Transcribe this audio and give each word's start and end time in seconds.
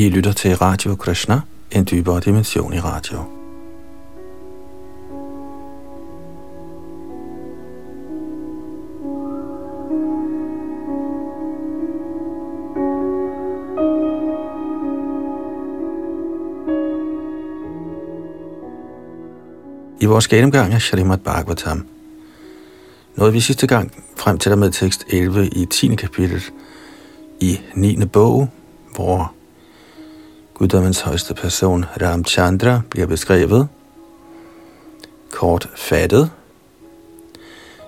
I 0.00 0.08
lytter 0.08 0.32
til 0.32 0.56
Radio 0.56 0.94
Krishna, 0.94 1.40
en 1.72 1.86
dybere 1.90 2.20
dimension 2.20 2.72
i 2.72 2.80
radio. 2.80 3.18
I 20.00 20.06
vores 20.06 20.28
gennemgang 20.28 20.72
af 20.72 20.80
Shrimad 20.80 21.18
Bhagavatam 21.18 21.86
nåede 23.16 23.32
vi 23.32 23.40
sidste 23.40 23.66
gang 23.66 23.92
frem 24.16 24.38
til 24.38 24.50
der 24.50 24.56
med 24.56 24.70
tekst 24.70 25.04
11 25.08 25.48
i 25.48 25.66
10. 25.66 25.94
kapitel 25.94 26.42
i 27.40 27.60
9. 27.74 28.04
bog, 28.04 28.48
hvor 28.96 29.34
guddommens 30.60 31.00
højeste 31.00 31.34
person, 31.34 31.84
Ramchandra, 32.02 32.80
bliver 32.90 33.06
beskrevet. 33.06 33.68
Kort 35.30 35.68
fattet. 35.76 36.30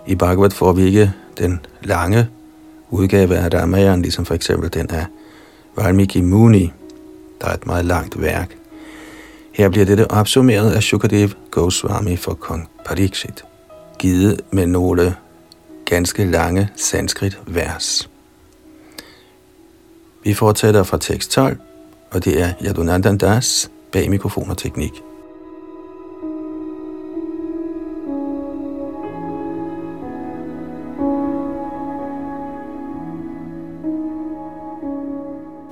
I 0.06 0.14
Bhagavad 0.14 0.50
får 0.50 0.72
vi 0.72 0.82
ikke 0.82 1.12
den 1.38 1.66
lange 1.82 2.28
udgave 2.90 3.36
af 3.36 3.54
Ramayan, 3.54 4.02
ligesom 4.02 4.24
for 4.24 4.34
eksempel 4.34 4.74
den 4.74 4.90
af 4.90 5.06
Valmiki 5.76 6.20
Muni, 6.20 6.72
der 7.40 7.46
er 7.46 7.54
et 7.54 7.66
meget 7.66 7.84
langt 7.84 8.20
værk. 8.20 8.56
Her 9.52 9.68
bliver 9.68 9.86
dette 9.86 10.10
opsummeret 10.10 10.72
af 10.72 10.82
Shukadev 10.82 11.28
Goswami 11.50 12.16
for 12.16 12.34
kong 12.34 12.68
Pariksit, 12.84 13.44
givet 13.98 14.40
med 14.50 14.66
nogle 14.66 15.16
ganske 15.84 16.24
lange 16.24 16.70
sanskrit 16.76 17.38
vers. 17.46 18.10
Vi 20.24 20.34
fortsætter 20.34 20.82
fra 20.82 20.98
tekst 20.98 21.30
12, 21.30 21.56
og 22.12 22.24
det 22.24 22.40
er 22.40 22.52
Yadunandan 22.60 23.16
Das 23.18 23.70
bag 23.92 24.10
mikrofon 24.10 24.50
og 24.50 24.58
teknik. 24.58 25.02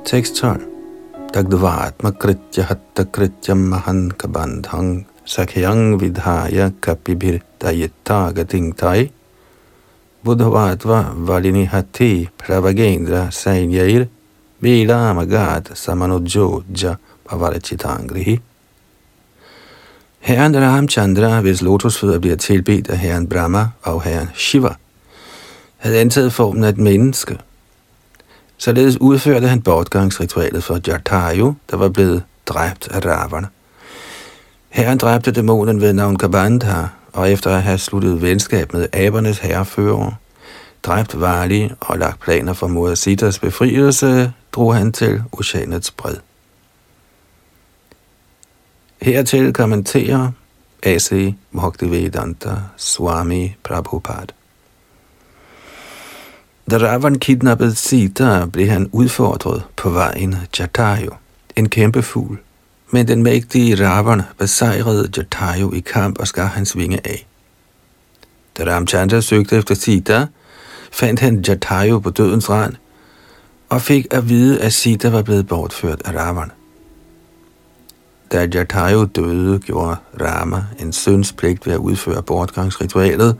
Tekst 0.04 0.34
12. 0.36 0.66
Dagdvat 1.34 1.94
kritya 2.18 2.64
hatta 2.66 3.04
kritya 3.04 3.54
mahan 3.54 4.10
kabandhang 4.10 5.06
sakhyang 5.24 6.00
vidhaya 6.00 6.72
kapibhir 6.82 7.40
dayetta 7.62 8.32
gatingtai 8.34 9.12
buddhavatva 10.24 11.14
valini 11.14 11.64
hati 11.66 12.28
pravagendra 12.38 13.30
sainyair 13.30 14.08
Vilamagat 14.60 15.70
Samanujjoja 15.74 16.94
Pavarachitangrihi. 17.28 18.40
Herren 20.20 20.56
Ramchandra, 20.56 21.40
hvis 21.40 21.62
lotusfødder 21.62 22.18
bliver 22.18 22.36
tilbedt 22.36 22.90
af 22.90 22.98
herren 22.98 23.28
Brahma 23.28 23.68
og 23.82 24.02
herren 24.02 24.30
Shiva, 24.34 24.74
havde 25.76 26.00
antaget 26.00 26.32
formen 26.32 26.64
af 26.64 26.68
et 26.68 26.78
menneske. 26.78 27.38
Således 28.58 29.00
udførte 29.00 29.48
han 29.48 29.62
bortgangsritualet 29.62 30.64
for 30.64 30.78
Jatayu, 30.86 31.54
der 31.70 31.76
var 31.76 31.88
blevet 31.88 32.22
dræbt 32.46 32.88
af 32.88 33.04
Ravana. 33.04 33.46
Herren 34.68 34.98
dræbte 34.98 35.30
dæmonen 35.30 35.80
ved 35.80 35.92
navn 35.92 36.16
Kabandha, 36.16 36.82
og 37.12 37.30
efter 37.30 37.50
at 37.56 37.62
have 37.62 37.78
sluttet 37.78 38.22
venskab 38.22 38.72
med 38.72 38.86
abernes 38.92 39.38
herrefører, 39.38 40.19
dræbt 40.82 41.20
Vali 41.20 41.70
og 41.80 41.98
lagt 41.98 42.20
planer 42.20 42.52
for 42.52 42.66
Murasitas 42.66 43.38
befrielse, 43.38 44.32
drog 44.52 44.74
han 44.74 44.92
til 44.92 45.22
oceanets 45.32 45.90
bred. 45.90 46.16
Hertil 49.02 49.52
kommenterer 49.52 50.30
A.C. 50.82 51.34
Bhaktivedanta 51.52 52.56
Swami 52.76 53.56
Prabhupada. 53.62 54.34
Da 56.70 56.76
Ravan 56.76 57.18
kidnappede 57.18 57.74
Sita, 57.74 58.46
blev 58.52 58.68
han 58.68 58.88
udfordret 58.92 59.62
på 59.76 59.90
vejen 59.90 60.36
Jatayu, 60.58 61.10
en 61.56 61.68
kæmpe 61.68 62.02
fugl. 62.02 62.38
Men 62.90 63.08
den 63.08 63.22
mægtige 63.22 63.88
Ravan 63.88 64.22
besejrede 64.38 65.10
Jatayu 65.16 65.72
i 65.72 65.80
kamp 65.80 66.18
og 66.18 66.28
skar 66.28 66.46
hans 66.46 66.76
vinge 66.76 67.00
af. 67.04 67.26
Da 68.58 68.74
Ramchandra 68.74 69.20
søgte 69.20 69.56
efter 69.56 69.74
Sita, 69.74 70.26
fandt 70.90 71.20
han 71.20 71.44
Jatayu 71.48 71.98
på 71.98 72.10
dødens 72.10 72.50
rand 72.50 72.74
og 73.68 73.82
fik 73.82 74.06
at 74.10 74.28
vide, 74.28 74.60
at 74.60 74.72
Sita 74.72 75.08
var 75.08 75.22
blevet 75.22 75.46
bortført 75.46 76.02
af 76.04 76.14
Ravan. 76.14 76.50
Da 78.32 78.48
Jatayu 78.54 79.04
døde, 79.04 79.58
gjorde 79.58 79.96
Rama 80.20 80.64
en 80.80 80.92
søns 80.92 81.32
pligt 81.32 81.66
ved 81.66 81.74
at 81.74 81.78
udføre 81.78 82.22
bortgangsritualet, 82.22 83.36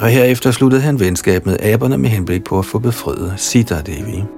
og 0.00 0.08
herefter 0.08 0.50
sluttede 0.50 0.82
han 0.82 1.00
venskab 1.00 1.46
med 1.46 1.56
aberne 1.60 1.98
med 1.98 2.10
henblik 2.10 2.44
på 2.44 2.58
at 2.58 2.64
få 2.64 2.78
befriet 2.78 3.34
Sita 3.36 3.80
Devi. 3.86 4.37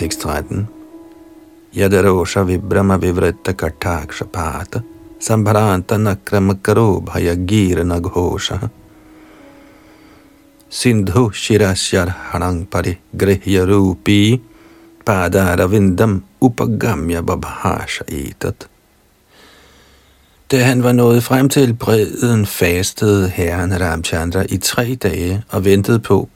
Tekst 0.00 0.20
13. 0.20 0.66
Yadarosha 1.74 2.42
vibrama 2.48 2.96
vivritta 2.98 3.52
kartaksha 3.52 4.24
pata 4.32 4.82
sambharanta 5.20 5.98
nakramakaro 6.00 7.04
bhayagira 7.04 7.84
naghosha 7.84 8.70
sindhu 10.70 11.28
shirasyar 11.42 12.08
hanang 12.30 12.64
pari 12.64 12.96
grihya 13.14 13.66
rupi 13.68 14.40
vindam 15.04 16.22
upagamya 16.40 17.20
babhasha 17.20 18.04
etat. 18.08 18.68
Da 20.48 20.64
han 20.64 20.82
var 20.82 20.92
nået 20.92 21.22
frem 21.22 21.48
til 21.48 21.74
bredden, 21.74 22.46
fastede 22.46 23.28
herren 23.28 23.80
Ramchandra 23.80 24.44
i 24.48 24.56
tre 24.56 24.94
dage 24.94 25.42
og 25.50 25.64
ventede 25.64 25.98
på, 25.98 26.28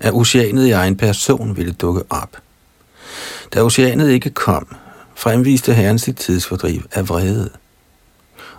at 0.00 0.12
oceanet 0.12 0.66
i 0.66 0.70
egen 0.70 0.96
person 0.96 1.56
ville 1.56 1.72
dukke 1.72 2.02
op. 2.10 2.36
Da 3.54 3.62
oceanet 3.62 4.10
ikke 4.10 4.30
kom, 4.30 4.66
fremviste 5.14 5.74
herren 5.74 5.98
sit 5.98 6.16
tidsfordriv 6.16 6.82
af 6.92 7.08
vrede. 7.08 7.50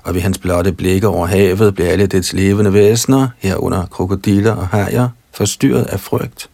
Og 0.03 0.13
ved 0.13 0.21
hans 0.21 0.37
blotte 0.37 0.71
blikke 0.71 1.07
over 1.07 1.27
havet 1.27 1.75
blev 1.75 1.87
alle 1.87 2.05
dets 2.05 2.33
levende 2.33 2.73
væsener, 2.73 3.27
herunder 3.37 3.85
krokodiller 3.85 4.51
og 4.51 4.67
hajer, 4.67 5.09
forstyrret 5.31 5.83
af 5.83 5.99
frygt. 5.99 6.49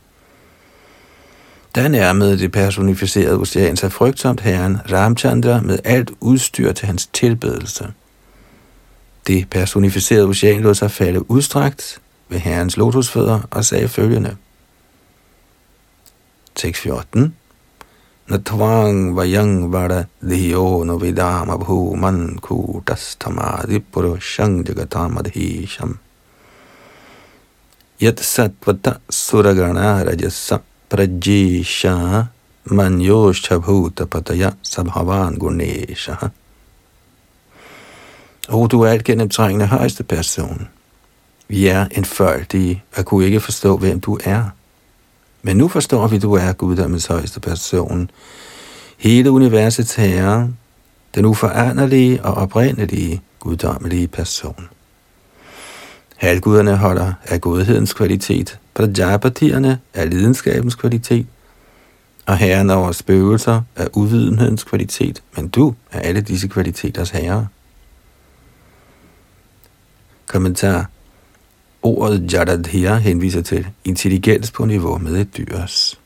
Da 1.76 1.88
nærmede 1.88 2.40
det 2.40 2.52
personificerede 2.52 3.40
ocean 3.40 3.78
sig 3.78 3.92
frygtsomt 3.92 4.42
herren 4.42 4.78
Ramchandra 4.92 5.62
med 5.62 5.80
alt 5.84 6.12
udstyr 6.20 6.72
til 6.72 6.86
hans 6.86 7.08
tilbedelse. 7.08 7.88
Det 9.28 9.50
personificerede 9.50 10.28
ocean 10.28 10.62
lod 10.62 10.76
sig 10.76 10.92
falde 10.92 11.32
udstrakt 11.32 12.02
ved 12.30 12.40
herrens 12.40 12.78
lotusfødder 12.78 13.40
og 13.52 13.66
sagde 13.66 13.88
følgende. 13.88 14.36
6.14 16.60 17.30
नथ्वांग 18.32 19.00
वयंग 19.18 19.56
वण 19.74 19.92
धियो 20.30 20.68
नु 20.88 20.96
विदाम 21.02 21.50
भूमन 21.64 21.66
भूमन् 21.66 22.24
कूटस्थमादिपुरुषं 22.46 24.52
जगतामधीशम् 24.68 26.00
यत्सत्त्वत 28.04 28.86
सुरगणारजस 29.22 30.48
प्रज्जीषा 30.92 31.96
मन्योश्चभूतपतय 32.66 34.44
स 34.72 34.74
भवान 34.92 35.32
Gunesh 35.44 36.06
Og 38.50 38.72
du 38.72 38.84
er 38.84 38.90
alt 38.90 39.04
gennemtrængende 39.04 39.66
højeste 39.66 40.04
person. 40.04 40.68
Vi 41.48 41.68
er 41.68 41.86
en 41.92 42.06
folk, 42.06 42.52
de 42.52 42.82
at 42.94 43.06
kunne 43.06 43.26
ikke 43.26 43.40
forstå, 43.40 43.78
hvem 43.78 44.00
du 44.00 44.18
er. 44.24 44.44
Men 45.42 45.58
nu 45.58 45.68
forstår 45.68 46.08
vi, 46.08 46.16
at 46.16 46.22
du 46.22 46.34
er 46.34 46.54
guddommens 46.54 47.06
højeste 47.06 47.40
person, 47.40 48.12
hele 48.98 49.32
universets 49.32 49.96
herre, 49.96 50.50
den 51.16 51.26
uforanderlige 51.26 52.26
og 52.26 52.34
oprindelige 52.34 53.22
guddommelige 53.40 54.08
person. 54.08 54.68
Halvguderne 56.16 56.78
holder 56.78 57.14
af 57.26 57.42
godhedens 57.42 57.94
kvalitet, 57.94 58.60
Prajapatierne 58.80 59.80
er 59.94 60.06
lidenskabens 60.06 60.76
kvalitet, 60.76 61.26
og 62.26 62.38
herren 62.38 62.70
over 62.70 62.92
spøgelser 62.92 63.62
er 63.76 63.88
uvidenhedens 63.94 64.64
kvalitet, 64.64 65.24
men 65.36 65.48
du 65.48 65.76
er 65.92 66.00
alle 66.00 66.22
disse 66.22 66.48
kvaliteters 66.48 67.10
herre. 67.10 67.48
Kommentar 70.28 70.90
Ordet 71.82 72.34
Jadadhya 72.34 72.96
henviser 72.96 73.42
til 73.42 73.68
intelligens 73.86 74.52
på 74.52 74.66
niveau 74.66 74.98
med 74.98 75.16
et 75.16 75.38
dyrs. 75.38 76.00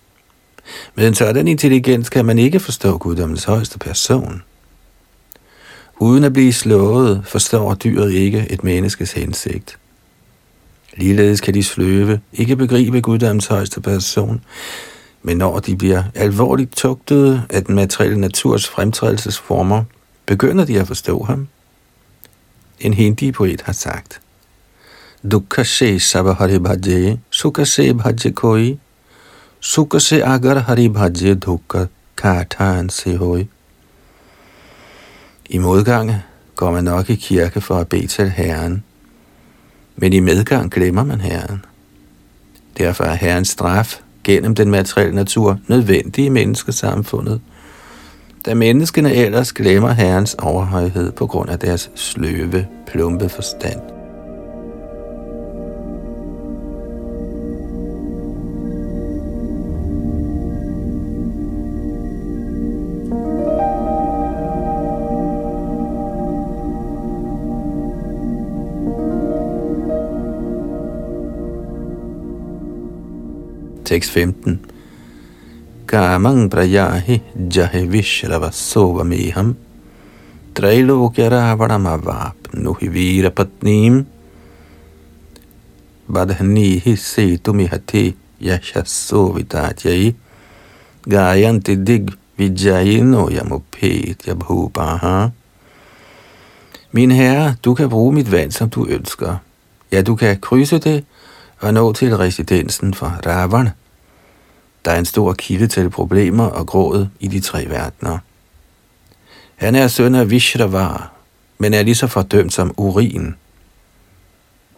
Med 0.95 1.07
en 1.07 1.13
sådan 1.13 1.47
intelligens 1.47 2.09
kan 2.09 2.25
man 2.25 2.39
ikke 2.39 2.59
forstå 2.59 2.97
guddommens 2.97 3.43
højeste 3.43 3.79
person. 3.79 4.41
Uden 5.99 6.23
at 6.23 6.33
blive 6.33 6.53
slået, 6.53 7.21
forstår 7.25 7.73
dyret 7.73 8.11
ikke 8.11 8.47
et 8.49 8.63
menneskes 8.63 9.11
hensigt. 9.11 9.77
Ligeledes 10.97 11.41
kan 11.41 11.53
de 11.53 11.63
sløve 11.63 12.19
ikke 12.33 12.55
begribe 12.55 13.01
guddommens 13.01 13.47
højeste 13.47 13.81
person, 13.81 14.41
men 15.23 15.37
når 15.37 15.59
de 15.59 15.75
bliver 15.75 16.03
alvorligt 16.15 16.75
tugtede 16.75 17.43
af 17.49 17.65
den 17.65 17.75
materielle 17.75 18.21
naturs 18.21 18.67
fremtrædelsesformer, 18.67 19.83
begynder 20.25 20.65
de 20.65 20.79
at 20.79 20.87
forstå 20.87 21.23
ham. 21.23 21.47
En 22.79 22.93
hindi-poet 22.93 23.61
har 23.61 23.73
sagt, 23.73 24.21
Dukha 25.31 25.63
se 25.63 25.99
sabahari 25.99 26.59
bhaje, 26.59 27.19
sukha 27.31 27.65
se 27.65 27.93
bhaje 27.93 28.31
koi, 28.31 28.77
sukha 29.59 29.99
se 29.99 30.23
agar 30.23 30.59
hari 30.59 30.89
bhaje 30.89 31.35
dukha 31.35 31.85
kathan 32.15 32.89
se 32.89 33.15
hoi. 33.15 33.47
I 35.49 35.57
modgang 35.57 36.11
går 36.55 36.71
man 36.71 36.83
nok 36.83 37.09
i 37.09 37.15
kirke 37.15 37.61
for 37.61 37.75
at 37.75 37.87
bede 37.87 38.07
til 38.07 38.29
Herren, 38.29 38.83
men 39.95 40.13
i 40.13 40.19
medgang 40.19 40.71
glemmer 40.71 41.03
man 41.03 41.21
Herren. 41.21 41.65
Derfor 42.77 43.03
er 43.03 43.13
Herrens 43.13 43.49
straf 43.49 43.99
gennem 44.23 44.55
den 44.55 44.71
materielle 44.71 45.15
natur 45.15 45.59
nødvendig 45.67 46.25
i 46.25 46.29
menneskesamfundet, 46.29 47.41
da 48.45 48.53
menneskene 48.53 49.13
ellers 49.13 49.53
glemmer 49.53 49.91
Herrens 49.91 50.33
overhøjhed 50.33 51.11
på 51.11 51.27
grund 51.27 51.49
af 51.49 51.59
deres 51.59 51.91
sløve, 51.95 52.67
plumpe 52.87 53.29
forstand. 53.29 53.92
6.15. 73.93 74.57
Kamang 75.85 76.49
prayahi 76.49 77.21
jahe 77.49 77.85
vishrava 77.85 78.49
sova 78.49 79.03
meham 79.05 79.53
trailokya 80.53 81.29
ravanamavap 81.29 82.53
nuhi 82.53 82.89
vira 82.89 83.29
patnim 83.29 84.05
badhanihi 86.09 86.97
setumihati 86.97 88.15
yashasovitatyai 88.41 90.15
gayanti 91.05 91.75
dig 91.85 92.09
vijayino 92.37 93.29
yamupetya 93.29 94.33
bhupaha. 94.33 95.31
Min 96.93 97.11
herre, 97.11 97.57
du 97.61 97.75
kan 97.75 97.89
bruge 97.89 98.13
mit 98.13 98.31
vand, 98.31 98.51
som 98.51 98.69
du 98.69 98.85
ønsker. 98.85 99.37
Ja, 99.91 100.01
du 100.01 100.15
kan 100.15 100.37
krydse 100.41 100.79
det 100.79 101.05
og 101.61 101.73
nå 101.73 101.93
til 101.93 102.17
residensen 102.17 102.93
for 102.93 103.19
Ravan. 103.25 103.69
Der 104.85 104.91
er 104.91 104.99
en 104.99 105.05
stor 105.05 105.33
kilde 105.33 105.67
til 105.67 105.89
problemer 105.89 106.45
og 106.45 106.67
gråd 106.67 107.07
i 107.19 107.27
de 107.27 107.39
tre 107.39 107.65
verdener. 107.69 108.17
Han 109.55 109.75
er 109.75 109.87
søn 109.87 110.15
af 110.15 110.29
Vishravar, 110.29 111.11
men 111.57 111.73
er 111.73 111.83
lige 111.83 111.95
så 111.95 112.07
fordømt 112.07 112.53
som 112.53 112.73
urin. 112.77 113.35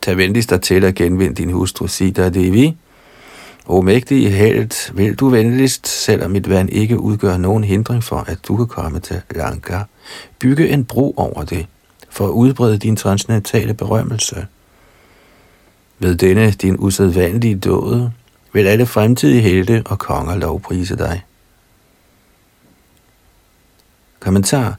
Tag 0.02 0.18
venligst 0.18 0.50
dig 0.50 0.62
til 0.62 0.84
at 0.84 0.96
genvinde 0.96 1.36
din 1.36 1.52
hustru 1.52 1.88
Sita 1.88 2.30
Devi. 2.30 2.78
O 3.66 3.82
mægtige 3.82 4.30
held, 4.30 4.94
vil 4.94 5.16
du 5.16 5.30
venligst, 5.30 5.88
selvom 5.88 6.32
mit 6.32 6.50
vand 6.50 6.70
ikke 6.70 7.00
udgør 7.00 7.38
nogen 7.38 7.64
hindring 7.64 8.04
for, 8.04 8.18
at 8.28 8.38
du 8.48 8.58
kan 8.58 8.68
komme 8.68 9.00
til 9.00 9.22
Lanka, 9.36 9.80
bygge 10.40 10.70
en 10.70 10.86
bro 10.86 11.14
over 11.18 11.44
det, 11.44 11.66
for 12.10 12.26
at 12.28 12.32
udbrede 12.32 12.78
din 12.78 12.96
transcendentale 12.96 13.74
berømmelse. 13.74 14.48
Ved 16.00 16.16
denne 16.16 16.52
din 16.52 16.76
usædvanlige 16.80 17.56
død, 17.56 18.10
vil 18.56 18.68
alle 18.68 18.86
fremtidige 18.86 19.42
helte 19.42 19.84
og 19.86 20.00
konger 20.00 20.36
lovprise 20.36 20.96
dig. 20.96 21.24
Kommentar. 24.20 24.76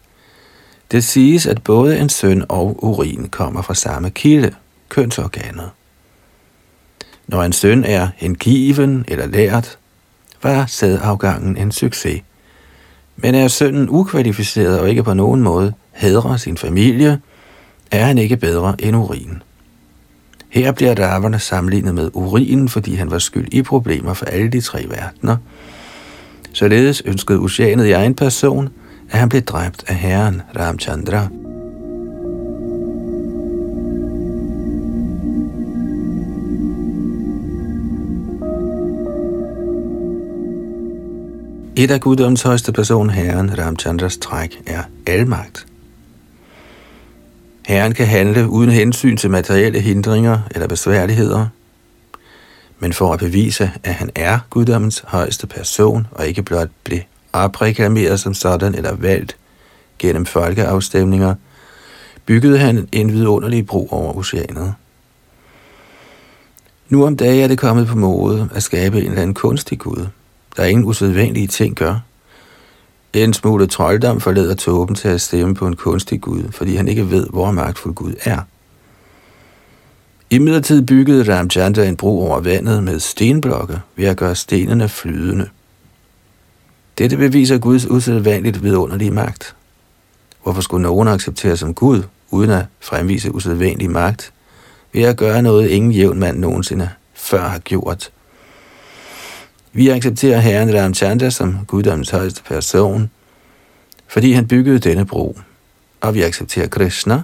Det 0.90 1.04
siges, 1.04 1.46
at 1.46 1.64
både 1.64 1.98
en 1.98 2.08
søn 2.08 2.44
og 2.48 2.84
urin 2.84 3.28
kommer 3.28 3.62
fra 3.62 3.74
samme 3.74 4.10
kilde, 4.10 4.54
kønsorganet. 4.88 5.70
Når 7.26 7.42
en 7.42 7.52
søn 7.52 7.84
er 7.84 8.08
hengiven 8.16 9.04
eller 9.08 9.26
lært, 9.26 9.78
var 10.42 10.66
sædafgangen 10.66 11.56
en 11.56 11.72
succes. 11.72 12.22
Men 13.16 13.34
er 13.34 13.48
sønnen 13.48 13.88
ukvalificeret 13.88 14.80
og 14.80 14.90
ikke 14.90 15.02
på 15.02 15.14
nogen 15.14 15.40
måde 15.40 15.72
hedrer 15.92 16.36
sin 16.36 16.56
familie, 16.56 17.20
er 17.90 18.04
han 18.04 18.18
ikke 18.18 18.36
bedre 18.36 18.74
end 18.78 18.96
urin. 18.96 19.42
Her 20.48 20.72
bliver 20.72 20.94
Ravana 20.94 21.38
sammenlignet 21.38 21.94
med 21.94 22.10
urinen, 22.14 22.68
fordi 22.68 22.94
han 22.94 23.10
var 23.10 23.18
skyld 23.18 23.48
i 23.52 23.62
problemer 23.62 24.14
for 24.14 24.26
alle 24.26 24.48
de 24.48 24.60
tre 24.60 24.84
verdener. 24.88 25.36
Således 26.52 27.02
ønskede 27.04 27.38
oceanet 27.38 27.86
i 27.86 27.90
egen 27.90 28.14
person, 28.14 28.68
at 29.10 29.18
han 29.18 29.28
blev 29.28 29.42
dræbt 29.42 29.84
af 29.88 29.94
herren 29.94 30.42
Ramchandra. 30.58 31.28
Et 41.78 41.90
af 41.90 42.00
guddoms 42.00 42.42
højeste 42.42 42.72
person, 42.72 43.10
herren 43.10 43.58
Ramchandras 43.58 44.16
træk, 44.16 44.62
er 44.66 44.82
almagt. 45.06 45.66
Herren 47.66 47.94
kan 47.94 48.06
handle 48.06 48.48
uden 48.48 48.70
hensyn 48.70 49.16
til 49.16 49.30
materielle 49.30 49.80
hindringer 49.80 50.38
eller 50.50 50.68
besværligheder, 50.68 51.46
men 52.78 52.92
for 52.92 53.12
at 53.12 53.18
bevise, 53.18 53.70
at 53.84 53.94
han 53.94 54.10
er 54.14 54.38
guddommens 54.50 55.04
højeste 55.06 55.46
person, 55.46 56.06
og 56.10 56.26
ikke 56.26 56.42
blot 56.42 56.68
blev 56.84 56.98
opreklameret 57.32 58.20
som 58.20 58.34
sådan 58.34 58.74
eller 58.74 58.94
valgt 58.94 59.36
gennem 59.98 60.26
folkeafstemninger, 60.26 61.34
byggede 62.26 62.58
han 62.58 62.88
en 62.92 63.12
vidunderlig 63.12 63.66
bro 63.66 63.88
over 63.90 64.16
oceanet. 64.16 64.74
Nu 66.88 67.06
om 67.06 67.16
dagen 67.16 67.42
er 67.44 67.48
det 67.48 67.58
kommet 67.58 67.86
på 67.86 67.96
mode 67.96 68.48
at 68.54 68.62
skabe 68.62 68.98
en 68.98 69.06
eller 69.06 69.22
anden 69.22 69.34
kunstig 69.34 69.78
gud, 69.78 70.06
der 70.56 70.64
ingen 70.64 70.84
usædvanlige 70.84 71.46
ting 71.46 71.74
gør, 71.74 72.00
en 73.24 73.32
smule 73.32 73.66
trolddom 73.66 74.20
forleder 74.20 74.54
Tåben 74.54 74.94
til 74.94 75.08
at 75.08 75.20
stemme 75.20 75.54
på 75.54 75.66
en 75.66 75.76
kunstig 75.76 76.20
Gud, 76.20 76.42
fordi 76.52 76.76
han 76.76 76.88
ikke 76.88 77.10
ved, 77.10 77.26
hvor 77.30 77.50
magtfuld 77.50 77.94
Gud 77.94 78.14
er. 78.24 78.38
I 80.30 80.38
midlertid 80.38 80.82
byggede 80.82 81.36
Ramchandra 81.36 81.82
en 81.82 81.96
bro 81.96 82.26
over 82.26 82.40
vandet 82.40 82.84
med 82.84 83.00
stenblokke 83.00 83.80
ved 83.96 84.06
at 84.06 84.16
gøre 84.16 84.34
stenene 84.34 84.88
flydende. 84.88 85.48
Dette 86.98 87.16
beviser 87.16 87.58
Guds 87.58 87.90
usædvanligt 87.90 88.62
vidunderlige 88.62 89.10
magt. 89.10 89.54
Hvorfor 90.42 90.60
skulle 90.60 90.82
nogen 90.82 91.08
acceptere 91.08 91.56
som 91.56 91.74
Gud, 91.74 92.02
uden 92.30 92.50
at 92.50 92.64
fremvise 92.80 93.34
usædvanlig 93.34 93.90
magt, 93.90 94.32
ved 94.92 95.02
at 95.02 95.16
gøre 95.16 95.42
noget, 95.42 95.68
ingen 95.68 95.92
jævn 95.92 96.18
mand 96.18 96.38
nogensinde 96.38 96.88
før 97.14 97.48
har 97.48 97.58
gjort– 97.58 98.10
vi 99.76 99.88
accepterer 99.88 100.38
Herren 100.38 100.74
Ramchandra 100.74 101.30
som 101.30 101.58
guddommens 101.66 102.10
højeste 102.10 102.42
person, 102.42 103.10
fordi 104.08 104.32
han 104.32 104.48
byggede 104.48 104.78
denne 104.78 105.06
bro. 105.06 105.38
Og 106.00 106.14
vi 106.14 106.22
accepterer 106.22 106.68
Krishna 106.68 107.22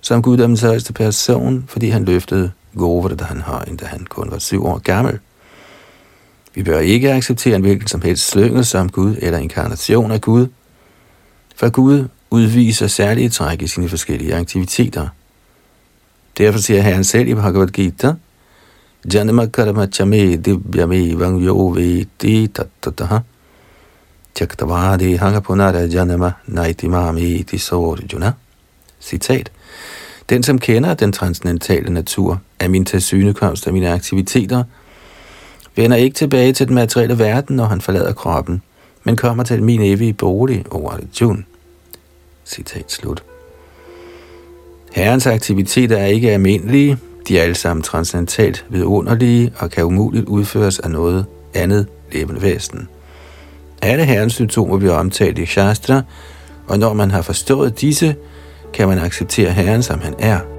som 0.00 0.22
guddommens 0.22 0.60
højeste 0.60 0.92
person, 0.92 1.64
fordi 1.68 1.88
han 1.88 2.04
løftede 2.04 2.50
Govardhan 2.76 3.40
højen, 3.40 3.76
da 3.76 3.86
han 3.86 4.06
kun 4.10 4.30
var 4.30 4.38
syv 4.38 4.66
år 4.66 4.78
gammel. 4.78 5.18
Vi 6.54 6.62
bør 6.62 6.78
ikke 6.78 7.12
acceptere 7.12 7.56
en 7.56 7.62
hvilken 7.62 7.88
som 7.88 8.02
helst 8.02 8.30
slyngel 8.30 8.64
som 8.64 8.88
Gud 8.88 9.16
eller 9.18 9.38
inkarnation 9.38 10.10
af 10.10 10.20
Gud, 10.20 10.46
for 11.56 11.70
Gud 11.70 12.08
udviser 12.30 12.86
særlige 12.86 13.28
træk 13.28 13.62
i 13.62 13.66
sine 13.66 13.88
forskellige 13.88 14.34
aktiviteter. 14.34 15.08
Derfor 16.38 16.58
siger 16.58 16.80
Herren 16.80 17.04
selv 17.04 17.28
i 17.28 17.34
Bhagavad 17.34 17.68
Gita, 17.68 18.14
Janma 19.12 19.46
karma 19.46 19.86
chame 19.86 20.36
divyame 20.36 21.18
vang 21.18 21.44
yo 21.44 21.68
veti 21.68 22.48
tattataha. 22.48 23.22
Tyaktavadi 24.34 25.16
hanga 25.16 25.40
punara 25.40 25.86
janama 25.86 26.32
naitimami 26.46 27.40
iti 27.40 27.58
sorjuna. 27.58 28.32
Citat. 29.00 29.50
Den, 30.30 30.42
som 30.42 30.58
kender 30.58 30.94
den 30.94 31.12
transcendentale 31.12 31.90
natur 31.90 32.40
af 32.60 32.70
min 32.70 32.84
tilsynekomst 32.84 33.66
og 33.66 33.72
mine 33.72 33.92
aktiviteter, 33.92 34.64
vender 35.76 35.96
ikke 35.96 36.14
tilbage 36.14 36.52
til 36.52 36.66
den 36.66 36.74
materielle 36.74 37.18
verden, 37.18 37.56
når 37.56 37.64
han 37.64 37.80
forlader 37.80 38.12
kroppen, 38.12 38.62
men 39.04 39.16
kommer 39.16 39.44
til 39.44 39.62
min 39.62 39.82
evige 39.82 40.12
bolig 40.12 40.64
over 40.70 40.92
Arjun. 40.92 41.46
Citat 42.44 42.92
slut. 42.92 43.22
Herrens 44.92 45.26
aktiviteter 45.26 45.96
er 45.96 46.06
ikke 46.06 46.30
almindelige, 46.30 46.98
de 47.28 47.38
er 47.38 47.42
alle 47.42 47.54
sammen 47.54 47.82
transcendentalt 47.82 48.64
vidunderlige 48.68 49.52
og 49.58 49.70
kan 49.70 49.84
umuligt 49.84 50.24
udføres 50.24 50.78
af 50.78 50.90
noget 50.90 51.26
andet 51.54 51.86
levende 52.12 52.42
væsen. 52.42 52.88
Alle 53.82 54.04
herrens 54.04 54.32
symptomer 54.34 54.78
bliver 54.78 54.94
omtalt 54.94 55.38
i 55.38 55.46
Shastra, 55.46 56.02
og 56.68 56.78
når 56.78 56.92
man 56.92 57.10
har 57.10 57.22
forstået 57.22 57.80
disse, 57.80 58.16
kan 58.72 58.88
man 58.88 58.98
acceptere 58.98 59.50
herren 59.50 59.82
som 59.82 60.00
han 60.00 60.14
er– 60.18 60.40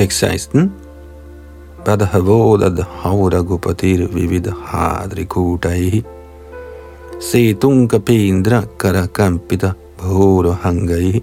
Tekst 0.00 0.18
16. 0.24 0.70
Padhavodad 1.84 2.78
havra 3.02 3.40
gupatir 3.44 4.08
vividhadri 4.08 5.26
kutaihi 5.28 6.00
setunga 7.20 8.00
pendra 8.00 8.64
karakampita 8.80 9.74
bhoro 10.00 10.56
hangaihi 10.62 11.20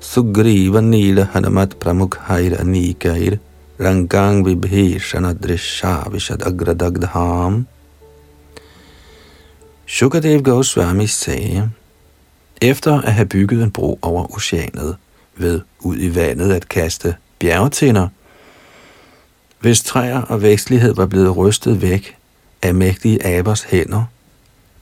Sugriva 0.00 0.80
nila 0.80 1.28
hanamat 1.34 1.76
pramukhair 1.76 2.56
anikair 2.56 3.36
Rankang 3.76 4.40
vibhishana 4.40 5.34
drisha 5.36 6.08
vishad 6.08 6.40
agradagdham 6.40 7.66
Shukadev 9.84 10.40
Goswami 10.40 11.04
sagde, 11.04 11.68
efter 12.62 13.04
at 13.04 13.12
have 13.12 13.28
bygget 13.28 13.60
en 13.60 13.70
bro 13.70 13.98
over 14.02 14.24
oceanet, 14.32 14.96
ved 15.40 15.60
ud 15.80 15.96
i 15.98 16.14
vandet 16.14 16.52
at 16.52 16.68
kaste 16.68 17.14
bjergetinder. 17.38 18.08
Hvis 19.60 19.82
træer 19.82 20.22
og 20.22 20.42
vækstlighed 20.42 20.94
var 20.94 21.06
blevet 21.06 21.36
rystet 21.36 21.82
væk 21.82 22.16
af 22.62 22.74
mægtige 22.74 23.26
abers 23.26 23.62
hænder, 23.62 24.04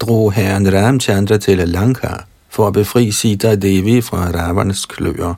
drog 0.01 0.33
herren 0.33 0.75
Ramchandra 0.75 1.37
til 1.37 1.59
Lanka 1.59 2.09
for 2.49 2.67
at 2.67 2.73
befri 2.73 3.11
Sita 3.11 3.55
Devi 3.55 4.01
fra 4.01 4.31
rabernes 4.35 4.87
kløer. 4.87 5.35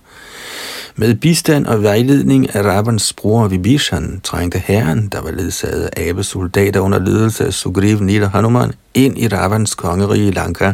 Med 0.96 1.14
bistand 1.14 1.66
og 1.66 1.82
vejledning 1.82 2.54
af 2.54 2.62
rabernes 2.62 3.12
bror 3.12 3.48
Vibhishan 3.48 4.20
trængte 4.24 4.58
herren, 4.58 5.08
der 5.08 5.20
var 5.20 5.30
ledsaget 5.30 5.90
af 5.96 6.08
abesoldater 6.08 6.80
under 6.80 6.98
ledelse 6.98 7.46
af 7.46 7.52
Sugriv 7.52 8.00
Nila 8.00 8.26
Hanuman, 8.26 8.72
ind 8.94 9.18
i 9.18 9.28
rabernes 9.28 9.74
kongerige 9.74 10.30
Lanka, 10.30 10.72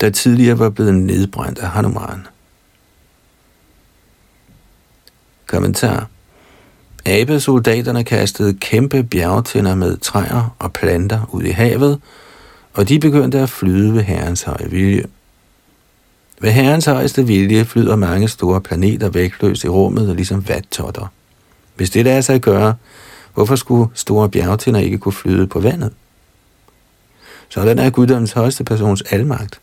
der 0.00 0.10
tidligere 0.10 0.58
var 0.58 0.70
blevet 0.70 0.94
nedbrændt 0.94 1.58
af 1.58 1.68
Hanuman. 1.68 2.26
Kommentar. 5.48 6.06
Abesoldaterne 7.06 8.04
kastede 8.04 8.54
kæmpe 8.54 9.02
bjergtænder 9.02 9.74
med 9.74 9.96
træer 9.96 10.56
og 10.58 10.72
planter 10.72 11.28
ud 11.32 11.42
i 11.42 11.50
havet, 11.50 12.00
og 12.74 12.88
de 12.88 13.00
begyndte 13.00 13.38
at 13.38 13.50
flyde 13.50 13.94
ved 13.94 14.02
herrens 14.02 14.42
høje 14.42 14.70
vilje. 14.70 15.04
Ved 16.40 16.50
herrens 16.50 16.84
højeste 16.84 17.26
vilje 17.26 17.64
flyder 17.64 17.96
mange 17.96 18.28
store 18.28 18.60
planeter 18.60 19.08
vægtløst 19.08 19.64
i 19.64 19.68
rummet, 19.68 20.16
ligesom 20.16 20.48
vattotter. 20.48 21.06
Hvis 21.76 21.90
det 21.90 22.04
lader 22.04 22.20
sig 22.20 22.40
gøre, 22.40 22.74
hvorfor 23.34 23.56
skulle 23.56 23.90
store 23.94 24.28
bjergtænder 24.28 24.80
ikke 24.80 24.98
kunne 24.98 25.12
flyde 25.12 25.46
på 25.46 25.60
vandet? 25.60 25.92
Sådan 27.48 27.78
er 27.78 27.90
guddommens 27.90 28.32
højeste 28.32 28.64
persons 28.64 29.02
almagt. 29.02 29.60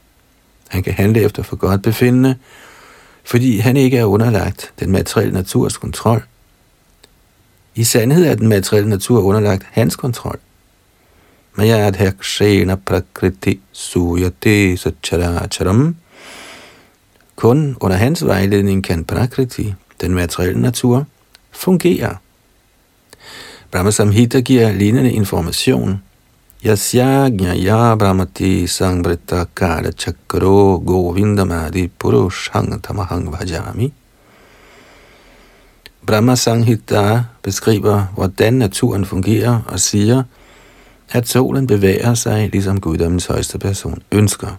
Han 0.67 0.83
kan 0.83 0.93
handle 0.93 1.21
efter 1.21 1.43
for 1.43 1.55
godt 1.55 1.81
befindende, 1.81 2.35
fordi 3.25 3.57
han 3.57 3.77
ikke 3.77 3.97
er 3.97 4.05
underlagt 4.05 4.73
den 4.79 4.91
materielle 4.91 5.33
naturs 5.33 5.77
kontrol. 5.77 6.23
I 7.75 7.83
sandhed 7.83 8.25
er 8.25 8.35
den 8.35 8.47
materielle 8.47 8.89
natur 8.89 9.21
underlagt 9.21 9.65
hans 9.71 9.95
kontrol. 9.95 10.39
Mayadhakshena 11.55 12.75
prakriti 12.75 13.59
suyate 13.71 14.77
sacharacharam. 14.77 15.95
Kun 17.35 17.77
under 17.81 17.97
hans 17.97 18.25
vejledning 18.25 18.83
kan 18.83 19.05
prakriti, 19.05 19.73
den 20.01 20.13
materielle 20.13 20.61
natur, 20.61 21.05
fungere. 21.51 22.17
Brahma 23.71 23.91
Samhita 23.91 24.39
giver 24.39 24.71
lignende 24.71 25.11
information 25.11 26.01
Yasya 26.63 27.29
Brahmati 27.97 28.65
Sangbrita 28.65 29.45
Kala 29.53 29.91
Chakro 29.91 30.79
Govindamadi 30.83 31.89
Purushang 31.99 32.81
Tamahang 32.81 33.29
Vajami. 33.29 33.91
Brahma 36.05 36.35
Sanghita 36.35 37.23
beskriver, 37.43 38.07
hvordan 38.15 38.53
naturen 38.53 39.05
fungerer 39.05 39.61
og 39.67 39.79
siger, 39.79 40.23
at 41.11 41.27
solen 41.27 41.67
bevæger 41.67 42.13
sig, 42.13 42.49
ligesom 42.51 42.79
guddommens 42.81 43.25
højeste 43.25 43.59
person 43.59 44.01
ønsker. 44.11 44.57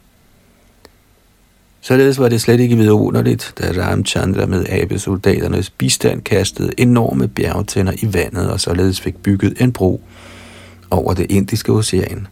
Således 1.81 2.19
var 2.19 2.29
det 2.29 2.41
slet 2.41 2.61
ikke 2.61 2.77
vidunderligt, 2.77 3.55
da 3.59 3.83
Ramchandra 3.83 4.47
med 4.47 4.67
abesoldaternes 4.69 5.71
bistand 5.71 6.23
kastede 6.23 6.73
enorme 6.79 7.29
bjergtænder 7.29 7.93
i 8.03 8.15
vandet 8.15 8.51
og 8.51 8.61
således 8.61 9.01
fik 9.01 9.17
bygget 9.17 9.61
en 9.61 9.73
bro 9.73 10.01
over 10.91 11.15
det 11.15 11.27
indiske 11.31 11.73
ocean. 11.73 12.27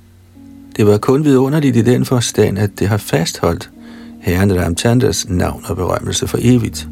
Det 0.76 0.86
var 0.86 0.98
kun 0.98 1.24
vidunderligt 1.24 1.76
i 1.76 1.82
den 1.82 2.04
forstand, 2.04 2.58
at 2.58 2.70
det 2.78 2.88
har 2.88 2.96
fastholdt 2.96 3.70
herren 4.20 4.60
Ramchandras 4.60 5.28
navn 5.28 5.64
og 5.68 5.76
berømmelse 5.76 6.28
for 6.28 6.38
evigt. 6.40 6.88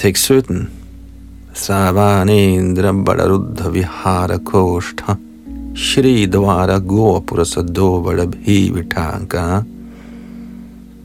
Tekst 0.00 0.24
17. 0.32 0.66
Savanendra 1.52 2.90
Badaruddha 3.04 3.68
Vihara 3.70 4.38
Koshtha 4.38 5.18
Shri 5.74 6.26
Dvara 6.26 6.80
Gopura 6.80 7.44
Sadovara 7.44 8.24
Bhivitanka 8.24 9.62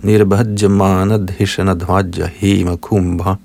Nirbhajamana 0.01 1.17
Dhishana 1.27 1.75
Dhvaja 1.75 2.29
Hima 2.29 2.77
Kumbha 2.77 3.37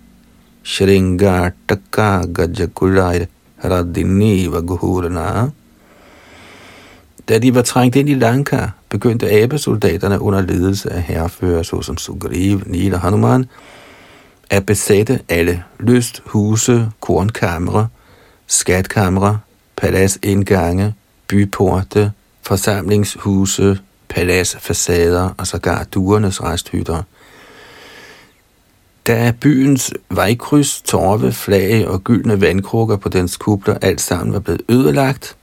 Shringa 0.63 1.53
Taka 1.67 2.27
Gajakulai 2.27 3.27
Radiniva 3.61 4.63
Guhurna 4.63 5.53
Da 7.27 7.39
de 7.39 7.55
var 7.55 7.63
trængt 7.63 7.97
ind 7.97 8.09
i 8.09 8.15
Lanka, 8.15 8.67
begyndte 8.89 9.43
abesoldaterne 9.43 10.21
under 10.21 10.41
ledelse 10.41 10.93
af 10.93 11.03
herrefører 11.03 11.63
såsom 11.63 11.97
Sugriv, 11.97 12.63
Nila 12.67 12.97
Hanuman 12.97 13.47
at 14.51 14.67
besætte 14.67 15.21
alle 15.29 15.65
lysthuse, 15.81 16.91
kornkamre, 17.01 17.89
skatkamre, 18.47 19.39
paladsindgange, 19.77 20.95
byporte, 21.29 22.13
forsamlingshuse, 22.43 23.79
paladsfacader 24.09 25.35
og 25.39 25.47
sågar 25.47 25.85
duernes 25.85 26.43
resthytter. 26.43 27.03
Da 29.07 29.33
byens 29.41 29.93
vejkryds, 30.11 30.83
torve, 30.83 31.33
flag 31.33 31.89
og 31.89 32.05
gyldne 32.05 32.41
vandkrukker 32.41 32.97
på 32.97 33.09
dens 33.09 33.37
kubler 33.37 33.79
alt 33.83 34.01
sammen 34.01 34.33
var 34.33 34.41
blevet 34.41 34.63
ødelagt, 34.69 35.37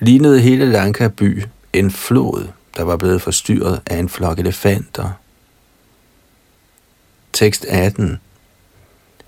lignede 0.00 0.40
hele 0.40 0.72
Lanka 0.72 1.08
by 1.08 1.42
en 1.72 1.90
flod, 1.90 2.48
der 2.76 2.82
var 2.82 2.96
blevet 2.96 3.22
forstyrret 3.22 3.80
af 3.86 3.96
en 3.96 4.08
flok 4.08 4.38
elefanter. 4.38 5.10
Tekst 7.32 7.64
18. 7.64 8.18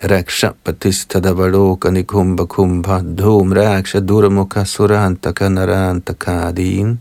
Raksha 0.02 0.54
patistadavaloka 0.64 1.90
nikumba 1.90 2.46
kumbha 2.46 3.02
dhum 3.02 3.52
raksha 3.52 4.00
durmukha 4.00 4.64
surantaka 4.64 5.48
narantakadin 5.48 6.98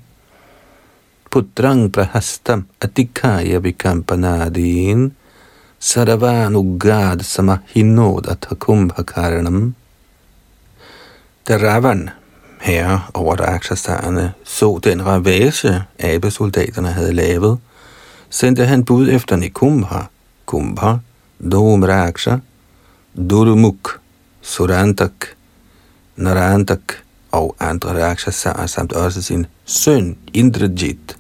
putrang 1.32 1.90
prahastam 1.90 2.66
atikaya 2.82 3.60
vikampanadin 3.64 5.12
saravanugad 5.80 7.24
samahinodata 7.24 8.56
kumbhakaranam 8.60 9.74
Da 11.50 11.58
Ravan, 11.58 12.12
herre 12.60 13.00
over 13.14 13.36
Rakshasarerne, 13.36 14.34
så 14.44 14.80
den 14.84 15.06
ravage, 15.06 15.84
abesoldaterne 16.00 16.92
havde 16.92 17.14
lavet, 17.14 17.58
sendte 18.30 18.66
han 18.66 18.86
bud 18.86 19.10
efter 19.10 19.36
Nikumbha, 19.36 20.02
Kumbha, 20.50 20.98
Dhumraksha, 21.40 22.40
Durmuk, 23.14 24.00
Surantak, 24.42 25.36
Narantak, 26.18 26.94
og 27.32 27.56
andre 27.60 27.94
Rakshasarer 27.94 28.66
samt 28.66 28.94
også 28.94 29.22
sin 29.22 29.46
søn 29.66 30.16
Indrajit. 30.34 31.18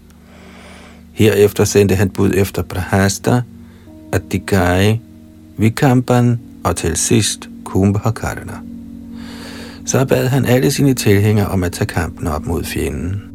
Herefter 1.13 1.65
sendte 1.65 1.95
han 1.95 2.09
bud 2.09 2.31
efter 2.35 2.61
Prahasta, 2.61 3.41
Atikai, 4.11 5.01
Vikampan 5.57 6.39
og 6.63 6.75
til 6.75 6.97
sidst 6.97 7.49
Kumbhakarna. 7.63 8.59
Så 9.85 10.05
bad 10.05 10.27
han 10.27 10.45
alle 10.45 10.71
sine 10.71 10.93
tilhængere 10.93 11.47
om 11.47 11.63
at 11.63 11.71
tage 11.71 11.85
kampen 11.85 12.27
op 12.27 12.45
mod 12.45 12.63
fjenden. 12.63 13.29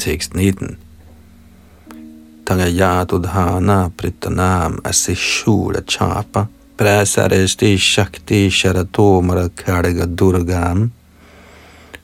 Tekst 0.00 0.34
19. 0.34 0.78
Tagayatudhana 2.44 3.92
pritanam 3.96 4.80
asishura 4.80 5.82
chapa 5.86 6.48
prasaresti 6.78 7.76
shakti 7.76 8.48
sharatomara 8.48 9.50
karga 9.50 10.06
durgam. 10.06 10.90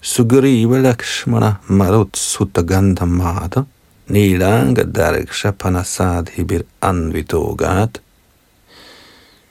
Sugriva 0.03 0.79
lakshmana 0.87 1.59
marut 1.69 2.13
sutagandhamada 2.13 3.67
nilanga 4.11 4.85
darksha 4.85 5.53
panasadhibir 5.53 6.65
anvitogat 6.83 8.01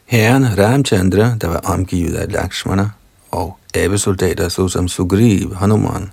Herren 0.05 0.55
Ramchandra, 0.57 1.35
der 1.41 1.47
var 1.47 1.61
omgivet 1.63 2.15
af 2.15 2.31
Lakshmana 2.31 2.89
og 3.31 3.57
abesoldater 3.75 4.49
såsom 4.49 4.87
Sugriv, 4.87 5.55
Hanuman, 5.55 6.11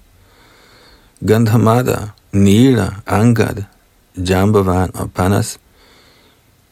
Gandhamada, 1.28 2.12
Nila, 2.32 3.02
Angad, 3.06 3.64
Jambavan 4.16 4.90
og 4.94 5.12
Panas 5.12 5.58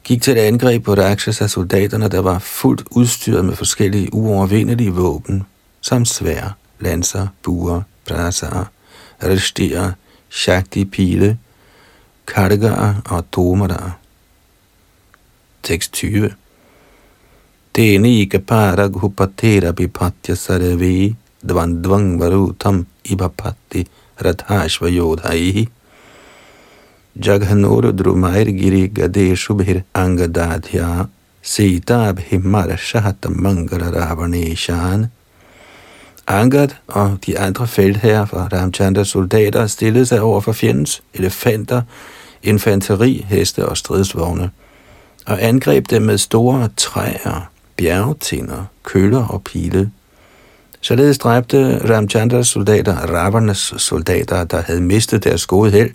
gik 0.05 0.23
til 0.23 0.39
et 0.39 0.47
angreb 0.49 0.85
på 0.85 0.95
Rakshasa 0.95 1.47
soldaterne, 1.47 2.09
der 2.09 2.21
var 2.21 2.39
fuldt 2.39 2.83
udstyret 2.91 3.45
med 3.45 3.57
forskellige 3.57 4.15
uovervindelige 4.15 4.91
våben, 4.91 5.43
som 5.81 6.05
svær, 6.05 6.57
lanser, 6.81 7.27
buer, 7.43 7.83
brasaer, 8.09 8.65
rishtier, 9.23 9.93
shakti 10.29 10.85
pile, 10.85 11.39
kargaer 12.27 12.95
og 13.05 13.25
domadaer. 13.33 13.99
Tekst 15.63 15.93
20 15.93 16.35
Tenika 17.75 18.39
parag 18.39 18.93
hupatera 18.93 19.73
bipatya 19.73 20.35
saravi 20.35 21.17
dvandvang 21.49 22.21
varutam 22.21 22.87
ibapatti 23.05 23.85
rathashvayodhaihi 24.25 25.69
Jaghanur 27.17 27.93
Drumair 27.93 28.45
Giri 28.45 28.87
Gade 28.87 29.37
Shubhir 29.37 29.83
Angadadhya 29.95 31.09
Sita 31.43 32.13
Bhimar 32.13 32.77
Shahat 32.77 33.27
Ravaneshan 33.27 35.11
Angad 36.31 36.69
og 36.87 37.19
de 37.27 37.39
andre 37.39 37.67
feltherrer 37.67 38.25
fra 38.25 38.49
Ramchandras 38.53 39.09
soldater 39.09 39.67
stillede 39.67 40.07
sig 40.07 40.21
over 40.21 40.41
for 40.41 40.53
fjendens 40.53 41.03
elefanter, 41.15 41.83
infanteri, 42.43 43.27
heste 43.29 43.67
og 43.69 43.77
stridsvogne, 43.77 44.51
og 45.27 45.43
angreb 45.43 45.91
dem 45.91 46.03
med 46.03 46.19
store 46.19 46.69
træer, 46.77 47.51
bjergtinder, 47.77 48.65
køller 48.83 49.27
og 49.27 49.43
pile. 49.45 49.91
Således 50.81 51.19
dræbte 51.19 51.91
Ramchandras 51.95 52.49
soldater 52.49 52.97
Ravanas 52.97 53.75
soldater, 53.77 54.45
der 54.45 54.63
havde 54.63 54.81
mistet 54.81 55.25
deres 55.25 55.47
gode 55.47 55.71
held, 55.71 55.91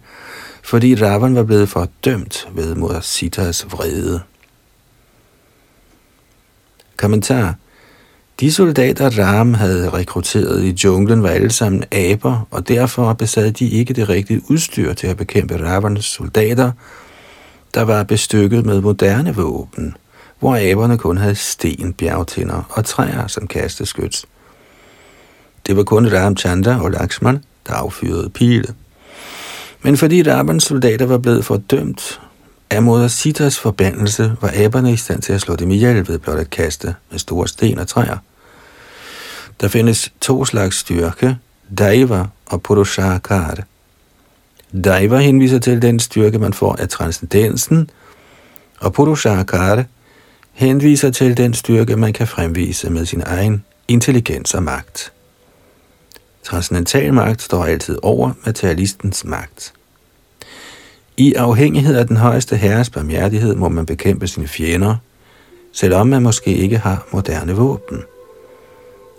fordi 0.63 0.95
Ravan 0.95 1.35
var 1.35 1.43
blevet 1.43 1.69
fordømt 1.69 2.47
ved 2.53 2.75
mod 2.75 3.01
Sitas 3.01 3.65
vrede. 3.71 4.21
Kommentar. 6.97 7.55
De 8.39 8.51
soldater, 8.51 9.19
Ram 9.19 9.53
havde 9.53 9.89
rekrutteret 9.89 10.63
i 10.63 10.75
junglen, 10.83 11.23
var 11.23 11.29
alle 11.29 11.51
sammen 11.51 11.83
aber, 11.91 12.47
og 12.51 12.67
derfor 12.67 13.13
besad 13.13 13.51
de 13.51 13.69
ikke 13.69 13.93
det 13.93 14.09
rigtige 14.09 14.41
udstyr 14.49 14.93
til 14.93 15.07
at 15.07 15.17
bekæmpe 15.17 15.69
Ravans 15.69 16.05
soldater, 16.05 16.71
der 17.73 17.81
var 17.81 18.03
bestykket 18.03 18.65
med 18.65 18.81
moderne 18.81 19.35
våben, 19.35 19.97
hvor 20.39 20.57
aberne 20.71 20.97
kun 20.97 21.17
havde 21.17 21.35
sten, 21.35 21.93
bjergtinder 21.93 22.63
og 22.69 22.85
træer 22.85 23.27
som 23.27 23.47
kasteskyts. 23.47 24.25
Det 25.67 25.77
var 25.77 25.83
kun 25.83 26.13
Ramchandra 26.13 26.83
og 26.83 26.91
Lakshman, 26.91 27.43
der 27.67 27.73
affyrede 27.73 28.29
pile. 28.29 28.73
Men 29.81 29.97
fordi 29.97 30.31
Rabans 30.31 30.63
soldater 30.63 31.05
var 31.05 31.17
blevet 31.17 31.45
fordømt 31.45 32.19
af 32.69 32.83
moder 32.83 33.07
Sitas 33.07 33.59
forbandelse, 33.59 34.35
var 34.41 34.51
aberne 34.55 34.93
i 34.93 34.97
stand 34.97 35.21
til 35.21 35.33
at 35.33 35.41
slå 35.41 35.55
dem 35.55 35.71
ihjel 35.71 36.07
ved 36.07 36.19
blot 36.19 36.39
at 36.39 36.49
kaste 36.49 36.95
med 37.11 37.19
store 37.19 37.47
sten 37.47 37.79
og 37.79 37.87
træer. 37.87 38.17
Der 39.61 39.67
findes 39.67 40.13
to 40.21 40.45
slags 40.45 40.77
styrke, 40.77 41.37
Daiva 41.77 42.25
og 42.45 42.61
Purushakar. 42.61 43.57
Daiva 44.83 45.17
henviser 45.17 45.59
til 45.59 45.81
den 45.81 45.99
styrke, 45.99 46.39
man 46.39 46.53
får 46.53 46.75
af 46.79 46.89
transcendensen, 46.89 47.89
og 48.79 48.93
Purushakar 48.93 49.83
henviser 50.53 51.11
til 51.11 51.37
den 51.37 51.53
styrke, 51.53 51.95
man 51.95 52.13
kan 52.13 52.27
fremvise 52.27 52.89
med 52.89 53.05
sin 53.05 53.23
egen 53.25 53.63
intelligens 53.87 54.53
og 54.53 54.63
magt. 54.63 55.11
Transcendental 56.45 57.13
magt 57.13 57.41
står 57.41 57.65
altid 57.65 57.97
over 58.01 58.31
materialistens 58.45 59.25
magt. 59.25 59.73
I 61.17 61.33
afhængighed 61.33 61.95
af 61.95 62.07
den 62.07 62.17
højeste 62.17 62.55
herres 62.55 62.89
barmhjertighed 62.89 63.55
må 63.55 63.69
man 63.69 63.85
bekæmpe 63.85 64.27
sine 64.27 64.47
fjender, 64.47 64.95
selvom 65.71 66.07
man 66.07 66.21
måske 66.21 66.55
ikke 66.55 66.77
har 66.77 67.07
moderne 67.11 67.53
våben. 67.53 68.03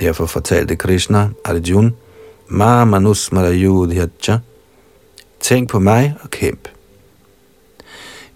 Derfor 0.01 0.27
fortalte 0.27 0.77
Krishna 0.77 1.29
Arjuna, 1.45 1.91
Ma 2.49 2.85
manus 2.85 3.31
yudhyacha, 3.33 4.39
tænk 5.41 5.71
på 5.71 5.79
mig 5.79 6.15
og 6.23 6.31
kæmp. 6.31 6.69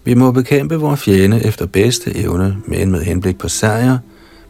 Vi 0.05 0.15
må 0.15 0.33
bekæmpe 0.33 0.77
vores 0.77 1.01
fjende 1.01 1.45
efter 1.45 1.67
bedste 1.67 2.17
evne, 2.17 2.57
men 2.67 2.91
med 2.91 3.03
henblik 3.03 3.39
på 3.39 3.49
sejr, 3.49 3.99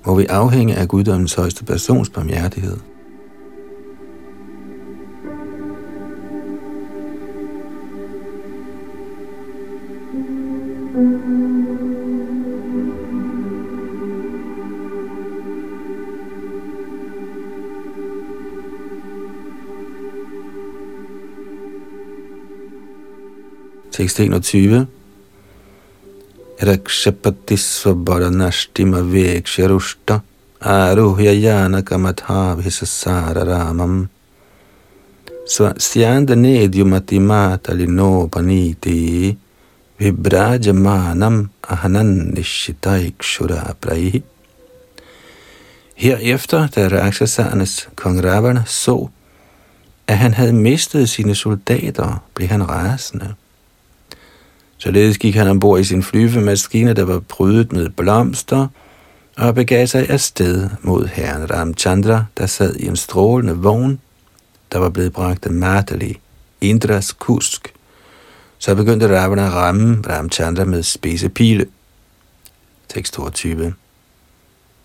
må 0.07 0.15
vi 0.15 0.27
afhænge 0.27 0.75
af 0.75 0.89
guddommens 0.89 1.35
højeste 1.35 1.65
persons 1.65 2.09
barmhjertighed. 2.09 2.77
Tekst 24.01 24.21
21. 24.21 24.87
Rakshapati 26.61 27.57
svabharanashtima 27.57 29.01
veksharushta 29.01 30.21
aruhya 30.61 31.33
yana 31.33 31.83
kamatha 31.83 32.57
ramam 33.45 34.09
svasyanda 35.47 36.35
nedyumati 36.37 37.21
mata 37.21 37.75
linopaniti 37.75 39.37
vibrajamanam 40.01 41.51
ahanan 41.69 42.33
nishitaikshura 42.35 43.75
prahi. 43.81 44.23
Herefter, 45.95 46.69
da 46.75 46.89
Rakshasarnes 46.89 47.89
kong 47.95 48.25
Ravana 48.25 48.63
så, 48.67 49.09
at 50.07 50.19
han 50.19 50.35
havde 50.35 50.53
mistet 50.53 51.09
sine 51.09 51.35
soldater, 51.35 52.23
blev 52.35 52.49
han 52.49 52.69
rasende. 52.69 53.35
Således 54.79 55.19
gik 55.19 55.35
han 55.35 55.49
ombord 55.49 55.81
i 55.81 55.85
sin 55.85 56.03
flyvemaskine, 56.03 56.95
der 56.95 57.05
var 57.05 57.19
prydet 57.19 57.73
med 57.73 57.89
blomster, 57.89 58.67
og 59.37 59.55
begav 59.55 59.87
sig 59.87 60.11
afsted 60.11 60.71
mod 60.83 61.07
herren 61.07 61.51
Ramchandra, 61.51 62.25
der 62.39 62.47
sad 62.47 62.77
i 62.77 62.87
en 62.87 62.97
strålende 62.97 63.57
vogn, 63.57 64.01
der 64.73 64.79
var 64.79 64.89
blevet 64.89 65.13
bragt 65.13 65.47
af 65.47 65.53
Madali, 65.53 66.19
Indras 66.61 67.13
kusk. 67.13 67.73
Så 68.61 68.75
begyndte 68.75 69.09
Ravana 69.09 69.47
at 69.47 69.55
ramme 69.55 70.03
Ramchandra 70.07 70.65
med 70.65 70.83
spidse 70.83 71.29
pile. 71.29 71.65
Tekst 72.89 73.15
22. 73.15 73.73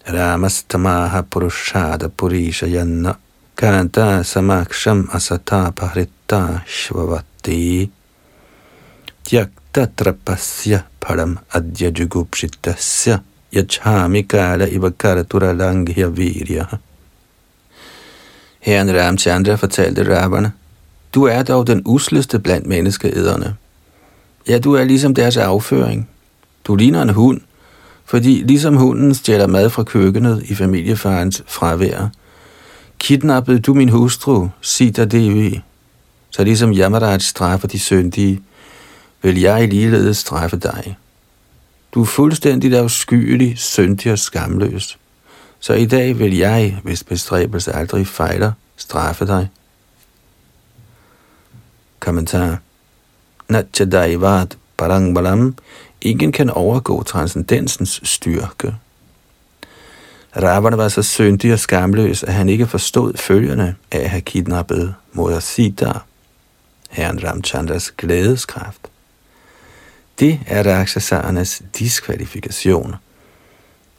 Ramastamaha 0.07 1.23
purushada 1.23 2.09
purisha 2.09 2.67
yanna 2.67 3.15
kanta 3.55 4.23
samaksham 4.23 5.09
asata 5.11 5.71
pahritta 5.71 6.61
shvavati 6.65 7.89
tyakta 9.23 9.87
trapasya 9.95 10.79
param 10.99 11.37
adya 11.49 11.91
jugupshitasya 11.91 13.19
yachami 13.51 14.23
kala 14.23 14.67
ivakaratura 14.67 15.53
langhya 15.53 16.07
virya. 16.09 16.79
Herren 18.59 18.93
Ramchandra 18.95 19.57
fortalte 19.57 20.03
Ravana, 20.03 20.51
du 21.11 21.25
er 21.27 21.43
dog 21.43 21.67
den 21.67 21.81
usleste 21.85 22.39
blandt 22.39 22.67
menneskeæderne. 22.67 23.55
Ja, 24.47 24.59
du 24.59 24.73
er 24.73 24.83
ligesom 24.83 25.13
deres 25.15 25.37
afføring. 25.37 26.09
Du 26.63 26.75
ligner 26.75 27.01
en 27.01 27.09
hund, 27.09 27.41
fordi 28.05 28.43
ligesom 28.47 28.75
hunden 28.75 29.15
stjæler 29.15 29.47
mad 29.47 29.69
fra 29.69 29.83
køkkenet 29.83 30.43
i 30.43 30.55
familiefarens 30.55 31.43
fravær, 31.47 32.09
kidnappede 32.99 33.59
du 33.59 33.73
min 33.73 33.89
hustru, 33.89 34.47
Sita 34.61 35.05
Devi. 35.05 35.61
Så 36.29 36.43
ligesom 36.43 36.73
Yamaraj 36.73 37.17
straffer 37.17 37.67
de 37.67 37.79
syndige, 37.79 38.41
vil 39.21 39.39
jeg 39.39 39.67
ligeledes 39.67 40.17
straffe 40.17 40.57
dig. 40.57 40.97
Du 41.93 42.01
er 42.01 42.05
fuldstændig 42.05 42.77
afskyelig, 42.77 43.57
syndig 43.57 44.11
og 44.11 44.19
skamløs. 44.19 44.97
Så 45.59 45.73
i 45.73 45.85
dag 45.85 46.19
vil 46.19 46.37
jeg, 46.37 46.77
hvis 46.83 47.03
bestræbelse 47.03 47.73
aldrig 47.73 48.07
fejler, 48.07 48.51
straffe 48.77 49.25
dig. 49.25 49.49
Kommentar. 51.99 52.64
Natchadaivat 53.49 54.57
parangbalam. 54.77 55.55
Ingen 56.01 56.31
kan 56.31 56.49
overgå 56.49 57.03
transcendensens 57.03 58.01
styrke. 58.03 58.75
Ravana 60.35 60.75
var 60.75 60.89
så 60.89 61.01
syndig 61.01 61.53
og 61.53 61.59
skamløs, 61.59 62.23
at 62.23 62.33
han 62.33 62.49
ikke 62.49 62.67
forstod 62.67 63.17
følgerne 63.17 63.75
af 63.91 63.99
at 63.99 64.09
have 64.09 64.21
kidnappet 64.21 64.95
moder 65.13 65.39
Sita, 65.39 65.91
herren 66.89 67.23
Ramchandras 67.23 67.91
glædeskraft. 67.91 68.81
Det 70.19 70.39
er 70.47 70.77
Rakshasarnes 70.77 71.61
diskvalifikation. 71.79 72.95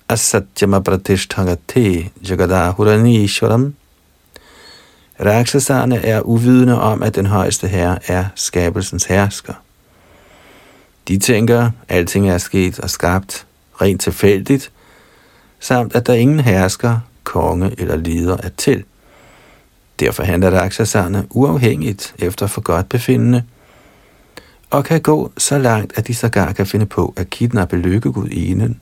Asatyama 0.09 0.77
Jagadahurani 0.77 2.11
jagadahuranishwaram. 2.29 3.75
Rakshasarne 5.21 5.97
er 5.97 6.21
uvidende 6.21 6.81
om, 6.81 7.03
at 7.03 7.15
den 7.15 7.27
højeste 7.27 7.69
herre 7.69 7.99
er 8.07 8.25
skabelsens 8.35 9.05
hersker. 9.05 9.53
De 11.09 11.19
tænker, 11.19 11.63
at 11.63 11.97
alting 11.97 12.31
er 12.31 12.39
sket 12.39 12.81
og 12.81 12.91
skabt 12.91 13.47
rent 13.81 14.01
tilfældigt, 14.01 14.71
samt 15.61 15.95
at 15.95 16.07
der 16.07 16.15
ingen 16.15 16.41
hersker, 16.41 16.99
konge 17.25 17.75
eller 17.79 17.97
leder 17.97 18.37
er 18.43 18.49
til. 18.57 18.85
Derfor 20.01 20.23
handler 20.23 20.51
Rakshasarne 20.51 21.27
uafhængigt 21.31 22.15
efter 22.19 22.47
for 22.47 22.61
godt 22.61 22.89
befindende, 22.89 23.43
og 24.71 24.85
kan 24.85 25.01
gå 25.01 25.33
så 25.39 25.59
langt, 25.59 25.99
at 25.99 26.07
de 26.07 26.15
sågar 26.15 26.53
kan 26.53 26.67
finde 26.67 26.87
på 26.87 27.15
at 27.17 27.31
kidnappe 27.31 27.77
lykkegudinen. 27.77 28.81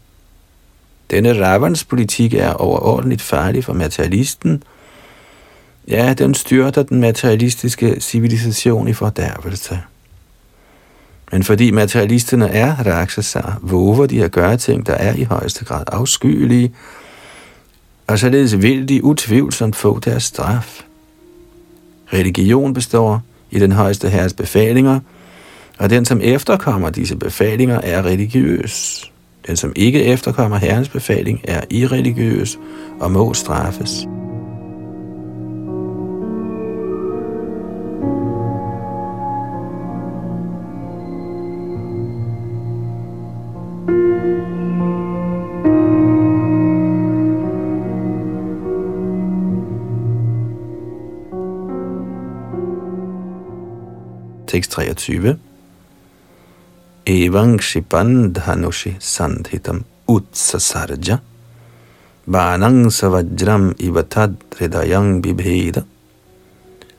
Denne 1.11 1.47
Ravans 1.47 1.85
politik 1.85 2.35
er 2.35 2.53
overordentligt 2.53 3.23
farlig 3.23 3.64
for 3.64 3.73
materialisten. 3.73 4.62
Ja, 5.88 6.14
den 6.14 6.35
styrter 6.35 6.83
den 6.83 7.01
materialistiske 7.01 8.01
civilisation 8.01 8.88
i 8.88 8.92
fordærvelse. 8.92 9.81
Men 11.33 11.42
fordi 11.42 11.70
materialisterne 11.70 12.49
er 12.49 12.75
raksasar, 12.87 13.59
våger 13.62 14.07
de 14.07 14.25
at 14.25 14.33
gøre 14.33 14.57
ting, 14.57 14.87
der 14.87 14.94
er 14.94 15.14
i 15.14 15.23
højeste 15.23 15.64
grad 15.64 15.85
afskyelige, 15.87 16.75
og 18.07 18.18
således 18.18 18.62
vil 18.62 18.88
de 18.88 19.05
utvivlsomt 19.05 19.77
få 19.77 19.99
deres 19.99 20.23
straf. 20.23 20.85
Religion 22.12 22.75
består 22.75 23.23
i 23.51 23.59
den 23.59 23.73
højeste 23.73 24.09
herres 24.09 24.33
befalinger, 24.33 25.01
og 25.79 25.90
den, 25.90 26.05
som 26.05 26.20
efterkommer 26.23 26.90
disse 26.90 27.16
befalinger, 27.16 27.81
er 27.81 28.05
religiøs. 28.05 29.05
Den, 29.47 29.57
som 29.57 29.73
ikke 29.77 30.05
efterkommer 30.05 30.57
herrens 30.57 30.88
befaling, 30.88 31.40
er 31.44 31.61
irreligiøs 31.70 32.59
og 33.01 33.11
må 33.11 33.35
straffes. 33.35 34.07
23 54.61 55.37
Evang 57.07 57.59
Shipandhanushi 57.59 59.01
Sandhitam 59.01 59.85
Utsasarja. 60.07 61.21
Banang 62.29 62.87
Savajram 62.87 63.75
Ivatad 63.75 64.37
Hridayang 64.51 65.21
Bibheda. 65.21 65.85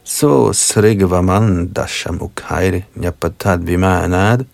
So 0.04 0.50
Srigvaman 0.50 1.68
Dashamukhair 1.70 2.84
Nyapatad 2.98 3.64
Vimanad 3.64 4.46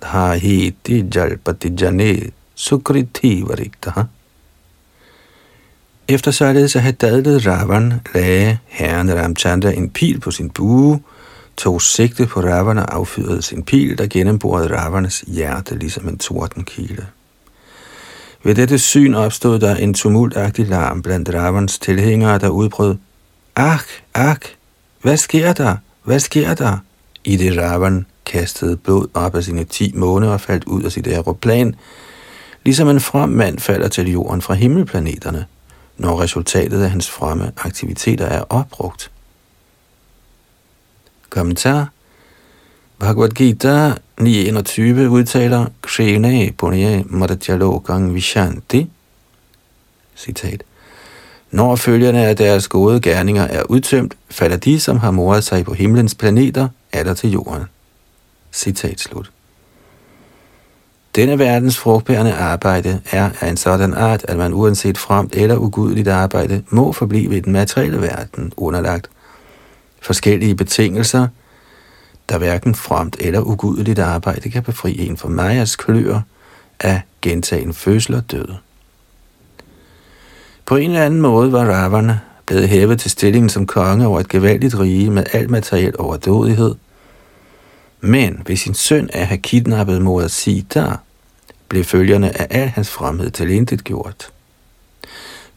Dhahiti 0.00 1.08
Jalpati 1.08 1.74
Jane 1.74 2.32
Sukriti 2.54 3.42
Variktaha 3.42 4.08
Efter 6.06 6.30
således 6.30 6.76
at 6.76 6.82
have 6.82 6.96
dadlet 7.00 7.46
Ravan, 7.46 8.00
lagde 8.14 8.58
herren 8.68 9.14
Ramchandra 9.14 9.72
en 9.72 9.90
pil 9.90 10.20
på 10.20 10.30
sin 10.30 10.50
bue, 10.50 11.00
tog 11.56 11.82
sigte 11.82 12.26
på 12.26 12.40
Ravana 12.40 12.82
og 12.82 12.94
affyrede 12.94 13.42
sin 13.42 13.62
pil, 13.62 13.98
der 13.98 14.06
gennemborede 14.06 14.78
Ravanas 14.78 15.24
hjerte 15.26 15.78
ligesom 15.78 16.08
en 16.08 16.18
tordenkile. 16.18 17.06
Ved 18.42 18.54
dette 18.54 18.78
syn 18.78 19.14
opstod 19.14 19.58
der 19.58 19.76
en 19.76 19.94
tumultagtig 19.94 20.68
larm 20.68 21.02
blandt 21.02 21.34
Ravans 21.34 21.78
tilhængere, 21.78 22.38
der 22.38 22.48
udbrød, 22.48 22.96
Ak, 23.56 23.84
ak, 24.14 24.46
hvad 25.02 25.16
sker 25.16 25.52
der? 25.52 25.76
Hvad 26.04 26.18
sker 26.18 26.54
der? 26.54 26.78
I 27.24 27.36
det 27.36 27.58
Ravan 27.58 28.06
kastede 28.26 28.76
blod 28.76 29.06
op 29.14 29.34
af 29.34 29.44
sine 29.44 29.64
ti 29.64 29.92
måneder 29.94 30.32
og 30.32 30.40
faldt 30.40 30.64
ud 30.64 30.82
af 30.82 30.92
sit 30.92 31.06
aeroplan, 31.06 31.74
ligesom 32.64 32.88
en 32.88 33.00
from 33.00 33.28
mand 33.28 33.58
falder 33.58 33.88
til 33.88 34.12
jorden 34.12 34.42
fra 34.42 34.54
himmelplaneterne, 34.54 35.46
når 35.98 36.20
resultatet 36.20 36.82
af 36.82 36.90
hans 36.90 37.10
fremme 37.10 37.52
aktiviteter 37.56 38.26
er 38.26 38.44
opbrugt. 38.48 39.10
Kommentar. 41.34 41.88
Bhagavad 42.98 43.28
Gita 43.28 43.94
9.21 44.20 45.08
udtaler 45.08 45.66
Kshene 45.82 46.52
Punya 46.52 47.02
Madhyalokang 47.06 48.14
Vishanti. 48.14 48.90
Citat. 50.16 50.62
Når 51.50 51.76
følgerne 51.76 52.26
af 52.26 52.36
deres 52.36 52.68
gode 52.68 53.00
gerninger 53.00 53.42
er 53.42 53.62
udtømt, 53.62 54.14
falder 54.30 54.56
de, 54.56 54.80
som 54.80 54.98
har 54.98 55.10
moret 55.10 55.44
sig 55.44 55.64
på 55.64 55.74
himlens 55.74 56.14
planeter, 56.14 56.68
der 56.92 57.14
til 57.14 57.30
jorden. 57.30 57.64
Citat 58.52 59.00
slut. 59.00 59.30
Denne 61.16 61.38
verdens 61.38 61.78
frugtbærende 61.78 62.34
arbejde 62.34 63.00
er 63.10 63.30
af 63.40 63.48
en 63.48 63.56
sådan 63.56 63.94
art, 63.94 64.24
at 64.28 64.36
man 64.36 64.52
uanset 64.52 64.98
fremt 64.98 65.34
eller 65.34 65.56
ugudeligt 65.56 66.08
arbejde 66.08 66.62
må 66.68 66.92
forblive 66.92 67.36
i 67.36 67.40
den 67.40 67.52
materielle 67.52 68.02
verden 68.02 68.52
underlagt 68.56 69.10
forskellige 70.04 70.54
betingelser, 70.54 71.28
der 72.28 72.38
hverken 72.38 72.74
fremt 72.74 73.16
eller 73.20 73.40
ugudeligt 73.40 73.98
arbejde 73.98 74.50
kan 74.50 74.62
befri 74.62 75.06
en 75.06 75.16
fra 75.16 75.28
Majas 75.28 75.76
klør 75.76 76.20
af 76.80 77.02
gentagen 77.22 77.74
fødsel 77.74 78.14
og 78.14 78.30
død. 78.30 78.48
På 80.66 80.76
en 80.76 80.90
eller 80.90 81.04
anden 81.04 81.20
måde 81.20 81.52
var 81.52 81.64
Ravana 81.64 82.18
blevet 82.46 82.68
hævet 82.68 83.00
til 83.00 83.10
stillingen 83.10 83.48
som 83.48 83.66
konge 83.66 84.06
over 84.06 84.20
et 84.20 84.28
gevaldigt 84.28 84.78
rige 84.78 85.10
med 85.10 85.24
al 85.32 85.50
materiel 85.50 85.94
overdådighed. 85.98 86.74
Men 88.00 88.42
hvis 88.44 88.60
sin 88.60 88.74
søn 88.74 89.10
at 89.12 89.26
have 89.26 89.38
kidnappet 89.38 90.02
moder 90.02 90.28
Sita, 90.28 90.92
blev 91.68 91.84
følgerne 91.84 92.40
af 92.40 92.46
al 92.50 92.68
hans 92.68 92.90
fremhed 92.90 93.30
tilintet 93.30 93.84
gjort. 93.84 94.33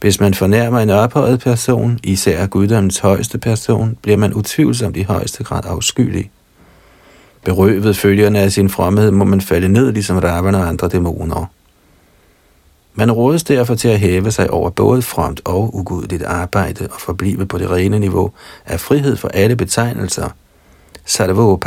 Hvis 0.00 0.20
man 0.20 0.34
fornærmer 0.34 0.78
en 0.80 0.90
ophøjet 0.90 1.40
person, 1.40 1.98
især 2.02 2.46
guddommens 2.46 2.98
højeste 2.98 3.38
person, 3.38 3.98
bliver 4.02 4.16
man 4.16 4.34
utvivlsomt 4.34 4.96
i 4.96 5.02
højeste 5.02 5.44
grad 5.44 5.62
afskyelig. 5.64 6.30
Berøvet 7.44 7.96
følgerne 7.96 8.38
af 8.38 8.52
sin 8.52 8.68
fromhed 8.68 9.10
må 9.10 9.24
man 9.24 9.40
falde 9.40 9.68
ned 9.68 9.92
ligesom 9.92 10.18
Ravana 10.18 10.58
og 10.58 10.68
andre 10.68 10.88
dæmoner. 10.88 11.50
Man 12.94 13.12
rådes 13.12 13.44
derfor 13.44 13.74
til 13.74 13.88
at 13.88 14.00
hæve 14.00 14.30
sig 14.30 14.50
over 14.50 14.70
både 14.70 15.02
fromt 15.02 15.40
og 15.44 15.74
ugudeligt 15.74 16.22
arbejde 16.22 16.88
og 16.90 17.00
forblive 17.00 17.46
på 17.46 17.58
det 17.58 17.70
rene 17.70 17.98
niveau 17.98 18.30
af 18.66 18.80
frihed 18.80 19.16
for 19.16 19.28
alle 19.28 19.56
betegnelser. 19.56 20.28
Sarvo 21.04 21.58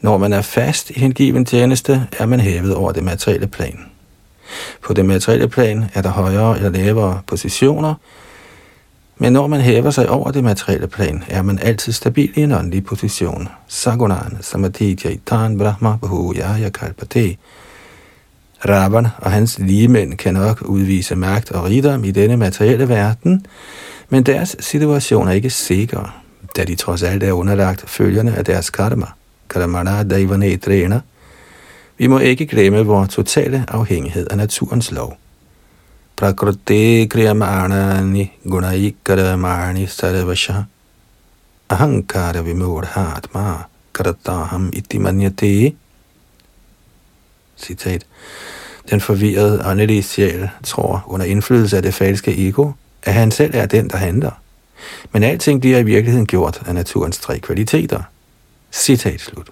Når 0.00 0.18
man 0.18 0.32
er 0.32 0.42
fast 0.42 0.90
i 0.90 1.00
hengiven 1.00 1.44
tjeneste, 1.44 2.06
er 2.18 2.26
man 2.26 2.40
hævet 2.40 2.74
over 2.74 2.92
det 2.92 3.04
materielle 3.04 3.46
plan. 3.46 3.91
På 4.82 4.92
det 4.92 5.04
materielle 5.04 5.48
plan 5.48 5.84
er 5.94 6.02
der 6.02 6.10
højere 6.10 6.56
eller 6.56 6.70
lavere 6.70 7.20
positioner, 7.26 7.94
Men 9.22 9.32
når 9.32 9.46
man 9.46 9.60
hæver 9.60 9.90
sig 9.90 10.08
over 10.08 10.30
det 10.30 10.44
materielle 10.44 10.86
plan, 10.86 11.24
er 11.28 11.42
man 11.42 11.58
altid 11.58 11.92
stabil 11.92 12.32
i 12.34 12.40
en 12.40 12.52
åndelig 12.52 12.84
position. 12.84 13.48
Sagunan, 13.68 14.38
samadhi, 14.40 14.98
jaitan, 15.04 15.58
brahma, 15.58 15.96
bahu, 15.96 16.34
yaya, 16.34 16.68
kalpate. 16.68 17.36
Ravan 18.68 19.06
og 19.18 19.30
hans 19.30 19.58
ligemænd 19.58 20.14
kan 20.14 20.34
nok 20.34 20.62
udvise 20.62 21.16
magt 21.16 21.50
og 21.50 21.64
rigdom 21.64 22.04
i 22.04 22.10
denne 22.10 22.36
materielle 22.36 22.88
verden, 22.88 23.46
men 24.08 24.22
deres 24.22 24.56
situation 24.60 25.28
er 25.28 25.32
ikke 25.32 25.50
sikker, 25.50 26.22
da 26.56 26.64
de 26.64 26.74
trods 26.74 27.02
alt 27.02 27.22
er 27.22 27.32
underlagt 27.32 27.90
følgerne 27.90 28.36
af 28.36 28.44
deres 28.44 28.70
karma. 28.70 29.06
Karmana 29.48 30.02
daivane 30.02 30.56
træner. 30.56 31.00
Vi 31.98 32.06
må 32.06 32.18
ikke 32.18 32.46
glemme 32.46 32.86
vores 32.86 33.08
totale 33.08 33.64
afhængighed 33.68 34.26
af 34.30 34.36
naturens 34.36 34.92
lov. 34.92 35.18
Prakriti 36.16 37.06
kriyamanani 37.06 38.32
gunaikarmani 38.44 39.86
sarvasha 39.86 40.62
ahankara 41.68 42.42
vimurhatma 42.42 43.54
karataham 43.94 44.70
iti 44.72 44.98
manyate. 44.98 45.72
Citat. 47.56 48.06
Den 48.90 49.00
forvirrede 49.00 49.62
åndelige 49.66 50.02
sjæl 50.02 50.48
tror 50.64 51.04
under 51.06 51.26
indflydelse 51.26 51.76
af 51.76 51.82
det 51.82 51.94
falske 51.94 52.48
ego, 52.48 52.72
at 53.02 53.14
han 53.14 53.30
selv 53.30 53.54
er 53.54 53.66
den, 53.66 53.90
der 53.90 53.96
handler. 53.96 54.30
Men 55.12 55.22
alting 55.22 55.60
bliver 55.60 55.78
i 55.78 55.82
virkeligheden 55.82 56.26
gjort 56.26 56.62
af 56.66 56.74
naturens 56.74 57.18
tre 57.18 57.38
kvaliteter. 57.38 58.02
Citat 58.72 59.20
slut. 59.20 59.50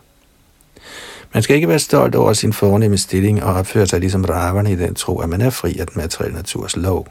Man 1.35 1.43
skal 1.43 1.57
ikke 1.57 1.69
være 1.69 1.79
stolt 1.79 2.15
over 2.15 2.33
sin 2.33 2.53
fornemme 2.53 2.99
stilling 2.99 3.43
og 3.45 3.55
opføre 3.55 3.87
sig 3.87 4.01
ligesom 4.01 4.25
raverne 4.25 4.73
i 4.73 4.77
den 4.77 4.95
tro, 4.95 5.21
at 5.21 5.29
man 5.29 5.41
er 5.41 5.51
fri 5.51 5.79
af 5.79 5.87
den 5.87 5.97
materielle 5.97 6.37
naturs 6.37 6.77
lov. 6.77 7.07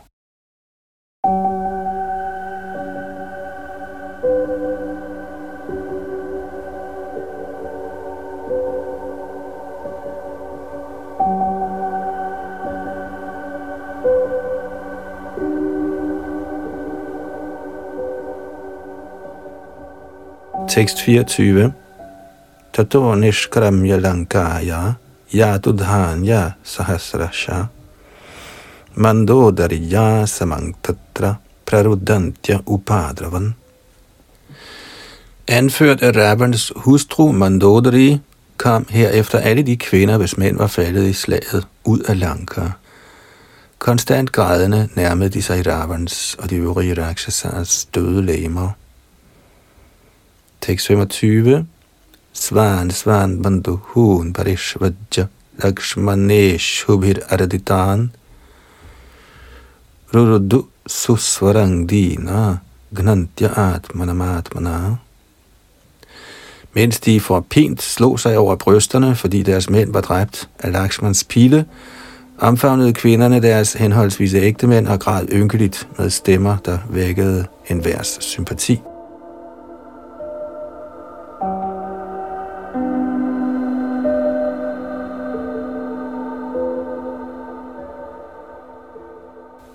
Tekst 20.70 21.02
24. 21.02 21.74
Tato 22.74 23.16
nishkramya 23.16 23.98
lankaya 23.98 24.96
yadudhanya 25.34 26.54
sahasrasha 26.64 27.70
mandodariya 28.96 30.28
samantatra 30.28 31.40
prarudantya 31.66 32.62
upadravan. 32.66 33.56
Anført 35.48 36.02
af 36.04 36.16
Ravans 36.16 36.72
hustru 36.76 37.32
Mandodari 37.32 38.20
kom 38.58 38.86
herefter 38.90 39.40
alle 39.40 39.64
de 39.64 39.78
kvinder, 39.78 40.18
hvis 40.18 40.38
mænd 40.38 40.58
var 40.58 40.68
faldet 40.68 41.08
i 41.08 41.14
slaget, 41.14 41.68
ud 41.84 42.00
af 42.00 42.20
Lanka. 42.20 42.62
Konstant 43.80 44.32
grædende 44.32 44.90
nærmede 44.96 45.30
de 45.30 45.42
sig 45.42 45.68
Ravans 45.68 46.36
og 46.40 46.50
de 46.50 46.56
øvrige 46.56 46.94
Rakshasas 46.94 47.86
døde 47.96 48.26
læmer. 48.26 48.70
Tekst 50.62 50.88
25. 50.88 51.66
Svan 52.34 52.92
Svan 52.92 53.42
Bandhu 53.42 53.80
Hun 53.84 54.34
Parishvajja 54.34 55.26
Lakshmanesh 55.64 56.86
Hubhir 56.88 57.20
Araditan 57.30 58.12
Rurudu 60.14 60.66
Susvarang 60.88 61.90
Dina 61.90 62.58
Gnantya 62.94 63.50
Atmanamatmana 63.56 64.98
Mens 66.74 67.00
de 67.00 67.20
for 67.20 67.40
pint 67.50 67.82
slog 67.82 68.20
sig 68.20 68.38
over 68.38 68.56
brysterne, 68.56 69.16
fordi 69.16 69.44
deres 69.44 69.70
mænd 69.70 69.94
var 69.94 70.02
dræbt 70.02 70.50
af 70.60 70.72
Lakshmans 70.72 71.24
pile, 71.24 71.66
omfavnede 72.38 72.94
kvinderne 72.94 73.42
deres 73.42 73.74
henholdsvise 73.74 74.38
ægtemænd 74.38 74.88
og 74.88 75.00
græd 75.00 75.26
ynkeligt 75.32 75.88
med 75.98 76.10
stemmer, 76.10 76.58
der 76.58 76.78
vækkede 76.90 77.46
en 77.70 77.86
værs 77.86 78.18
sympati. 78.22 78.80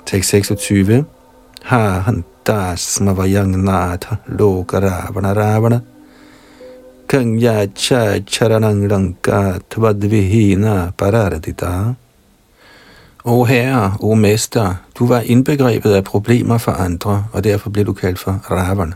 Tekst 0.06 0.30
26. 0.30 0.90
Eh? 0.90 1.02
Ha 1.62 1.98
hantas 2.00 3.00
mavayangnatha 3.00 4.16
lokaravana 4.28 5.32
ravana 5.34 5.80
kanya 7.08 7.66
cha 7.74 8.20
charanang 8.26 8.88
lanka 8.88 9.60
tvadvihina 9.70 10.92
pararadita. 10.96 11.94
O 13.24 13.44
herre, 13.44 13.96
o 14.00 14.14
mester, 14.14 14.74
du 14.98 15.06
var 15.06 15.20
indbegrebet 15.20 15.92
af 15.92 16.04
problemer 16.04 16.58
for 16.58 16.72
andre, 16.72 17.24
og 17.32 17.44
derfor 17.44 17.70
blev 17.70 17.86
du 17.86 17.92
kaldt 17.92 18.18
for 18.18 18.32
Ravan. 18.50 18.94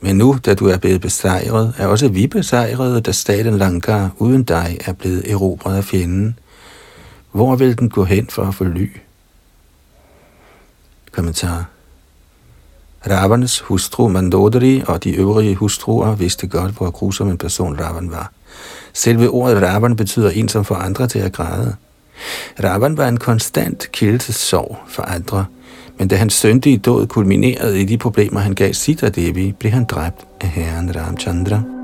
Men 0.00 0.16
nu, 0.16 0.38
da 0.46 0.54
du 0.54 0.66
er 0.68 0.76
blevet 0.76 1.00
besejret, 1.00 1.74
er 1.78 1.86
også 1.86 2.08
vi 2.08 2.26
besejrede, 2.26 3.00
da 3.00 3.12
staten 3.12 3.58
Lanka 3.58 4.08
uden 4.18 4.42
dig 4.42 4.78
er 4.86 4.92
blevet 4.92 5.30
erobret 5.32 5.76
af 5.76 5.84
fjenden. 5.84 6.38
Hvor 7.32 7.56
vil 7.56 7.78
den 7.78 7.88
gå 7.88 8.04
hen 8.04 8.26
for 8.30 8.42
at 8.42 8.54
få 8.54 8.64
ly? 8.64 8.90
Kommentar. 11.12 11.64
Ravernes 13.10 13.60
hustru 13.60 14.08
Mandodari 14.08 14.82
og 14.86 15.04
de 15.04 15.10
øvrige 15.10 15.54
hustruer 15.54 16.14
vidste 16.14 16.46
godt, 16.46 16.72
hvor 16.72 16.90
grusom 16.90 17.30
en 17.30 17.38
person 17.38 17.80
Ravan 17.80 18.10
var. 18.10 18.32
Selve 18.92 19.28
ordet 19.28 19.62
Ravan 19.62 19.96
betyder 19.96 20.30
en, 20.30 20.48
som 20.48 20.64
får 20.64 20.74
andre 20.74 21.08
til 21.08 21.18
at 21.18 21.32
græde. 21.32 21.76
Ravan 22.64 22.96
var 22.96 23.08
en 23.08 23.16
konstant 23.16 23.92
kilde 23.92 24.18
til 24.18 24.34
sorg 24.34 24.78
for 24.88 25.02
andre, 25.02 25.46
men 25.98 26.08
da 26.08 26.16
hans 26.16 26.34
syndige 26.34 26.78
død 26.78 27.06
kulminerede 27.06 27.80
i 27.80 27.84
de 27.84 27.98
problemer, 27.98 28.40
han 28.40 28.54
gav 28.54 28.72
Sita 28.72 29.08
Devi, 29.08 29.52
blev 29.58 29.72
han 29.72 29.84
dræbt 29.84 30.26
af 30.40 30.48
herren 30.48 30.96
Ramchandra. 30.96 31.79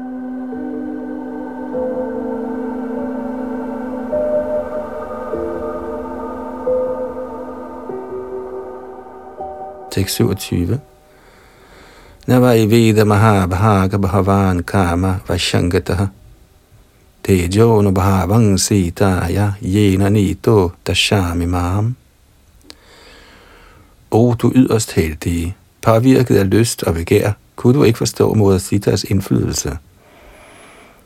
Tekst 9.90 10.14
27. 10.14 10.81
Navai 12.27 12.66
Veda 12.66 13.05
Mahabhaga 13.05 13.99
Bhavan 13.99 14.62
Kama 14.62 15.20
Vashangataha 15.29 16.07
Tejo 17.22 17.83
Nubhavang 17.83 18.59
Sitaya 18.59 19.53
Yena 19.62 20.09
Nito 20.09 20.72
Dashami 20.85 21.46
Mam 21.46 21.96
O 24.11 24.35
du 24.35 24.53
yderst 24.55 24.92
heldige, 24.92 25.57
påvirket 25.83 26.37
af 26.37 26.51
lyst 26.51 26.83
og 26.83 26.94
begær, 26.94 27.33
kunne 27.57 27.79
du 27.79 27.85
ikke 27.85 27.99
forstå 27.99 28.35
mod 28.35 28.59
Sitas 28.59 29.05
indflydelse. 29.05 29.79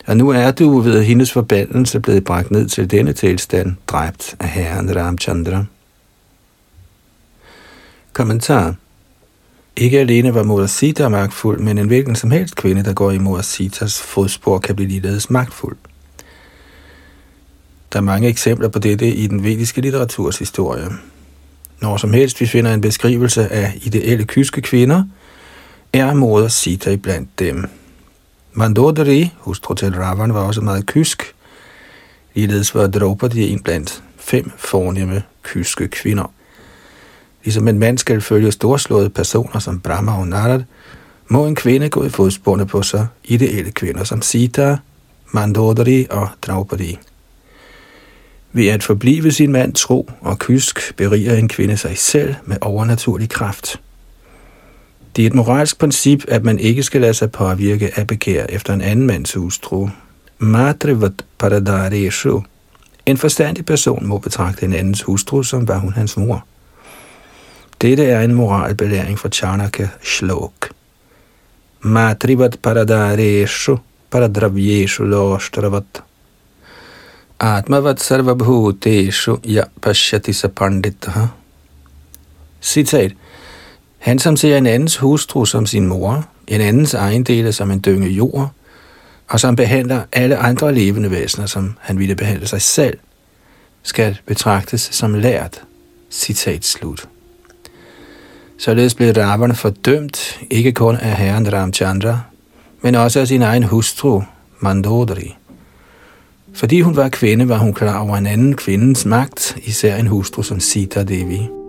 Og 0.07 0.17
nu 0.17 0.29
er 0.31 0.51
du 0.51 0.81
ved 0.81 1.03
hendes 1.03 1.33
forbandelse 1.33 2.01
blevet 2.01 2.25
bragt 2.25 2.51
ned 2.51 2.69
til 2.69 2.91
denne 2.91 3.13
tilstand, 3.13 3.77
dræbt 3.87 4.37
af 4.41 4.49
herren 4.49 4.97
Ramchandra. 4.97 5.65
Kommentar. 8.13 8.75
Ikke 9.77 10.01
alene 10.01 10.35
var 10.35 10.43
Mora 10.43 10.67
Sita 10.67 11.09
magtfuld, 11.09 11.61
men 11.61 11.79
en 11.79 11.87
hvilken 11.87 12.17
som 12.17 12.31
helst 12.31 12.57
kvinde, 12.57 12.85
der 12.85 12.93
går 12.93 13.11
i 13.11 13.19
Mora 13.19 13.43
Sitas 13.43 14.03
fodspor, 14.03 14.59
kan 14.59 14.77
blive 14.77 14.89
ligeledes 14.89 15.31
magtfuld. 15.31 15.77
Der 17.93 17.99
er 17.99 18.03
mange 18.03 18.29
eksempler 18.29 18.69
på 18.69 18.79
dette 18.79 19.15
i 19.15 19.27
den 19.27 19.45
vediske 19.45 19.81
litteraturs 19.81 20.39
historie. 20.39 20.89
Når 21.81 21.97
som 21.97 22.13
helst 22.13 22.41
vi 22.41 22.47
finder 22.47 22.75
en 22.75 22.81
beskrivelse 22.81 23.49
af 23.49 23.79
ideelle 23.83 24.25
kyske 24.25 24.61
kvinder, 24.61 25.05
er 25.93 26.15
moder 26.15 26.49
Sita 26.49 26.97
blandt 26.97 27.39
dem. 27.39 27.65
Mandodari, 28.53 29.33
hustru 29.39 29.75
til 29.75 29.95
Ravan, 29.95 30.35
var 30.35 30.41
også 30.41 30.61
meget 30.61 30.87
kysk. 30.87 31.35
Ligeledes 32.35 32.75
var 32.75 32.87
Draupadi 32.87 33.51
en 33.51 33.63
blandt 33.63 34.03
fem 34.17 34.51
fornemme 34.57 35.23
kyske 35.43 35.89
kvinder. 35.89 36.33
Ligesom 37.45 37.69
en 37.69 37.79
mand 37.79 37.99
skal 37.99 38.21
følge 38.21 38.53
storslåede 38.53 39.11
personer 39.11 39.59
som 39.59 39.81
Brahma 39.81 40.19
og 40.19 40.29
Narad, 40.29 40.63
må 41.29 41.47
en 41.47 41.55
kvinde 41.55 41.89
gå 41.89 42.05
i 42.05 42.09
fodsporene 42.09 42.67
på 42.67 42.83
sig 42.83 43.07
ideelle 43.25 43.71
kvinder 43.71 44.05
som 44.05 44.23
Sita, 44.23 44.77
Mandodari 45.33 46.07
og 46.11 46.29
Draupadi. 46.43 46.99
Ved 48.53 48.67
at 48.67 48.83
forblive 48.83 49.33
sin 49.33 49.53
mand 49.53 49.73
tro 49.73 50.11
og 50.21 50.39
kysk, 50.39 50.97
beriger 50.97 51.35
en 51.35 51.49
kvinde 51.49 51.77
sig 51.77 51.99
selv 51.99 52.35
med 52.45 52.57
overnaturlig 52.61 53.29
kraft. 53.29 53.81
Det 55.17 55.23
er 55.23 55.27
et 55.27 55.35
moralsk 55.35 55.79
princip, 55.79 56.25
at 56.29 56.45
man 56.45 56.59
ikke 56.59 56.83
skal 56.83 57.01
lade 57.01 57.15
sig 57.15 57.33
påvirke 57.33 57.91
af 57.97 58.07
begær 58.07 58.47
efter 58.49 58.75
en 58.75 58.81
anden 58.81 59.07
mands 59.07 59.33
hustru. 59.35 59.89
Madrivat 60.39 61.25
paradareshu. 61.39 62.43
En 63.07 63.17
forstandig 63.17 63.67
person 63.67 64.07
må 64.07 64.19
betragte 64.19 64.67
en 64.67 64.73
andens 64.73 65.03
hustru, 65.03 65.43
som 65.43 65.69
var 65.69 65.79
hun 65.79 65.93
hans 65.93 66.17
mor. 66.17 66.47
Dette 67.81 68.05
er 68.05 68.21
en 68.21 68.35
moralbelæring 68.35 69.19
fra 69.19 69.29
Charnaka 69.29 69.89
Shlok. 70.03 70.71
Matrivat 71.81 72.59
paradareshu 72.63 73.77
paradravyeshu 74.11 75.05
loshtravat. 75.05 76.03
Atmavat 77.41 78.01
sarvabhuteshu 78.01 79.37
ya 79.45 79.65
pashyati 79.83 80.33
sapanditaha. 80.33 81.27
Citat. 82.61 83.13
Han 83.99 84.19
som 84.19 84.37
ser 84.37 84.57
en 84.57 84.67
andens 84.67 84.97
hustru 84.97 85.45
som 85.45 85.67
sin 85.67 85.87
mor, 85.87 86.25
en 86.49 86.61
andens 86.61 86.95
ejendele 86.95 87.53
som 87.53 87.71
en 87.71 87.81
dynge 87.81 88.09
jord, 88.09 88.51
og 89.29 89.41
som 89.41 89.57
behandler 89.57 90.03
alle 90.13 90.37
andre 90.37 90.75
levende 90.75 91.11
væsener, 91.11 91.47
som 91.47 91.77
han 91.81 91.99
ville 91.99 92.17
behandle 92.17 92.47
sig 92.47 92.63
selv, 92.63 92.99
skal 93.83 94.19
betragtes 94.27 94.81
som 94.81 95.15
lært. 95.15 95.63
Citat 96.11 96.65
slut. 96.65 97.09
Således 98.61 98.95
blev 98.95 99.13
Ravana 99.17 99.55
fordømt 99.55 100.41
ikke 100.51 100.73
kun 100.73 100.97
af 100.97 101.17
herren 101.17 101.53
Ramchandra, 101.53 102.21
men 102.83 102.95
også 102.95 103.21
af 103.21 103.29
sin 103.29 103.43
egen 103.43 103.63
hustru, 103.63 104.23
Mandodari. 104.59 105.37
Fordi 106.55 106.81
hun 106.81 106.97
var 106.97 107.09
kvinde, 107.09 107.49
var 107.49 107.59
hun 107.59 107.75
klar 107.75 107.99
over 107.99 108.17
en 108.17 108.27
anden 108.27 108.57
kvindens 108.57 109.05
magt, 109.05 109.57
især 109.63 109.97
en 109.97 110.07
hustru 110.07 110.43
som 110.43 110.61
Sita 110.61 111.03
Devi. 111.03 111.60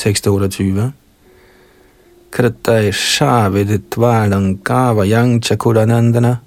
Tekst 0.00 0.26
28. 0.26 0.92
Kratai 2.30 2.90
shaviditvalang 2.90 4.64
yang 5.04 5.40
chakuranandana 5.42 6.40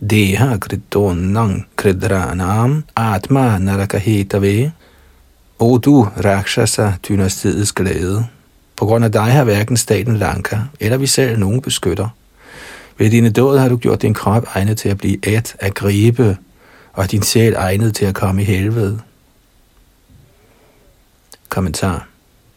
deha 0.00 0.56
kritonang 0.56 1.66
kridranam 1.76 2.84
atma 2.96 3.58
narakahitave. 3.58 4.72
O 5.60 5.78
du, 5.78 6.08
Rakshasa, 6.24 6.92
dynastiets 7.08 7.72
glæde, 7.72 8.26
på 8.76 8.86
grund 8.86 9.04
af 9.04 9.12
dig 9.12 9.32
har 9.32 9.44
hverken 9.44 9.76
staten 9.76 10.16
Lanka 10.16 10.58
eller 10.80 10.96
vi 10.96 11.06
selv 11.06 11.38
nogen 11.38 11.60
beskytter. 11.60 12.08
Ved 12.98 13.10
dine 13.10 13.30
dåd 13.30 13.58
har 13.58 13.68
du 13.68 13.76
gjort 13.76 14.02
din 14.02 14.14
krop 14.14 14.46
egnet 14.54 14.78
til 14.78 14.88
at 14.88 14.98
blive 14.98 15.26
et 15.26 15.56
at 15.60 15.74
gribe, 15.74 16.36
og 16.92 17.10
din 17.10 17.22
sjæl 17.22 17.54
egnet 17.54 17.94
til 17.94 18.04
at 18.04 18.14
komme 18.14 18.42
i 18.42 18.44
helvede. 18.44 19.00
Kommentar 21.48 22.11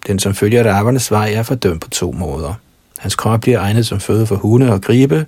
den, 0.07 0.19
som 0.19 0.35
følger 0.35 0.73
ravernes 0.73 1.11
vej, 1.11 1.33
er 1.33 1.43
fordømt 1.43 1.81
på 1.81 1.89
to 1.89 2.11
måder. 2.11 2.53
Hans 2.97 3.15
krop 3.15 3.41
bliver 3.41 3.59
egnet 3.59 3.85
som 3.85 3.99
føde 3.99 4.27
for 4.27 4.35
hunde 4.35 4.73
og 4.73 4.81
gribe, 4.81 5.25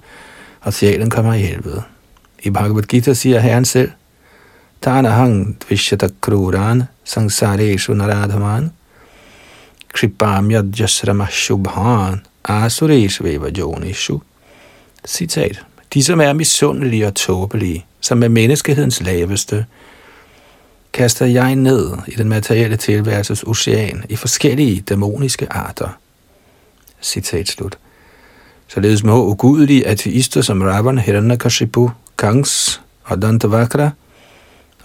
og 0.61 0.73
sjælen 0.73 1.09
kommer 1.09 1.33
i 1.33 1.41
helvede. 1.41 1.81
I 2.43 2.49
Bhagavad 2.49 2.83
Gita 2.83 3.13
siger 3.13 3.39
Herren 3.39 3.65
selv, 3.65 3.91
hang 4.85 5.57
dvishata 5.67 6.09
kruran 6.21 6.83
sangsareshu 7.03 7.93
naradhaman 7.93 8.71
kripamya 9.93 10.63
jasrama 10.79 11.27
shubhan 11.29 12.21
asuresh 12.43 13.23
veva 13.23 13.49
jonishu. 13.49 14.21
Citat. 15.07 15.61
De, 15.93 16.03
som 16.03 16.21
er 16.21 16.33
misundelige 16.33 17.07
og 17.07 17.15
tåbelige, 17.15 17.85
som 18.01 18.23
er 18.23 18.27
menneskehedens 18.27 19.01
laveste, 19.01 19.65
kaster 20.97 21.25
jeg 21.25 21.55
ned 21.55 21.97
i 22.07 22.11
den 22.11 22.29
materielle 22.29 22.77
tilværelses 22.77 23.43
ocean 23.43 24.03
i 24.09 24.15
forskellige 24.15 24.81
dæmoniske 24.81 25.53
arter. 25.53 25.89
Citat 27.01 27.47
slut. 27.47 27.77
Således 28.67 29.03
må 29.03 29.25
ugudelige 29.25 29.87
ateister 29.87 30.41
som 30.41 30.61
Ravan, 30.61 30.97
Hiranyakashipu, 30.97 31.91
Kangs 32.17 32.81
og 33.03 33.21
Dantavakra 33.21 33.89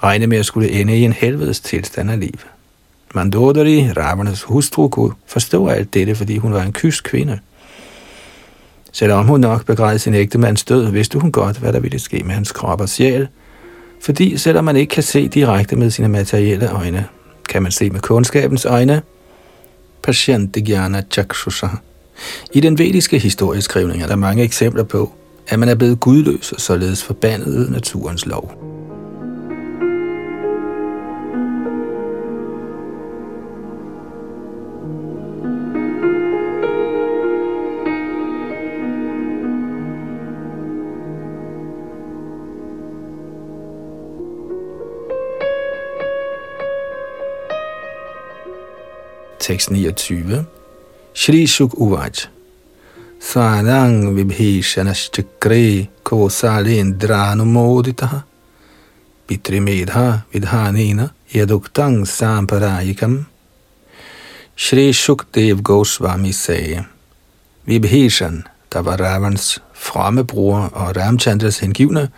regne 0.03 0.27
med 0.27 0.39
at 0.39 0.47
skulle 0.47 0.71
ende 0.71 0.99
i 0.99 1.03
en 1.03 1.13
helvedes 1.13 1.61
tilstand 1.61 2.11
af 2.11 2.21
liv. 2.21 2.39
Mandodari, 3.15 3.93
Ravanas 3.93 4.43
hustru, 4.43 4.89
kunne 4.89 5.15
forstå 5.27 5.69
alt 5.69 5.95
dette, 5.95 6.15
fordi 6.15 6.37
hun 6.37 6.53
var 6.53 6.63
en 6.63 6.73
kysk 6.73 7.05
kvinde. 7.05 7.39
Selvom 8.93 9.27
hun 9.27 9.41
nok 9.41 9.67
begræd 9.67 9.99
sin 9.99 10.15
ægtemands 10.15 10.65
død, 10.65 10.91
vidste 10.91 11.19
hun 11.19 11.33
godt, 11.33 11.59
hvad 11.59 11.73
der 11.73 11.81
ville 11.81 11.99
ske 11.99 12.23
med 12.25 12.35
hans 12.35 12.53
krop 12.53 12.81
og 12.81 12.89
sjæl– 12.89 13.29
fordi 14.03 14.37
selvom 14.37 14.65
man 14.65 14.77
ikke 14.77 14.91
kan 14.91 15.03
se 15.03 15.29
direkte 15.29 15.77
med 15.77 15.91
sine 15.91 16.09
materielle 16.09 16.71
øjne, 16.71 17.07
kan 17.49 17.63
man 17.63 17.73
se 17.73 17.91
med 17.91 18.01
kundskabens 18.01 18.65
øjne. 18.65 19.03
Pashantigyana 20.03 21.03
Chakshusha. 21.11 21.67
I 22.53 22.61
den 22.61 22.79
vediske 22.79 23.19
historieskrivning 23.19 24.03
er 24.03 24.07
der 24.07 24.17
mange 24.17 24.43
eksempler 24.43 24.83
på, 24.83 25.13
at 25.49 25.59
man 25.59 25.69
er 25.69 25.75
blevet 25.75 26.01
gudløs 26.01 26.53
og 26.53 26.61
således 26.61 27.05
forbandet 27.05 27.71
naturens 27.71 28.27
lov. 28.27 28.55
Tekst 49.43 49.71
29. 49.71 50.47
Shri 51.15 51.47
Shuk 51.47 51.75
Uvaj. 51.75 52.27
Svanang 53.21 54.15
vibhishanashchakre 54.15 55.87
kosalendranumoditaha 56.03 58.23
pitrimedha 59.27 60.21
vidhanena 60.33 61.09
yaduktang 61.35 62.07
samparayikam. 62.07 63.25
Shri 64.57 64.93
Shukdev 64.93 65.63
Goswami 65.63 66.33
sagde, 66.33 66.85
Vibhishan, 67.67 68.47
der 68.73 68.83
var 68.83 68.97
Ravans 68.97 69.63
fromme 69.75 70.25
bror 70.25 70.71
og 70.73 70.97
Ramchandras 70.97 71.59
hengivne, 71.59 72.09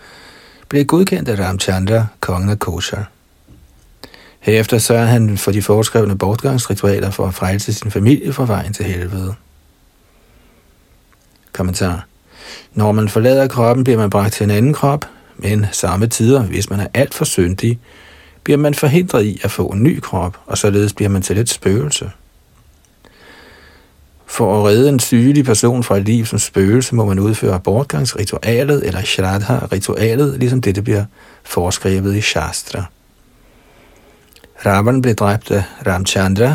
blev 0.69 0.85
godkendt 0.85 1.29
af 1.29 1.39
Ramchandra, 1.39 2.07
kongen 2.21 2.51
af 2.51 2.59
Koshar. 2.59 3.13
Herefter 4.44 4.78
sørger 4.78 5.04
han 5.04 5.38
for 5.38 5.52
de 5.52 5.62
foreskrevne 5.62 6.18
bortgangsritualer 6.18 7.11
for 7.11 7.26
at 7.26 7.35
frelse 7.35 7.72
sin 7.72 7.90
familie 7.90 8.33
fra 8.33 8.46
vejen 8.46 8.72
til 8.72 8.85
helvede. 8.85 9.35
Kommentar. 11.52 12.07
Når 12.74 12.92
man 12.92 13.09
forlader 13.09 13.48
kroppen, 13.48 13.85
bliver 13.85 13.98
man 13.98 14.11
bragt 14.11 14.35
til 14.35 14.44
en 14.44 14.50
anden 14.50 14.72
krop, 14.72 15.04
men 15.37 15.66
samme 15.72 16.07
tider, 16.07 16.42
hvis 16.42 16.70
man 16.70 16.80
er 16.80 16.87
alt 16.94 17.14
for 17.14 17.24
syndig, 17.24 17.78
bliver 18.42 18.57
man 18.57 18.74
forhindret 18.74 19.24
i 19.24 19.40
at 19.44 19.50
få 19.50 19.66
en 19.66 19.83
ny 19.83 20.00
krop, 20.00 20.38
og 20.46 20.59
således 20.59 20.92
bliver 20.92 21.09
man 21.09 21.22
til 21.22 21.38
et 21.38 21.48
spøgelse. 21.48 22.11
For 24.26 24.59
at 24.59 24.64
redde 24.64 24.88
en 24.88 25.00
sygelig 25.00 25.44
person 25.44 25.83
fra 25.83 25.96
et 25.96 26.04
liv 26.04 26.26
som 26.26 26.38
spøgelse, 26.38 26.94
må 26.94 27.04
man 27.04 27.18
udføre 27.18 27.61
bortgangsritualet 27.61 28.87
eller 28.87 29.00
shraddha-ritualet, 29.00 30.38
ligesom 30.38 30.61
dette 30.61 30.83
bliver 30.83 31.04
foreskrevet 31.44 32.16
i 32.16 32.20
Shastra. 32.20 32.85
Ravan 34.67 35.03
blev 35.03 35.14
dræbt 35.14 35.51
af 35.51 35.62
Ramchandra 35.87 36.55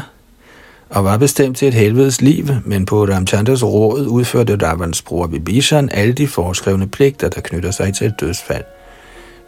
og 0.90 1.04
var 1.04 1.18
bestemt 1.18 1.58
til 1.58 1.68
et 1.68 1.74
helvedes 1.74 2.22
liv, 2.22 2.46
men 2.66 2.86
på 2.86 3.04
Ramchandras 3.06 3.64
råd 3.64 4.08
udførte 4.08 4.56
Ravans 4.56 5.02
bror 5.02 5.28
Vibhishan 5.28 5.90
alle 5.92 6.14
de 6.14 6.28
foreskrevne 6.28 6.88
pligter, 6.88 7.30
der 7.30 7.42
knytter 7.42 7.72
sig 7.72 7.94
til 7.94 8.08
et 8.08 8.20
dødsfald. 8.20 8.64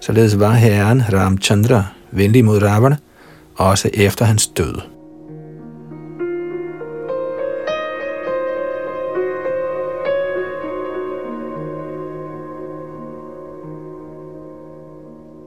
Således 0.01 0.39
var 0.39 0.51
herren 0.51 1.03
Ramchandra 1.13 1.83
venlig 2.11 2.45
mod 2.45 2.63
Ravana, 2.63 2.97
også 3.55 3.89
efter 3.93 4.25
hans 4.25 4.47
død. 4.47 4.75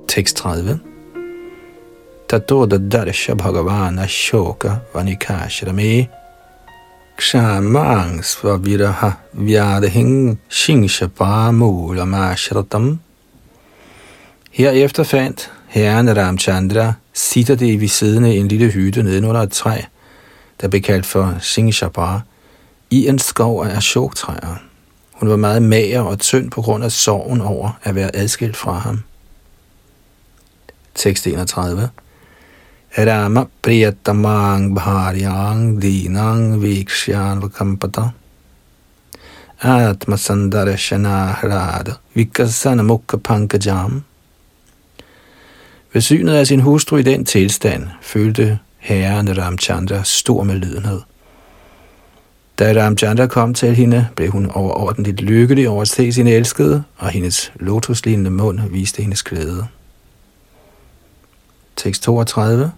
Tekst 0.09 0.37
30 0.37 0.93
ततो 2.34 2.57
ददर्श 2.72 3.24
भगवान 3.41 3.95
अशोक 3.97 4.62
वनिकाश्रमे 4.95 5.93
क्षमां 7.18 8.10
स्वविरह 8.32 9.01
व्याधिं 9.36 10.12
शिंshapamulamasratam. 10.49 12.86
Herefter 14.51 15.03
fandt 15.03 15.51
herren 15.68 16.18
Ramchandra 16.18 16.93
Sita 17.14 17.55
Devi 17.55 17.88
siddende 17.88 18.36
i 18.36 18.38
en 18.38 18.47
lille 18.47 18.72
hytte 18.72 19.03
nedenunder 19.03 19.41
et 19.41 19.51
træ, 19.51 19.82
der 20.62 20.68
blev 20.68 20.82
kaldt 20.82 21.05
for 21.05 21.36
Singshapa, 21.39 22.20
i 22.89 23.07
en 23.07 23.20
skov 23.20 23.66
af 23.66 23.78
ashoktræer. 23.78 24.55
Hun 25.12 25.30
var 25.30 25.36
meget 25.36 25.62
mager 25.62 26.01
og 26.01 26.20
tynd 26.20 26.51
på 26.51 26.62
grund 26.62 26.84
af 26.84 26.91
sorgen 26.91 27.41
over 27.41 27.80
at 27.84 27.95
være 27.95 28.16
adskilt 28.16 28.57
fra 28.57 28.74
ham. 28.74 28.99
Tekst 30.95 31.28
31 31.28 31.89
Rama 32.97 33.49
priyatamang 33.61 34.72
bharyang 34.72 35.80
dinang 35.82 36.61
vikshyan 36.62 37.42
vakampata 37.42 38.14
Atma 39.61 40.16
sandarashana 40.16 41.34
hrada 41.34 41.99
vikasana 42.14 42.82
mukha 42.82 43.18
pankajam 43.18 44.05
Ved 45.92 46.01
synet 46.01 46.34
af 46.34 46.47
sin 46.47 46.61
hustru 46.61 46.97
i 46.97 47.03
den 47.03 47.24
tilstand 47.24 47.86
følte 48.03 48.59
herren 48.78 49.38
Ramchandra 49.38 50.05
stor 50.05 50.42
med 50.42 50.55
lydenhed. 50.55 51.01
Da 52.59 52.84
Ramchandra 52.84 53.26
kom 53.26 53.55
til 53.55 53.74
hende, 53.74 54.09
blev 54.16 54.30
hun 54.30 54.51
overordentligt 54.51 55.20
lykkelig 55.20 55.68
over 55.68 55.82
at 55.82 55.88
se 55.88 56.12
sin 56.12 56.26
elskede, 56.26 56.82
og 56.97 57.09
hendes 57.09 57.53
lotuslignende 57.55 58.30
mund 58.30 58.61
viste 58.70 59.03
hendes 59.03 59.22
glæde. 59.22 59.66
Tekst 61.76 62.03
32 62.03 62.72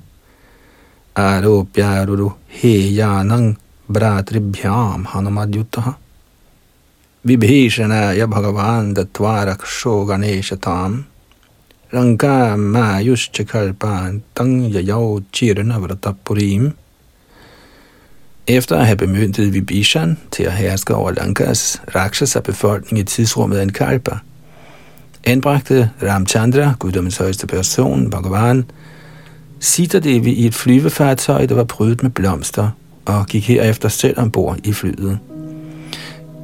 Aropyarudu 1.16 2.34
heyanang 2.60 3.56
bhratribhyam 3.88 5.06
hanumadyutaha 5.06 5.94
Vibhishanaya 7.24 8.26
bhagavan 8.28 8.94
datvaraksho 8.94 10.04
ganeshatam 10.06 11.04
Lanka 11.90 12.56
mayuschakalpan 12.56 14.20
tang 14.34 14.70
yayav 14.70 15.24
chirana 15.32 15.80
vratapurim 15.80 16.74
efter 18.46 18.76
at 18.76 18.86
have 18.86 18.98
bemyndiget 18.98 19.54
Vibhishan 19.54 20.18
til 20.30 20.42
at 20.42 20.52
herske 20.52 20.94
over 20.94 21.12
Lankas 21.12 21.80
Rakshasa 21.94 22.40
befolkning 22.40 23.00
i 23.00 23.02
tidsrummet 23.02 23.62
en 23.62 23.72
kalpa, 23.72 24.18
anbragte 25.24 25.90
Ramchandra, 26.02 26.74
guddommens 26.78 27.16
højeste 27.16 27.46
person, 27.46 28.10
Bhagavan, 28.10 28.70
Sita 29.60 29.98
i 30.08 30.46
et 30.46 30.54
flyvefartøj, 30.54 31.46
der 31.46 31.54
var 31.54 31.64
prydet 31.64 32.02
med 32.02 32.10
blomster, 32.10 32.68
og 33.04 33.26
gik 33.26 33.48
herefter 33.48 33.88
selv 33.88 34.20
ombord 34.20 34.58
i 34.64 34.72
flyet. 34.72 35.18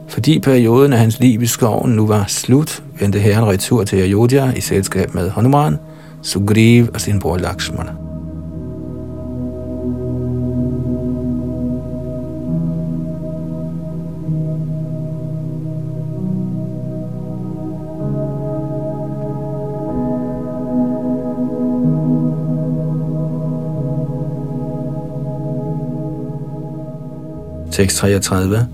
Fordi 0.09 0.39
perioden 0.39 0.93
af 0.93 0.99
hans 0.99 1.21
liv 1.21 1.43
i 1.43 1.47
skoven 1.47 1.91
nu 1.93 2.07
var 2.07 2.25
slut, 2.29 2.83
vendte 3.01 3.19
herren 3.19 3.49
retur 3.49 3.85
til 3.85 3.97
Ayodhya 3.97 4.53
i 4.57 4.61
selskab 4.61 5.15
med 5.15 5.31
Hanuman, 5.31 5.77
Sugriv 6.23 6.89
og 6.95 7.01
sin 7.01 7.19
bror 7.19 7.37
Lakshmana. 7.37 8.12
633. 27.73 28.67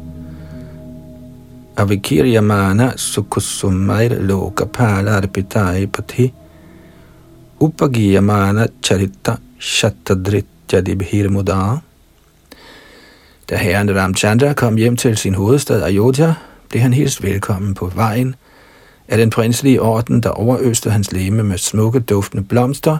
Avikiriyamana 1.76 2.92
sukusumair 2.96 4.10
lokapala 4.20 5.16
arpitai 5.16 5.86
pati 5.86 6.32
upagiyamana 7.60 8.66
charita 8.82 9.38
shattadritya 9.58 10.80
dibhir 10.80 11.30
Da 13.50 13.56
herren 13.56 13.96
Ramchandra 13.96 14.52
kom 14.52 14.76
hjem 14.76 14.96
til 14.96 15.16
sin 15.16 15.34
hovedstad 15.34 15.82
Ayodhya, 15.82 16.34
blev 16.68 16.82
han 16.82 16.92
hilst 16.92 17.22
velkommen 17.22 17.74
på 17.74 17.86
vejen 17.94 18.34
af 19.08 19.18
den 19.18 19.30
prinselige 19.30 19.82
orden, 19.82 20.22
der 20.22 20.30
overøste 20.30 20.90
hans 20.90 21.12
leme 21.12 21.42
med 21.42 21.58
smukke, 21.58 22.00
duftende 22.00 22.44
blomster, 22.44 22.98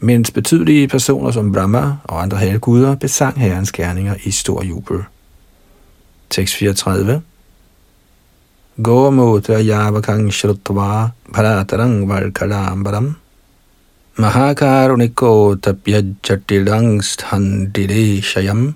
mens 0.00 0.30
betydelige 0.30 0.88
personer 0.88 1.30
som 1.30 1.52
Brahma 1.52 1.96
og 2.04 2.22
andre 2.22 2.36
halvguder 2.36 2.94
besang 2.94 3.40
herrens 3.40 3.72
gerninger 3.72 4.14
i 4.24 4.30
stor 4.30 4.64
jubel. 4.64 5.04
Tekst 6.30 6.54
34. 6.54 7.22
Gomutra 8.82 9.60
yavakang 9.62 10.32
shrutva 10.32 11.10
bharatarang 11.32 12.08
valkalambaram 12.08 13.16
Mahakaruniko 14.18 15.56
tapyajatilang 15.60 17.02
shayam 18.22 18.74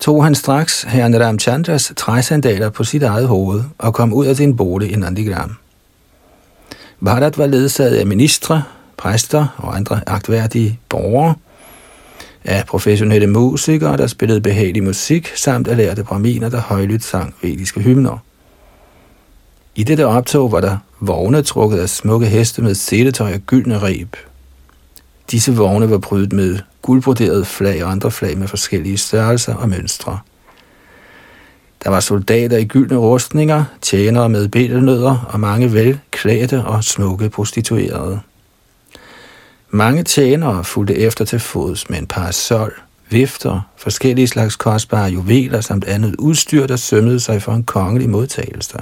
tog 0.00 0.24
han 0.24 0.34
straks 0.34 0.82
herren 0.82 1.20
Ramchandras 1.20 1.92
træsandaler 1.96 2.70
på 2.70 2.84
sit 2.84 3.02
eget 3.02 3.28
hoved 3.28 3.62
og 3.78 3.94
kom 3.94 4.12
ud 4.12 4.26
af 4.26 4.36
sin 4.36 4.56
bolig 4.56 4.92
i 4.92 4.96
Nandigram. 4.96 5.56
Bharat 7.04 7.38
var 7.38 7.46
ledsaget 7.46 7.96
af 7.96 8.06
ministre, 8.06 8.62
præster 8.96 9.46
og 9.56 9.76
andre 9.76 10.00
agtværdige 10.06 10.78
borgere, 10.88 11.34
af 12.44 12.66
professionelle 12.66 13.26
musikere, 13.26 13.96
der 13.96 14.06
spillede 14.06 14.40
behagelig 14.40 14.82
musik, 14.84 15.32
samt 15.36 15.68
af 15.68 15.76
lærte 15.76 16.04
braminer, 16.04 16.48
der 16.48 16.60
højlydt 16.60 17.04
sang 17.04 17.34
vediske 17.42 17.80
hymner. 17.80 18.18
I 19.74 19.82
dette 19.82 20.06
optog 20.06 20.52
var 20.52 20.60
der 20.60 20.76
vogne 21.00 21.42
trukket 21.42 21.78
af 21.78 21.88
smukke 21.88 22.26
heste 22.26 22.62
med 22.62 22.74
sæletøj 22.74 23.34
og 23.34 23.40
gyldne 23.40 23.78
reb. 23.78 24.16
Disse 25.30 25.56
vogne 25.56 25.90
var 25.90 25.98
prydet 25.98 26.32
med 26.32 26.58
guldbroderede 26.82 27.44
flag 27.44 27.84
og 27.84 27.90
andre 27.90 28.10
flag 28.10 28.38
med 28.38 28.48
forskellige 28.48 28.98
størrelser 28.98 29.54
og 29.54 29.68
mønstre. 29.68 30.18
Der 31.84 31.90
var 31.90 32.00
soldater 32.00 32.56
i 32.56 32.64
gyldne 32.64 32.96
rustninger, 32.96 33.64
tjenere 33.80 34.28
med 34.28 34.48
betelnødder 34.48 35.28
og 35.32 35.40
mange 35.40 35.72
velklædte 35.72 36.64
og 36.64 36.84
smukke 36.84 37.28
prostituerede. 37.28 38.20
Mange 39.72 40.02
tjenere 40.02 40.64
fulgte 40.64 40.98
efter 40.98 41.24
til 41.24 41.40
fods 41.40 41.90
med 41.90 41.98
en 41.98 42.06
parasol, 42.06 42.80
vifter, 43.10 43.60
forskellige 43.76 44.26
slags 44.26 44.56
kostbare 44.56 45.10
juveler 45.10 45.60
samt 45.60 45.84
andet 45.84 46.16
udstyr, 46.18 46.66
der 46.66 46.76
sømmede 46.76 47.20
sig 47.20 47.42
for 47.42 47.52
en 47.52 47.64
kongelig 47.64 48.10
modtagelse. 48.10 48.78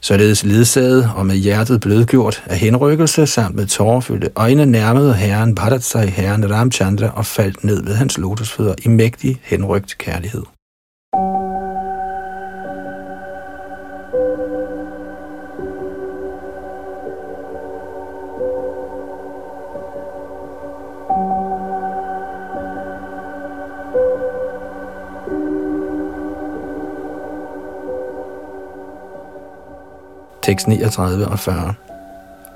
Således 0.00 0.44
ledsaget 0.44 1.10
og 1.16 1.26
med 1.26 1.36
hjertet 1.36 1.80
blødgjort 1.80 2.42
af 2.46 2.58
henrykkelse 2.58 3.26
samt 3.26 3.56
med 3.56 3.66
tårerfyldte 3.66 4.30
øjne 4.36 4.66
nærmede 4.66 5.14
herren 5.14 5.54
Bharat 5.54 5.84
sig 5.84 6.08
herren 6.08 6.50
Ramchandra 6.50 7.08
og 7.08 7.26
faldt 7.26 7.64
ned 7.64 7.84
ved 7.84 7.94
hans 7.94 8.18
lotusfødder 8.18 8.74
i 8.84 8.88
mægtig 8.88 9.40
henrygt 9.42 9.98
kærlighed. 9.98 10.42
tekst 30.48 30.72
39 30.72 31.28
og 31.28 31.38
40. 31.44 31.74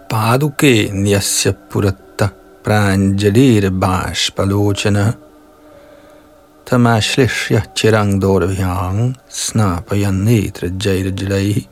Paduke 0.08 0.72
nyasya 1.04 1.52
puratta 1.68 2.30
pranjalira 2.64 3.68
bashpalochana 3.84 5.04
tamashlishya 6.64 7.60
chirang 7.76 8.16
dorvyang 8.22 9.12
snapayan 9.28 10.24
netra 10.24 10.72
jairajalai 10.86 11.68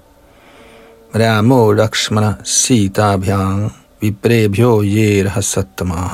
रामो 1.14 1.73
लक्ष्मण 1.75 2.25
सीताभ्यां 2.47 3.57
विप्रेभ्यो 4.03 4.71
ये 4.83 5.23
रहसत्तमाः 5.27 6.12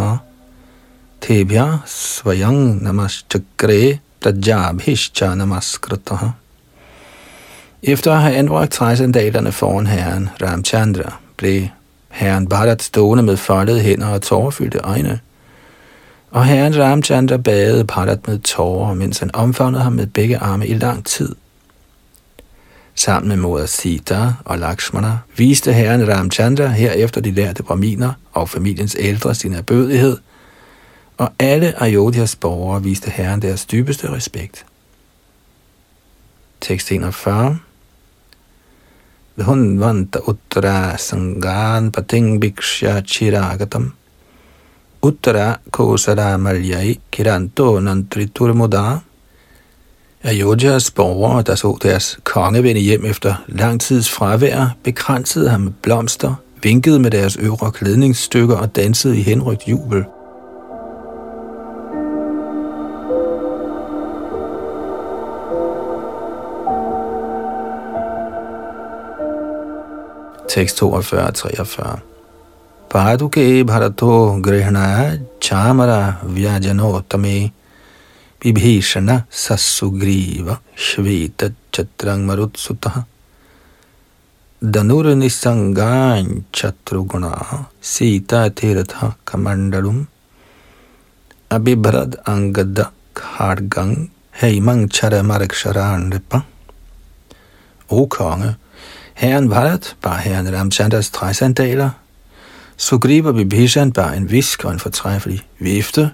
तेभ्यः 1.26 1.76
स्वयं 1.94 2.56
नमश्चक्रे 2.84 3.80
प्रजाभिश्च 4.22 5.22
नमस्कृतः 5.40 6.22
Efter 7.88 8.12
at 8.12 8.22
have 8.22 8.34
anbragt 8.34 8.72
træsandalerne 8.72 9.52
foran 9.52 9.86
herren 9.86 10.28
Ramchandra, 10.42 11.16
blev 11.36 11.66
herren 12.08 12.48
Bharat 12.48 12.82
stående 12.82 13.22
med 13.22 13.36
foldede 13.36 13.80
hænder 13.80 14.06
og 14.08 14.22
tårerfyldte 14.22 14.78
øjne. 14.78 15.20
Og 16.30 16.44
herren 16.44 16.78
Ramchandra 16.78 17.36
badede 17.36 17.84
Bharat 17.84 18.28
med 18.28 18.38
tårer, 18.38 18.94
mens 18.94 19.18
han 19.18 19.34
omfavnede 19.34 19.82
ham 19.82 19.92
med 19.92 20.06
begge 20.06 20.38
arme 20.38 20.66
i 20.66 20.74
lang 20.74 21.06
tid– 21.06 21.34
Sammen 22.98 23.28
med 23.28 23.36
moder 23.36 23.66
Sita 23.66 24.32
og 24.44 24.58
Lakshmana 24.58 25.18
viste 25.36 25.72
herren 25.72 26.08
Ramchandra 26.08 26.66
herefter 26.66 27.20
de 27.20 27.30
lærte 27.30 27.62
braminer 27.62 28.12
og 28.32 28.48
familiens 28.48 28.96
ældre 28.98 29.34
sin 29.34 29.52
erbødighed, 29.52 30.16
og 31.16 31.32
alle 31.38 31.82
Ayodhyas 31.82 32.36
borgere 32.36 32.82
viste 32.82 33.10
herren 33.10 33.42
deres 33.42 33.66
dybeste 33.66 34.12
respekt. 34.12 34.66
Tekst 36.60 36.92
41 36.92 37.58
Vanta 39.36 40.18
uttara 40.26 40.96
sangan 40.96 41.92
pating 41.92 42.40
bhiksha 42.40 43.02
chiragatam 43.04 43.92
uttara 45.02 45.58
kosara 45.70 46.36
malyai 46.36 46.98
kiranto 47.12 47.80
nantritur 47.80 48.52
muda 48.54 49.02
Ayodhya's 50.24 50.90
borgere, 50.90 51.42
der 51.42 51.54
så 51.54 51.78
deres 51.82 52.18
konge 52.24 52.62
vende 52.62 52.80
hjem 52.80 53.04
efter 53.04 53.44
lang 53.48 53.80
tids 53.80 54.10
fravær, 54.10 54.76
bekransede 54.82 55.48
ham 55.50 55.60
med 55.60 55.72
blomster, 55.82 56.34
vinkede 56.62 56.98
med 56.98 57.10
deres 57.10 57.36
øvre 57.36 57.72
klædningsstykker 57.72 58.56
og 58.56 58.76
dansede 58.76 59.18
i 59.18 59.22
henrygt 59.22 59.68
jubel. 59.68 60.04
642-43. 70.56 71.96
पादुके 72.92 73.46
भरतो 73.70 74.10
गृह्णा 74.46 74.86
चामर 75.42 75.90
व्याजनोत्तमे 76.34 77.38
विभीषण 78.44 79.08
ससुग्रीव 79.42 80.46
श्वेतच्छत्रं 80.86 82.20
मरुत्सुतः 82.26 82.96
धनुर्निसङ्गाञ्चत्रुगुणा 84.74 87.32
सीतातीर्थकमण्डलम् 87.92 90.02
अबिभ्रद् 91.56 92.14
अङ्गद 92.34 92.78
खाड्गं 93.16 93.90
हैमं 94.42 94.78
क्षरमरक्षरा 94.94 95.86
नृप 96.08 96.30
O 97.88 98.08
konge, 98.08 98.56
herren 99.16 99.48
Bharat 99.48 99.96
bar 100.02 100.16
herren 100.16 100.52
Ramchandras 100.52 101.10
træsandaler, 101.10 101.90
Sugriva 102.76 103.32
Bibhishan 103.32 103.92
bar 103.92 104.12
en 104.12 104.30
visk 104.30 104.64
og 104.64 104.72
en 104.72 104.78
fortræffelig 104.78 105.42
vifte, 105.58 106.10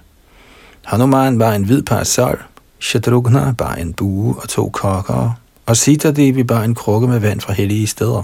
Hanuman 0.85 1.39
var 1.39 1.53
en 1.53 1.63
hvid 1.63 1.83
parasol, 1.83 2.43
Shatrugna 2.79 3.51
bar 3.51 3.75
en 3.75 3.93
bue 3.93 4.35
og 4.35 4.49
to 4.49 4.69
kokker, 4.69 5.39
og 5.65 5.77
Sita 5.77 6.11
Devi 6.11 6.43
bar 6.43 6.63
en 6.63 6.75
krukke 6.75 7.07
med 7.07 7.19
vand 7.19 7.41
fra 7.41 7.53
hellige 7.53 7.87
steder. 7.87 8.23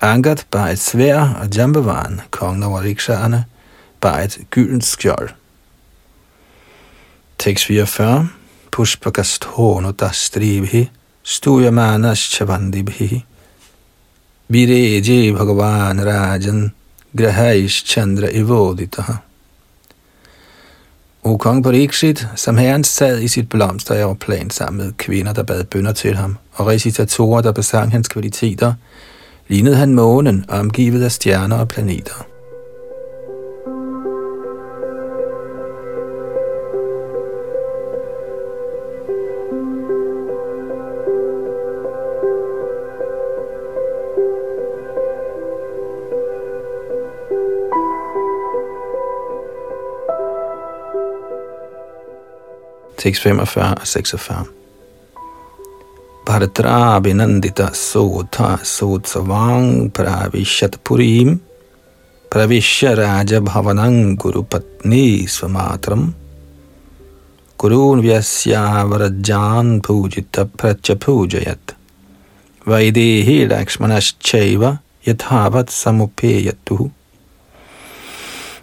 Angad 0.00 0.36
bar 0.50 0.68
et 0.68 0.78
svær, 0.78 1.20
og 1.20 1.56
Jambavan, 1.56 2.20
kongen 2.30 2.62
over 2.62 2.82
rikshaerne, 2.82 3.44
bar 4.00 4.18
et 4.18 4.38
gyldent 4.50 4.84
skjold. 4.84 5.28
Tekst 7.38 7.64
44. 7.64 8.28
Pushpakasthono 8.70 9.90
dastribhi 9.90 10.90
stuyamanas 11.28 12.18
chavandibhi 12.18 13.24
Vireje 14.48 15.32
Bhagavan 15.32 16.00
Rajan 16.00 16.72
Grahaish 17.12 17.84
Chandra 17.84 18.28
Ivoditaha 18.30 19.16
O 21.24 21.36
kong 21.36 21.62
Pariksit, 21.62 22.26
som 22.36 22.56
herren 22.56 22.84
sad 22.84 23.20
i 23.20 23.28
sit 23.28 23.48
blomsteroverplan 23.48 24.50
sammen 24.50 24.86
med 24.86 24.92
kvinder, 24.96 25.32
der 25.32 25.42
bad 25.42 25.64
bønder 25.64 25.92
til 25.92 26.16
ham, 26.16 26.38
og 26.52 26.66
recitatorer, 26.66 27.42
der 27.42 27.52
besang 27.52 27.92
hans 27.92 28.08
kvaliteter, 28.08 28.74
lignede 29.48 29.76
han 29.76 29.94
månen, 29.94 30.44
omgivet 30.48 31.04
af 31.04 31.12
stjerner 31.12 31.56
og 31.56 31.68
planeter. 31.68 32.26
Tekst 52.98 53.22
45 53.22 53.74
og 53.80 53.86
46. 53.86 54.44
Bharatra 56.26 57.00
Binandita 57.00 57.70
Sotha 57.72 58.56
Sotsavang 58.62 59.92
Pravishat 59.92 60.76
Purim 60.84 61.40
Pravishya 62.30 62.96
Raja 62.96 63.40
Bhavanang 63.40 64.16
Guru 64.16 64.42
Patni 64.42 65.26
Svamatram. 65.26 66.12
Gurun 67.58 68.02
Vyasya 68.02 68.84
Pujita 69.80 70.44
Pracha 70.44 70.94
Pujayat. 70.94 71.74
Vaidehi 72.66 73.48
Lakshmanaschaiva 73.48 74.78
Yathavat 75.06 75.70
Samupeyatuhu 75.70 76.90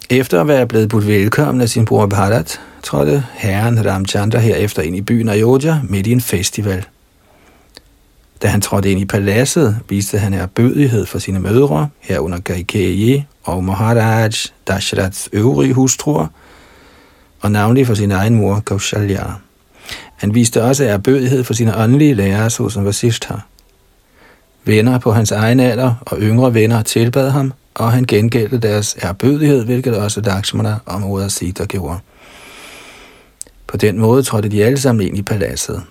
Efter 0.09 0.41
at 0.41 0.47
være 0.47 0.67
blevet 0.67 0.89
budt 0.89 1.07
velkommen 1.07 1.61
af 1.61 1.69
sin 1.69 1.85
bror 1.85 2.05
Bharat, 2.05 2.61
trådte 2.85 3.25
herren 3.33 3.85
Ramchandra 3.85 4.39
herefter 4.39 4.81
ind 4.81 4.95
i 4.95 5.01
byen 5.01 5.29
Ayodhya 5.29 5.79
midt 5.83 6.07
i 6.07 6.11
en 6.11 6.21
festival. 6.21 6.85
Da 8.41 8.47
han 8.47 8.61
trådte 8.61 8.91
ind 8.91 8.99
i 8.99 9.05
paladset, 9.05 9.79
viste 9.89 10.17
han 10.19 10.33
erbødighed 10.33 11.05
for 11.05 11.19
sine 11.19 11.39
mødre, 11.39 11.89
herunder 11.99 12.39
Gaikeyi 12.39 13.23
og 13.43 13.63
Maharaj 13.63 14.31
Dashrats 14.67 15.29
øvrige 15.33 15.73
hustruer, 15.73 16.27
og 17.41 17.51
navnlig 17.51 17.87
for 17.87 17.93
sin 17.93 18.11
egen 18.11 18.35
mor 18.35 18.59
Kaushalya. 18.59 19.23
Han 20.15 20.35
viste 20.35 20.63
også 20.63 20.85
erbødighed 20.85 21.43
for 21.43 21.53
sine 21.53 21.77
åndelige 21.77 22.13
lærere, 22.13 22.49
såsom 22.49 22.85
Vasishtha. 22.85 23.33
Venner 24.65 24.99
på 24.99 25.11
hans 25.11 25.31
egen 25.31 25.59
alder 25.59 25.93
og 26.01 26.17
yngre 26.19 26.53
venner 26.53 26.81
tilbad 26.81 27.29
ham, 27.29 27.53
og 27.75 27.91
han 27.91 28.05
gengældte 28.05 28.57
deres 28.57 28.95
erbødighed, 29.01 29.65
hvilket 29.65 29.97
også 29.97 30.21
Lakshmana 30.21 30.75
og 30.85 31.01
moder 31.01 31.27
Sita 31.27 31.65
gjorde. 31.65 31.99
På 33.67 33.77
den 33.77 33.99
måde 33.99 34.23
trådte 34.23 34.49
de 34.49 34.63
alle 34.63 34.79
sammen 34.79 35.07
ind 35.07 35.17
i 35.17 35.21
paladset. 35.21 35.83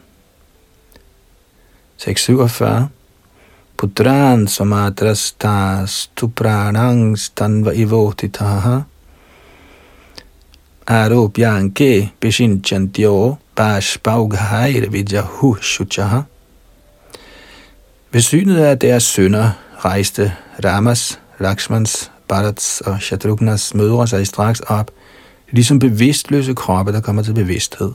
647 1.96 2.88
Putran 3.76 4.48
samadrastas 4.48 6.10
tupranang 6.16 7.18
stanva 7.18 7.72
ivotitaha 7.72 8.80
Aropyanke 10.86 12.12
beshinchantyo 12.20 13.36
bashbaughair 13.56 14.90
vijahu 14.90 15.56
shuchaha. 15.60 16.20
Ved 18.12 18.20
synet 18.20 18.56
af 18.56 18.78
deres 18.78 19.02
sønner 19.02 19.50
rejste 19.78 20.32
Ramas, 20.64 21.20
Lakshmans, 21.40 22.10
Bharats 22.28 22.80
og 22.80 23.00
Shatrugnas 23.00 23.74
mødre 23.74 24.06
sig 24.08 24.26
straks 24.26 24.60
op– 24.60 24.90
ligesom 25.54 25.78
bevidstløse 25.78 26.54
kroppe, 26.54 26.92
der 26.92 27.00
kommer 27.00 27.22
til 27.22 27.34
bevidsthed. 27.34 27.92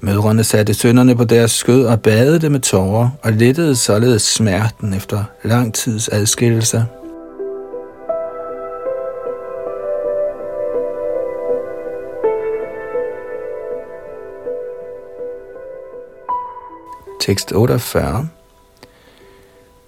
Mødrene 0.00 0.44
satte 0.44 0.74
sønderne 0.74 1.16
på 1.16 1.24
deres 1.24 1.50
skød 1.50 1.86
og 1.86 2.02
badede 2.02 2.40
dem 2.40 2.52
med 2.52 2.60
tårer 2.60 3.10
og 3.22 3.32
lettede 3.32 3.76
således 3.76 4.22
smerten 4.22 4.94
efter 4.94 5.24
lang 5.42 5.74
tids 5.74 6.08
adskillelse. 6.08 6.86
Tekst 17.20 17.52
48 17.52 18.28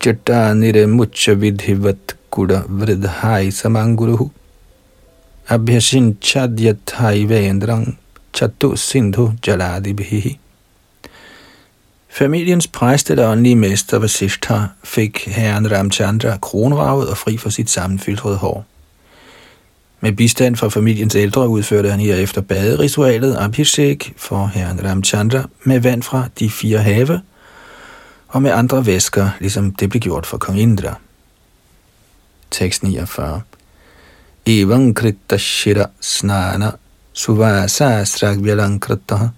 Jata 0.07 0.55
nire 0.55 0.87
mucha 0.87 1.33
vidhivat 1.33 2.17
kuda 2.31 2.63
vridhai 2.69 3.51
samanguruhu 3.51 4.31
abhyasin 5.49 6.18
chadyathai 6.20 7.28
vendrang 7.28 7.99
chatu 8.34 8.76
sindhu 8.76 9.32
jaladibhihi. 9.47 10.38
Familiens 12.09 12.66
præst 12.66 13.11
eller 13.11 13.28
åndelige 13.28 13.57
mester 13.57 13.99
Vasishtha 13.99 14.59
fik 14.84 15.24
herren 15.26 15.72
Ramchandra 15.72 16.36
kronravet 16.36 17.09
og 17.09 17.18
fri 17.18 17.36
for 17.36 17.51
sit 17.51 17.70
sammenfiltrede 17.70 18.36
hår. 18.36 18.64
Med 20.01 20.12
bistand 20.12 20.57
fra 20.57 20.68
familiens 20.68 21.14
ældre 21.14 21.49
udførte 21.49 21.90
han 21.90 22.01
herefter 22.01 22.40
baderitualet 22.40 23.36
Abhishek 23.36 24.14
for 24.16 24.47
herren 24.47 24.84
Ramchandra 24.84 25.49
med 25.64 25.80
vand 25.80 26.03
fra 26.03 26.28
de 26.38 26.51
fire 26.51 26.78
have 26.78 27.20
og 28.28 28.42
med 28.42 28.51
andre 28.51 28.86
væsker, 28.86 29.30
ligesom 29.40 29.74
det 29.74 29.90
blev 29.90 30.01
gjort 30.01 30.26
for 30.26 30.38
kong 30.38 30.61
Indra. 30.61 30.94
Tekst 32.51 32.82
49 32.82 33.42
Evan 34.49 34.94
kritta 34.94 35.38
shira 35.38 35.86
snana 36.01 36.72
suvasa 37.12 38.05
sragvyalankrita 38.05 39.32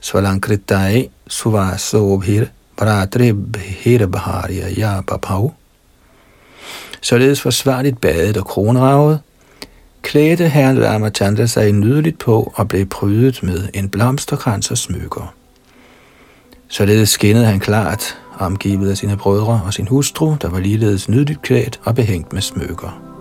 svalankritai 0.00 1.10
suvasobhir 1.28 2.48
bhir 2.76 4.06
bharya 4.06 4.68
ya 4.78 5.02
papau 5.02 5.52
Således 7.00 7.40
forsvarligt 7.40 8.00
badet 8.00 8.36
og 8.36 8.46
kronravet, 8.46 9.20
klædte 10.02 10.48
herren 10.48 10.84
Ramachandra 10.84 11.46
sig 11.46 11.72
nydeligt 11.72 12.18
på 12.18 12.52
og 12.54 12.68
blev 12.68 12.86
prydet 12.86 13.42
med 13.42 13.68
en 13.74 13.88
blomsterkrans 13.88 14.70
og 14.70 14.78
smykker. 14.78 15.34
Således 16.68 17.08
skinnede 17.08 17.46
han 17.46 17.60
klart, 17.60 18.18
omgivet 18.38 18.90
af 18.90 18.96
sine 18.96 19.16
brødre 19.16 19.62
og 19.66 19.74
sin 19.74 19.88
hustru, 19.88 20.36
der 20.42 20.48
var 20.48 20.58
ligeledes 20.58 21.08
nydeligt 21.08 21.42
klædt 21.42 21.80
og 21.84 21.94
behængt 21.94 22.32
med 22.32 22.42
smykker. 22.42 23.13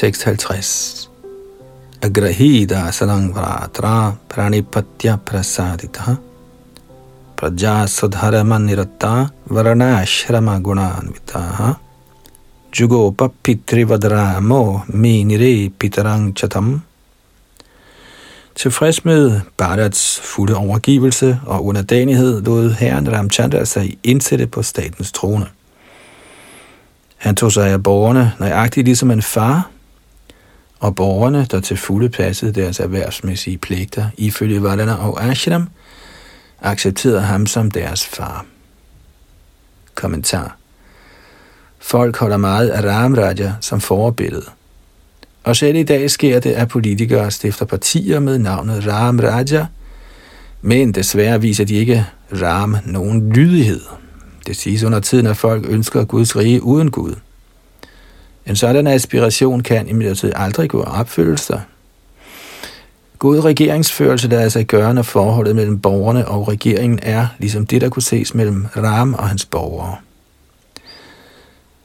Tekst 0.00 0.22
50. 0.24 1.08
Agrahida 2.00 2.88
sadang 2.90 3.34
vratra 3.36 4.16
pranipatya 4.28 5.20
prasadita 5.20 6.16
praja 7.36 7.84
sudharama 7.84 8.56
niratta 8.58 9.28
varanashrama 9.50 10.56
gunanvitaha 10.64 11.76
jugopa 12.72 13.28
pitrivadramo 13.42 14.84
minire 14.88 15.68
pitarang 15.68 16.32
chatam 16.32 16.80
Tilfreds 18.54 19.04
med 19.04 19.40
Bharats 19.56 20.20
fulde 20.20 20.56
overgivelse 20.56 21.40
og 21.46 21.64
underdanighed 21.64 22.42
lod 22.42 22.70
herren 22.70 23.12
Ramchandra 23.12 23.64
sig 23.64 23.98
indsætte 24.02 24.46
på 24.46 24.62
statens 24.62 25.12
trone. 25.12 25.46
Han 27.16 27.36
tog 27.36 27.52
sig 27.52 27.70
af 27.70 27.82
borgerne 27.82 28.32
nøjagtigt 28.38 28.84
ligesom 28.84 29.10
en 29.10 29.22
far, 29.22 29.70
og 30.80 30.94
borgerne, 30.94 31.46
der 31.50 31.60
til 31.60 31.76
fulde 31.76 32.08
passede 32.08 32.52
deres 32.52 32.80
erhvervsmæssige 32.80 33.58
pligter 33.58 34.06
ifølge 34.16 34.62
Valana 34.62 34.94
og 34.94 35.24
Ashram, 35.24 35.68
accepterede 36.60 37.20
ham 37.20 37.46
som 37.46 37.70
deres 37.70 38.06
far. 38.06 38.46
Kommentar 39.94 40.56
Folk 41.78 42.16
holder 42.16 42.36
meget 42.36 42.68
af 42.68 42.84
Ram 42.84 43.14
Raja 43.14 43.52
som 43.60 43.80
forbillede. 43.80 44.46
Og 45.44 45.56
selv 45.56 45.76
i 45.76 45.82
dag 45.82 46.10
sker 46.10 46.40
det, 46.40 46.50
at 46.50 46.68
politikere 46.68 47.30
stifter 47.30 47.64
partier 47.64 48.20
med 48.20 48.38
navnet 48.38 48.86
Ram 48.86 49.18
Raja, 49.18 49.66
men 50.62 50.92
desværre 50.92 51.40
viser 51.40 51.64
de 51.64 51.74
ikke 51.74 52.06
Ram 52.42 52.76
nogen 52.84 53.32
lydighed. 53.32 53.80
Det 54.46 54.56
siges 54.56 54.82
under 54.82 55.00
tiden, 55.00 55.26
at 55.26 55.36
folk 55.36 55.66
ønsker 55.68 56.04
Guds 56.04 56.36
rige 56.36 56.62
uden 56.62 56.90
Gud– 56.90 57.14
en 58.50 58.56
sådan 58.56 58.86
aspiration 58.86 59.60
kan 59.60 59.88
imidlertid 59.88 60.32
aldrig 60.36 60.70
gå 60.70 60.82
opfyldelse. 60.82 61.60
God 63.18 63.44
regeringsførelse 63.44 64.28
lader 64.28 64.48
sig 64.48 64.66
gøre, 64.66 64.94
når 64.94 65.02
forholdet 65.02 65.56
mellem 65.56 65.80
borgerne 65.80 66.28
og 66.28 66.48
regeringen 66.48 66.98
er 67.02 67.26
ligesom 67.38 67.66
det, 67.66 67.80
der 67.80 67.88
kunne 67.88 68.02
ses 68.02 68.34
mellem 68.34 68.66
Ram 68.76 69.14
og 69.14 69.28
hans 69.28 69.46
borgere. 69.46 69.96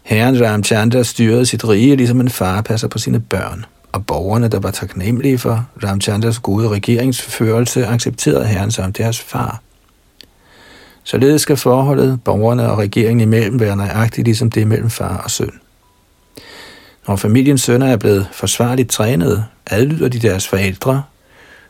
Herren 0.03 0.45
Ramchandra 0.45 1.03
styrede 1.03 1.45
sit 1.45 1.69
rige, 1.69 1.95
ligesom 1.95 2.19
en 2.19 2.29
far 2.29 2.61
passer 2.61 2.87
på 2.87 2.97
sine 2.97 3.19
børn, 3.19 3.65
og 3.91 4.05
borgerne, 4.05 4.47
der 4.47 4.59
var 4.59 4.71
taknemmelige 4.71 5.37
for 5.37 5.65
Ramchandras 5.83 6.39
gode 6.39 6.69
regeringsførelse, 6.69 7.85
accepterede 7.85 8.45
herren 8.45 8.71
som 8.71 8.93
deres 8.93 9.19
far. 9.19 9.61
Således 11.03 11.41
skal 11.41 11.57
forholdet 11.57 12.19
borgerne 12.23 12.71
og 12.71 12.77
regeringen 12.77 13.21
imellem 13.21 13.59
være 13.59 13.75
nøjagtigt 13.75 14.25
ligesom 14.25 14.51
det 14.51 14.67
mellem 14.67 14.89
far 14.89 15.17
og 15.17 15.31
søn. 15.31 15.59
Når 17.07 17.15
familiens 17.15 17.61
sønner 17.61 17.87
er 17.87 17.97
blevet 17.97 18.27
forsvarligt 18.31 18.89
trænet, 18.89 19.45
adlyder 19.67 20.07
de 20.07 20.19
deres 20.19 20.47
forældre, 20.47 21.03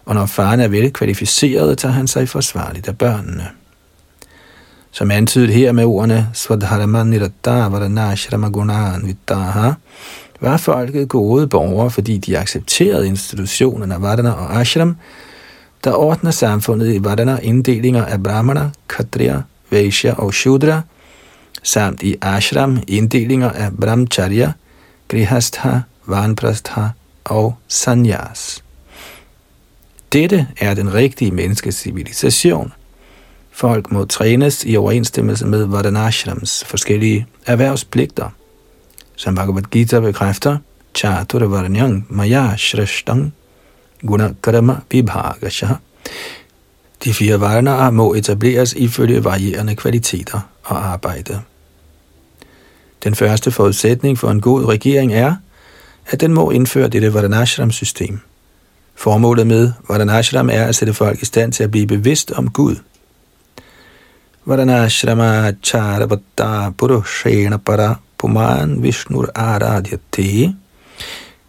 og 0.05 0.15
når 0.15 0.25
faren 0.25 0.59
er 0.59 0.67
velkvalificeret, 0.67 1.77
tager 1.77 1.93
han 1.93 2.07
sig 2.07 2.29
forsvarligt 2.29 2.87
af 2.87 2.97
børnene. 2.97 3.47
Som 4.91 5.11
antydet 5.11 5.49
her 5.49 5.71
med 5.71 5.85
ordene 5.85 6.27
var 10.41 10.57
folket 10.57 11.09
gode 11.09 11.47
borgere, 11.47 11.91
fordi 11.91 12.17
de 12.17 12.37
accepterede 12.37 13.07
institutionerne 13.07 13.95
Vardana 13.99 14.31
og 14.31 14.59
Ashram, 14.59 14.95
der 15.83 15.93
ordner 15.93 16.31
samfundet 16.31 16.93
i 16.93 17.03
Vardana 17.03 17.39
inddelinger 17.43 18.05
af 18.05 18.23
Brahmana, 18.23 18.69
Kshatriya, 18.87 19.41
Vaishya 19.71 20.13
og 20.13 20.33
Shudra, 20.33 20.81
samt 21.63 22.03
i 22.03 22.15
Ashram 22.21 22.77
inddelinger 22.87 23.49
af 23.49 23.71
Brahmacharya, 23.81 24.51
grihastha, 25.07 25.79
vanprastha 26.05 26.87
og 27.25 27.55
sanyas. 27.67 28.63
Dette 30.13 30.47
er 30.57 30.73
den 30.73 30.93
rigtige 30.93 31.31
menneskecivilisation. 31.31 32.73
Folk 33.51 33.91
må 33.91 34.05
trænes 34.05 34.63
i 34.65 34.77
overensstemmelse 34.77 35.45
med 35.45 35.65
Vardanashrams 35.65 36.63
forskellige 36.65 37.25
erhvervspligter. 37.45 38.29
Som 39.15 39.35
Bhagavad 39.35 39.63
Gita 39.63 39.99
bekræfter, 39.99 40.57
Chatur 40.95 41.45
Varnyang 41.45 42.05
Maya 42.09 42.55
Shrestang 42.57 43.33
Guna 44.01 44.33
Vibhagasha. 44.91 45.67
De 47.03 47.13
fire 47.13 47.39
varner 47.39 47.89
må 47.91 48.13
etableres 48.13 48.73
ifølge 48.73 49.23
varierende 49.23 49.75
kvaliteter 49.75 50.39
og 50.63 50.85
arbejde. 50.85 51.41
Den 53.05 53.15
første 53.15 53.51
forudsætning 53.51 54.17
for 54.17 54.29
en 54.31 54.41
god 54.41 54.65
regering 54.65 55.13
er, 55.13 55.35
at 56.07 56.21
den 56.21 56.33
må 56.33 56.51
indføre 56.51 56.87
dette 56.87 57.13
Vardanashram-system. 57.13 58.19
Formålet 58.95 59.47
med 59.47 59.71
Vardanashram 59.89 60.49
er 60.49 60.63
at 60.63 60.75
sætte 60.75 60.93
folk 60.93 61.21
i 61.21 61.25
stand 61.25 61.51
til 61.51 61.63
at 61.63 61.71
blive 61.71 61.87
bevidst 61.87 62.31
om 62.31 62.49
Gud. 62.49 62.75
Vardanashrama 64.45 65.53
charvata 65.63 66.69
purushena 66.77 67.57
para 67.57 67.95
puman 68.17 68.83
vishnur 68.83 69.29
aradhyate. 69.35 70.55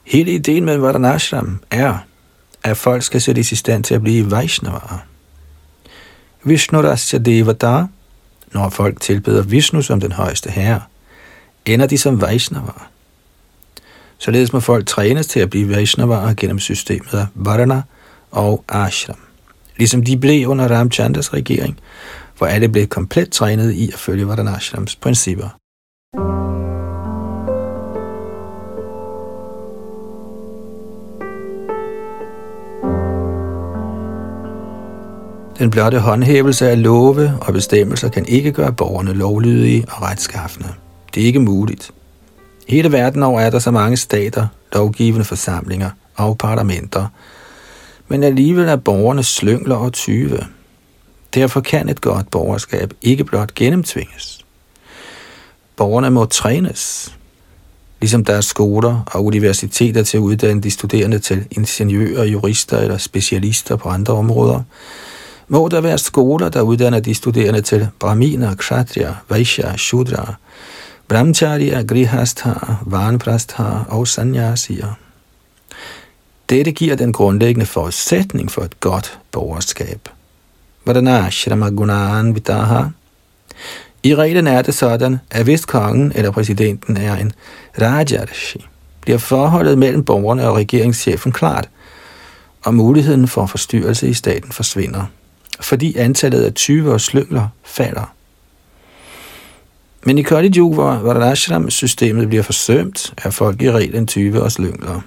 Hele 0.05 0.33
ideen 0.33 0.65
med 0.65 0.77
Vardanashram 0.77 1.61
er, 1.71 1.99
at 2.63 2.77
folk 2.77 3.03
skal 3.03 3.21
sættes 3.21 3.53
i 3.53 3.57
stand 3.57 3.85
til 3.85 3.95
at 3.95 4.03
blive 4.03 4.31
Vaishnavaer. 4.31 5.05
Vishnurasya 6.45 7.19
devata, 7.19 7.85
når 8.53 8.69
folk 8.69 9.01
tilbeder 9.01 9.43
Vishnu 9.43 9.83
som 9.83 10.01
den 10.01 10.13
højeste 10.13 10.51
herre, 10.51 10.81
ender 11.67 11.87
de 11.87 11.99
som 11.99 12.21
Vaishnava. 12.21 12.73
Således 14.19 14.53
må 14.53 14.61
folk 14.61 14.87
trænes 14.87 15.27
til 15.27 15.41
at 15.41 15.51
blive 15.51 15.69
Vaishnava 15.69 16.33
gennem 16.37 16.59
systemet 16.59 17.15
af 17.15 17.27
Varana 17.35 17.83
og 18.31 18.65
Ashram. 18.69 19.19
Ligesom 19.77 20.03
de 20.03 20.17
blev 20.17 20.49
under 20.49 20.69
Ramchandras 20.69 21.33
regering, 21.33 21.79
hvor 22.39 22.47
alle 22.47 22.69
blev 22.69 22.87
komplet 22.87 23.31
trænet 23.31 23.73
i 23.73 23.91
at 23.93 23.99
følge 23.99 24.29
Varanashrams 24.29 24.97
principper. 24.97 25.49
Den 35.59 35.71
blotte 35.71 35.99
håndhævelse 35.99 36.71
af 36.71 36.83
love 36.83 37.33
og 37.41 37.53
bestemmelser 37.53 38.09
kan 38.09 38.27
ikke 38.27 38.53
gøre 38.53 38.73
borgerne 38.73 39.13
lovlydige 39.13 39.85
og 39.91 40.03
retskaffende. 40.03 40.69
Det 41.15 41.23
er 41.23 41.27
ikke 41.27 41.41
muligt. 41.41 41.91
Hele 42.69 42.93
verden 42.93 43.23
over 43.23 43.41
er 43.41 43.51
der 43.51 43.59
så 43.59 43.71
mange 43.71 43.97
stater, 43.97 44.47
lovgivende 44.73 45.25
forsamlinger 45.25 45.91
og 46.15 46.39
parlamenter, 46.39 47.07
men 48.09 48.23
alligevel 48.23 48.69
er 48.69 48.77
borgerne 48.77 49.23
slyngler 49.23 49.77
og 49.77 49.93
tyve. 49.93 50.39
Derfor 51.35 51.61
kan 51.61 51.89
et 51.89 52.01
godt 52.01 52.31
borgerskab 52.31 52.93
ikke 53.03 53.25
blot 53.25 53.55
gennemtvinges. 53.55 54.45
Borgerne 55.77 56.11
må 56.11 56.25
trænes, 56.25 57.15
ligesom 58.01 58.25
der 58.25 58.35
er 58.35 58.41
skoler 58.41 59.03
og 59.07 59.25
universiteter 59.25 60.03
til 60.03 60.17
at 60.17 60.21
uddanne 60.21 60.63
de 60.63 60.71
studerende 60.71 61.19
til 61.19 61.47
ingeniører, 61.51 62.25
jurister 62.25 62.79
eller 62.79 62.99
specialister 62.99 63.77
på 63.77 63.89
andre 63.89 64.15
områder, 64.15 64.63
må 65.49 65.69
der 65.69 65.81
være 65.81 65.99
skoler, 65.99 66.49
der 66.49 66.63
uddanner 66.63 67.01
de 67.01 67.15
studerende 67.15 67.61
til 67.61 67.89
brahminer, 67.99 68.55
kshatriya, 68.55 69.15
vaishya, 69.29 69.77
shudra, 69.77 70.35
brahmacharya, 71.09 71.83
grihastha, 71.83 72.53
vanprastha 72.87 73.63
og 73.89 74.09
sanyasier. 74.09 74.99
Dette 76.49 76.73
giver 76.73 76.97
den 76.97 77.13
grundlæggende 77.13 77.67
forudsætning 77.67 78.51
for 78.51 78.63
et 78.63 78.81
godt 78.81 79.19
borgerskab. 79.33 80.09
Vadanashrama 80.85 81.69
gunan 81.69 82.35
Vidaha? 82.35 82.83
I 84.03 84.15
reglen 84.15 84.47
er 84.47 84.63
det 84.63 84.75
sådan, 84.75 85.19
at 85.31 85.45
hvis 85.45 85.65
kongen 85.65 86.13
eller 86.15 86.31
præsidenten 86.31 86.97
er 86.97 87.17
en 87.17 87.33
rajarshi, 87.81 88.67
bliver 89.01 89.19
forholdet 89.19 89.79
mellem 89.79 90.05
borgerne 90.05 90.49
og 90.49 90.57
regeringschefen 90.57 91.33
klart, 91.33 91.69
og 92.65 92.75
muligheden 92.75 93.29
for 93.29 93.47
forstyrrelse 93.47 94.09
i 94.09 94.15
staten 94.15 94.53
forsvinder, 94.53 95.05
fordi 95.61 95.97
antallet 95.97 96.43
af 96.43 96.55
20 96.55 96.93
og 96.93 97.01
slyngler 97.01 97.49
falder. 97.65 98.13
Men 100.07 100.19
i 100.19 100.23
Kali 100.23 100.51
Yuga, 100.57 100.83
hvor 100.83 101.13
Varnashram-systemet 101.13 102.29
bliver 102.29 102.43
forsømt, 102.43 103.15
er 103.25 103.31
folk 103.31 103.63
i 103.63 103.71
reglen 103.71 104.07
20 104.07 104.43
og 104.43 104.53
slyngler. 104.53 105.01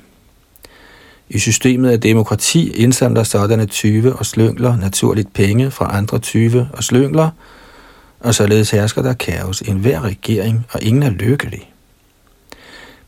I 1.30 1.40
systemet 1.40 1.90
af 1.90 2.02
demokrati 2.02 2.72
indsamler 2.72 3.24
sådanne 3.24 3.66
20 3.66 4.16
og 4.16 4.26
slyngler 4.26 4.78
naturligt 4.78 5.34
penge 5.34 5.72
fra 5.72 5.98
andre 5.98 6.20
20 6.20 6.68
og 6.74 6.84
slyngler, 6.84 7.30
og 8.20 8.36
således 8.36 8.72
hersker 8.72 9.02
der 9.02 9.14
kaos 9.14 9.62
i 9.62 9.70
enhver 9.70 10.02
regering, 10.02 10.66
og 10.72 10.84
ingen 10.84 11.04
er 11.04 11.10
lykkelig. 11.10 11.72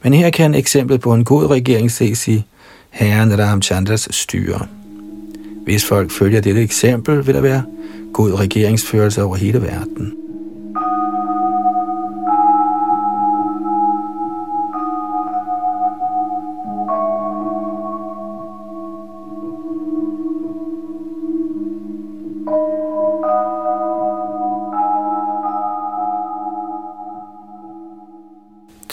Men 0.03 0.13
her 0.13 0.29
kan 0.29 0.55
eksemplet 0.55 1.01
på 1.01 1.13
en 1.13 1.25
god 1.25 1.49
regering 1.49 1.91
ses 1.91 2.27
i 2.27 2.43
herren 2.89 3.39
Ramchandras 3.39 4.07
styre. 4.11 4.67
Hvis 5.63 5.85
folk 5.85 6.11
følger 6.11 6.41
dette 6.41 6.61
eksempel, 6.61 7.27
vil 7.27 7.35
der 7.35 7.41
være 7.41 7.63
god 8.13 8.39
regeringsførelse 8.39 9.23
over 9.23 9.35
hele 9.35 9.61
verden. 9.61 10.13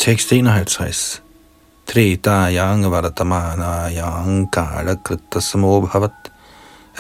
Tekst 0.09 0.33
51. 0.33 1.21
Tretayang 1.85 2.81
vartamanayang 2.89 4.49
kala 4.49 4.97
kritta 5.05 5.37
samobhavat 5.37 6.31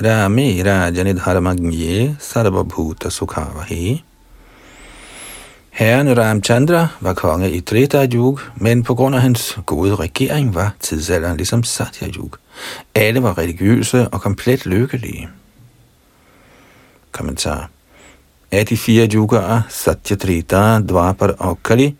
rame 0.04 0.60
rajanidharmagye 0.60 2.20
sarvabhuta 2.20 3.08
sukhavahi. 3.08 4.02
Herren 5.70 6.16
Ramchandra 6.16 6.88
var 7.00 7.14
konge 7.14 7.48
i 7.50 7.60
Treta 7.60 8.04
Yug, 8.04 8.40
men 8.56 8.82
på 8.82 8.94
grund 8.94 9.14
af 9.14 9.22
hans 9.22 9.58
gode 9.66 9.94
regering 9.94 10.54
var 10.54 10.74
tidsalderen 10.80 11.36
ligesom 11.36 11.62
Satya 11.62 12.08
Yug. 12.08 12.36
Alle 12.94 13.22
var 13.22 13.38
religiøse 13.38 14.08
og 14.08 14.20
komplet 14.20 14.66
lykkelige. 14.66 15.28
Kommentar. 17.12 17.70
Af 18.52 18.66
de 18.66 18.76
fire 18.76 19.08
yugaer, 19.14 19.62
Satya 19.68 20.16
Trita, 20.16 20.80
Dwapar 20.80 21.34
og 21.38 21.62
Kali, 21.62 21.96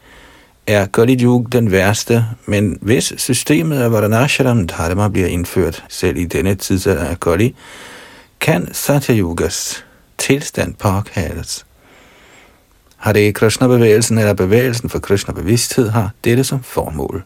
er 0.69 0.87
Kali 0.87 1.17
Yuga 1.17 1.59
den 1.59 1.71
værste, 1.71 2.25
men 2.47 2.79
hvis 2.81 3.13
systemet 3.17 3.81
af 3.81 3.93
Varanashram 3.93 4.67
Dharma 4.67 5.09
bliver 5.09 5.29
indført 5.29 5.85
selv 5.89 6.17
i 6.17 6.25
denne 6.25 6.55
tidsalder 6.55 7.05
af 7.05 7.21
Kali, 7.21 7.55
kan 8.41 8.69
Satya 8.75 9.15
Yugas 9.15 9.85
tilstand 10.19 10.75
påkaldes. 10.75 11.67
Hare 12.97 13.33
Krishna-bevægelsen 13.33 14.19
eller 14.19 14.35
bevægelsen 14.35 14.89
for 14.89 14.99
Krishna-bevidsthed 14.99 15.89
har 15.89 16.11
dette 16.25 16.45
som 16.45 16.63
formål. 16.63 17.23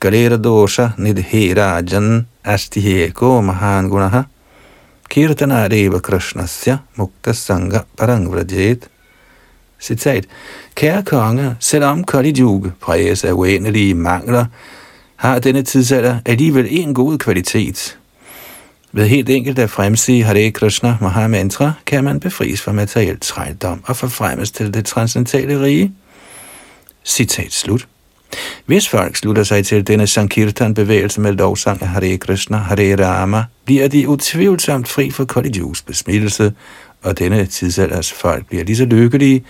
Galera 0.00 0.36
dosha 0.36 0.88
nidhe 0.98 1.54
rajan 1.54 2.26
astiheko 2.44 3.40
mahan 3.40 3.88
gunaha 3.88 4.22
kirtana 5.10 5.68
reva 5.68 5.98
krishnasya 5.98 6.78
mukta 6.96 7.32
sangha 7.32 7.80
parangvrajet 7.96 8.88
Citat. 9.80 10.24
Kære 10.74 11.02
konge, 11.02 11.56
selvom 11.60 12.04
Kali 12.04 12.34
Yuga 12.40 12.70
præges 12.80 13.24
af 13.24 13.32
uendelige 13.32 13.94
mangler, 13.94 14.44
har 15.16 15.38
denne 15.38 15.62
tidsalder 15.62 16.18
alligevel 16.26 16.66
en 16.70 16.94
god 16.94 17.18
kvalitet. 17.18 17.98
Ved 18.92 19.06
helt 19.06 19.28
enkelt 19.28 19.58
at 19.58 19.70
fremsige 19.70 20.24
Hare 20.24 20.50
Krishna 20.50 20.96
Mahamantra, 21.00 21.72
kan 21.86 22.04
man 22.04 22.20
befries 22.20 22.60
fra 22.60 22.72
materiel 22.72 23.20
trældom 23.20 23.82
og 23.86 23.96
forfremmes 23.96 24.50
til 24.50 24.74
det 24.74 24.84
transcendentale 24.84 25.62
rige. 25.62 25.92
Citat 27.04 27.52
slut. 27.52 27.88
Hvis 28.66 28.88
folk 28.88 29.16
slutter 29.16 29.42
sig 29.42 29.66
til 29.66 29.86
denne 29.86 30.06
Sankirtan-bevægelse 30.06 31.20
med 31.20 31.32
lovsang 31.32 31.82
af 31.82 31.88
Hare 31.88 32.16
Krishna, 32.16 32.56
Hare 32.56 33.06
Rama, 33.06 33.44
bliver 33.64 33.88
de 33.88 34.08
utvivlsomt 34.08 34.88
fri 34.88 35.10
for 35.10 35.24
Kali 35.24 35.58
Yugas 35.58 35.82
besmittelse 35.82 36.52
og 37.02 37.18
denne 37.18 37.46
tidsalders 37.46 38.12
folk 38.12 38.46
bliver 38.46 38.64
lige 38.64 38.76
så 38.76 38.84
lykkelige, 38.84 39.44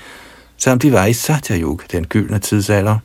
som 0.57 0.79
de 0.79 0.93
var 0.93 1.07
i 1.07 1.13
Satya 1.13 1.75
den 1.93 2.07
gyldne 2.07 2.39
tidsalder. 2.39 2.99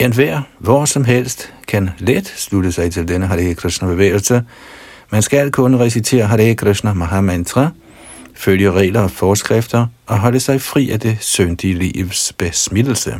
En 0.00 0.12
hver, 0.12 0.42
hvor 0.58 0.84
som 0.84 1.04
helst, 1.04 1.52
kan 1.68 1.90
let 1.98 2.32
slutte 2.36 2.72
sig 2.72 2.92
til 2.92 3.08
denne 3.08 3.26
Hare 3.26 3.54
Krishna-bevægelse. 3.54 4.42
Man 5.10 5.22
skal 5.22 5.50
kun 5.50 5.74
recitere 5.74 6.26
Hare 6.26 6.54
Krishna 6.54 6.92
Mahamantra, 6.92 7.70
følge 8.34 8.72
regler 8.72 9.00
og 9.00 9.10
forskrifter 9.10 9.86
og 10.06 10.18
holde 10.18 10.40
sig 10.40 10.60
fri 10.60 10.90
af 10.90 11.00
det 11.00 11.16
syndige 11.20 11.74
livs 11.74 12.32
besmittelse. 12.38 13.14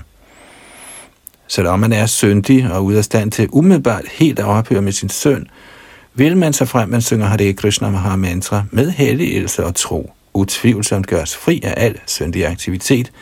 Selvom 1.49 1.79
man 1.79 1.93
er 1.93 2.07
syndig 2.07 2.73
og 2.73 2.85
ude 2.85 2.99
af 2.99 3.05
stand 3.05 3.31
til 3.31 3.49
umiddelbart 3.53 4.05
helt 4.13 4.39
at 4.39 4.45
ophøre 4.45 4.83
med 4.83 4.93
sin 4.93 5.09
søn, 5.09 5.47
vil 6.19 6.37
man 6.37 6.53
så 6.53 6.65
frem, 6.65 6.89
man 6.89 7.03
synger 7.03 7.27
Hare 7.27 7.53
Krishna 7.53 7.91
Maha 7.91 8.17
Mantra 8.17 8.65
med 8.71 8.91
helligelse 8.91 9.65
og 9.65 9.75
tro, 9.75 10.13
utvivlsomt 10.35 11.07
gøres 11.07 11.37
fri 11.37 11.61
af 11.65 11.75
al 11.77 11.99
syndig 12.07 12.47
aktivitet, 12.47 13.13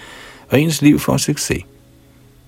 og 0.48 0.60
ens 0.60 0.82
liv 0.82 0.98
får 0.98 1.16
succes. 1.16 1.62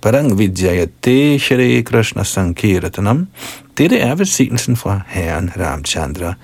Parang 0.03 0.39
Vidyayate 0.39 1.39
Shri 1.39 1.83
Krishna 1.83 2.23
Sankirtanam. 2.23 3.27
Dette 3.79 3.99
er 3.99 4.15
velsignelsen 4.15 4.77
fra 4.77 5.01
Herren 5.07 5.51
Ramchandra, 5.57 6.35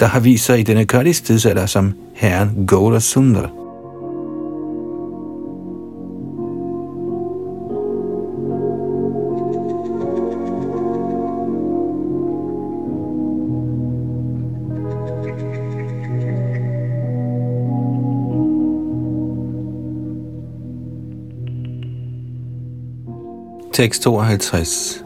der 0.00 0.06
har 0.06 0.20
vist 0.20 0.44
sig 0.44 0.60
i 0.60 0.62
denne 0.62 0.86
Kalis 0.86 1.20
tidsalder 1.20 1.66
som 1.66 1.94
Herren 2.14 2.66
Gaura 2.66 3.00
Sundar. 3.00 3.63
Tekst 23.74 24.06
52. 24.06 25.02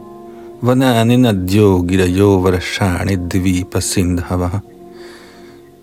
Vanani 0.61 1.17
nadyo 1.17 1.81
girayo 1.81 2.37
varashani 2.43 3.17
dvipa 3.17 3.81
sindhava. 3.81 4.61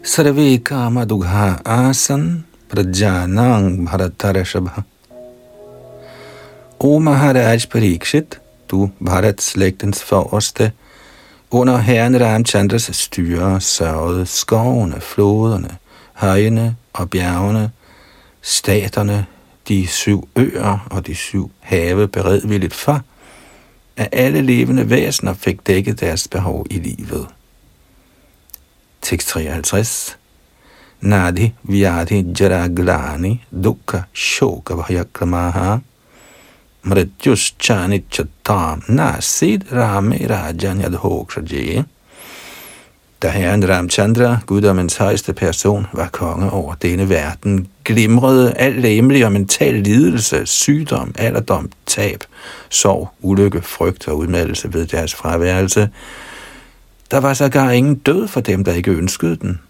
Sarve 0.03 0.62
kama 0.62 1.05
dugha 1.05 1.59
asan 1.64 2.45
prajanang 2.68 3.82
bharatarashabha. 3.87 4.84
O 6.78 7.01
Maharaj 7.01 7.66
Parikshit, 7.66 8.39
du 8.70 8.91
Bharat-slægtens 9.03 10.03
forreste, 10.03 10.72
under 11.51 11.78
herren 11.78 12.20
Ramchandras 12.20 12.91
styre 12.93 13.61
sørgede 13.61 14.26
skovene, 14.26 15.01
floderne, 15.01 15.78
højene 16.12 16.76
og 16.93 17.11
bjergene, 17.11 17.70
staterne, 18.43 19.26
de 19.69 19.87
syv 19.87 20.29
øer 20.37 20.87
og 20.91 21.07
de 21.07 21.14
syv 21.14 21.51
have 21.61 22.09
beredvilligt 22.09 22.75
for, 22.75 23.01
at 23.97 24.09
alle 24.12 24.43
levende 24.43 24.91
væsener 24.91 25.35
fik 25.35 25.67
dækket 25.67 26.01
deres 26.01 26.29
behov 26.29 26.67
i 26.71 26.79
livet. 26.79 27.27
Tekst 29.03 29.29
53 29.29 30.19
Nadi 31.01 31.53
vyadi 31.62 32.25
jaraglani 32.41 33.45
dukkha 33.64 34.03
shoka 34.14 34.75
bhayakramaha 34.75 35.79
mrityus 36.83 37.55
chani 37.61 38.05
chatam 38.11 38.83
nasid 38.89 39.73
rame 39.73 40.19
rajan 40.29 40.81
yadhokshaje 40.81 41.85
da 43.23 43.29
herren 43.29 43.69
Ramchandra, 43.69 44.39
guddommens 44.47 44.97
højeste 44.97 45.33
person, 45.33 45.87
var 45.93 46.09
konge 46.09 46.51
over 46.51 46.75
denne 46.75 47.09
verden, 47.09 47.69
glimrede 47.85 48.55
al 48.55 48.73
læmelig 48.73 49.25
og 49.25 49.33
mental 49.33 49.75
lidelse, 49.75 50.47
sygdom, 50.47 51.14
alderdom, 51.19 51.71
tab, 51.87 52.25
sorg, 52.71 53.09
ulykke, 53.21 53.62
frygt 53.62 54.09
og 54.09 54.19
udmattelse 54.19 54.73
ved 54.73 54.87
deres 54.87 55.14
fraværelse. 55.14 55.91
Der 57.11 57.19
var 57.19 57.35
sågar 57.35 57.71
ingen 57.71 57.95
død 57.95 58.29
for 58.29 58.41
dem, 58.41 58.64
der 58.64 58.73
ikke 58.73 58.91
ønskede 58.91 59.37
den. 59.37 59.61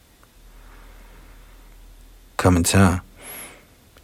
Kommentar 2.36 3.06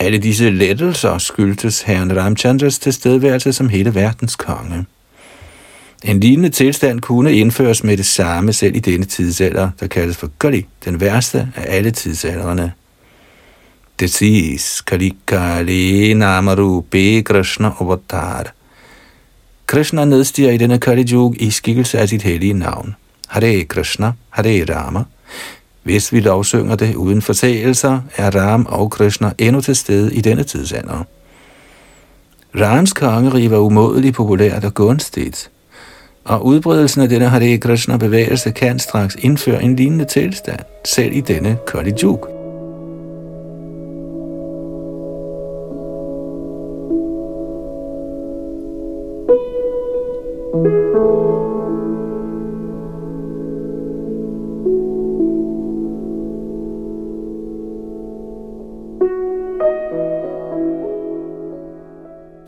alle 0.02 0.18
disse 0.18 0.50
lettelser 0.50 1.18
skyldtes 1.18 1.82
herren 1.82 2.16
Ramchandras 2.16 2.78
tilstedeværelse 2.78 3.52
som 3.52 3.68
hele 3.68 3.94
verdens 3.94 4.36
konge. 4.36 4.86
En 6.04 6.20
lignende 6.20 6.48
tilstand 6.48 7.00
kunne 7.00 7.34
indføres 7.34 7.84
med 7.84 7.96
det 7.96 8.06
samme 8.06 8.52
selv 8.52 8.76
i 8.76 8.78
denne 8.78 9.04
tidsalder, 9.04 9.70
der 9.80 9.86
kaldes 9.86 10.16
for 10.16 10.30
Kali, 10.40 10.66
den 10.84 11.00
værste 11.00 11.48
af 11.56 11.76
alle 11.76 11.90
tidsalderne. 11.90 12.72
Det 14.00 14.10
siges, 14.10 14.80
Kali 14.80 15.16
Kali 15.26 16.14
Namaru 16.14 16.80
Be 16.80 17.22
Krishna 17.22 17.70
Avatar. 17.80 18.52
Krishna 19.66 20.04
nedstiger 20.04 20.50
i 20.50 20.56
denne 20.56 20.78
Kali 20.78 21.12
Yuga 21.12 21.36
i 21.40 21.50
skikkelse 21.50 21.98
af 21.98 22.08
sit 22.08 22.22
hellige 22.22 22.52
navn. 22.52 22.94
Hare 23.28 23.64
Krishna, 23.64 24.12
Hare 24.30 24.64
Rama. 24.64 25.04
Hvis 25.82 26.12
vi 26.12 26.20
lovsynger 26.20 26.76
det 26.76 26.94
uden 26.94 27.22
forseelser, 27.22 28.00
er 28.16 28.30
Ram 28.30 28.66
og 28.66 28.90
Krishna 28.90 29.32
endnu 29.38 29.60
til 29.60 29.76
stede 29.76 30.14
i 30.14 30.20
denne 30.20 30.44
tidsalder. 30.44 31.04
Rams 32.60 32.92
kongerige 32.92 33.50
var 33.50 33.58
umådeligt 33.58 34.16
populært 34.16 34.64
og 34.64 34.74
gunstigt, 34.74 35.50
og 36.24 36.46
udbredelsen 36.46 37.02
af 37.02 37.08
denne 37.08 37.28
Hare 37.28 37.58
Krishna 37.58 37.96
bevægelse 37.96 38.50
kan 38.50 38.78
straks 38.78 39.16
indføre 39.20 39.62
en 39.62 39.76
lignende 39.76 40.04
tilstand, 40.04 40.60
selv 40.84 41.12
i 41.12 41.20
denne 41.20 41.56
Kali 41.66 41.92
Yuga. 42.02 42.26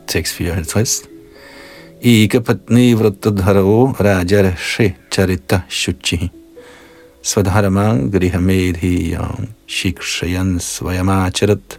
Tekst 0.07 0.33
54 0.33 1.14
ekapatni 2.13 2.87
vratadharo 2.97 3.69
രാജർഷി 4.05 4.87
charita 5.13 5.57
ശുചി 5.79 6.17
svadharamang 7.29 7.99
ഗൃഹമേധീയം 8.13 9.39
ശിക്ഷയൻ 9.77 10.49
സ്വയമാചരത് 10.71 11.73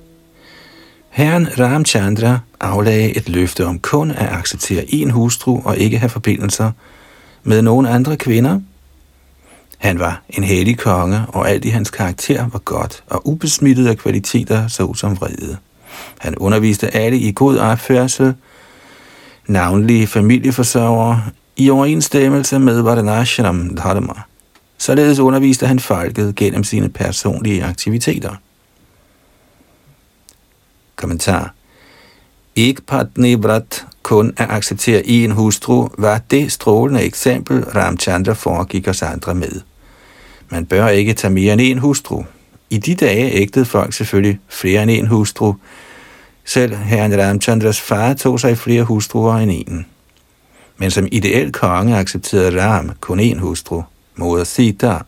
Herren 1.18 1.45
Ramchandra 1.61 2.33
aflagde 2.70 3.12
et 3.18 3.29
løfte 3.35 3.62
om 3.70 3.79
kun 3.89 4.11
at 4.22 4.31
acceptere 4.39 4.83
én 4.99 5.11
hustru 5.16 5.53
og 5.64 5.74
ikke 5.85 5.99
have 6.03 6.12
forbindelser 6.16 6.70
med 7.45 7.62
nogen 7.62 7.87
andre 7.87 8.16
kvinder. 8.16 8.61
Han 9.79 9.99
var 9.99 10.22
en 10.37 10.45
hellig 10.45 10.79
konge, 10.79 11.20
og 11.29 11.51
alt 11.51 11.64
i 11.64 11.68
hans 11.77 11.91
karakter 11.91 12.49
var 12.53 12.62
godt 12.74 12.95
og 13.11 13.29
ubesmittet 13.29 13.87
af 13.87 13.97
kvaliteter 14.03 14.68
såsom 14.68 15.16
vrede. 15.20 15.57
Han 16.18 16.39
underviste 16.39 16.97
alle 16.97 17.18
i 17.18 17.33
god 17.33 17.57
opførsel, 17.59 18.35
navnlige 19.47 20.07
familieforsørgere, 20.07 21.22
i 21.57 21.70
overensstemmelse 21.70 22.59
med 22.59 22.80
Varanashram 22.82 23.76
Dharma. 23.76 24.12
Således 24.78 25.18
underviste 25.18 25.66
han 25.66 25.78
folket 25.78 26.34
gennem 26.34 26.64
sine 26.64 26.88
personlige 26.88 27.64
aktiviteter. 27.64 28.34
Kommentar 30.97 31.55
Ikke 32.57 32.82
Patni 32.82 33.34
Vrat 33.34 33.86
kun 34.03 34.32
at 34.36 34.51
acceptere 34.51 35.07
en 35.07 35.30
hustru, 35.30 35.88
var 35.99 36.20
det 36.30 36.53
strålende 36.53 37.03
eksempel, 37.03 37.64
Ramchandra 37.64 38.32
foregik 38.32 38.88
os 38.88 39.03
andre 39.03 39.34
med. 39.34 39.61
Man 40.49 40.66
bør 40.66 40.88
ikke 40.88 41.12
tage 41.12 41.32
mere 41.32 41.53
end 41.53 41.61
en 41.61 41.78
hustru. 41.78 42.24
I 42.70 42.78
de 42.78 42.94
dage 42.94 43.32
ægtede 43.32 43.64
folk 43.64 43.92
selvfølgelig 43.92 44.40
flere 44.49 44.82
end 44.82 44.90
en 44.90 45.07
hustru, 45.07 45.55
selv 46.47 46.74
herren 46.74 47.22
Ramchandras 47.22 47.80
far 47.80 48.14
tog 48.14 48.40
sig 48.40 48.59
flere 48.59 48.82
hustruer 48.82 49.36
end 49.36 49.51
en. 49.51 49.86
Men 50.76 50.90
som 50.90 51.09
ideel 51.12 51.53
konge 51.53 51.97
accepterede 51.97 52.62
Ram 52.62 52.90
kun 53.01 53.20
én 53.20 53.38
hustru, 53.38 53.82
moder 54.16 54.44
Sita. 54.44 54.99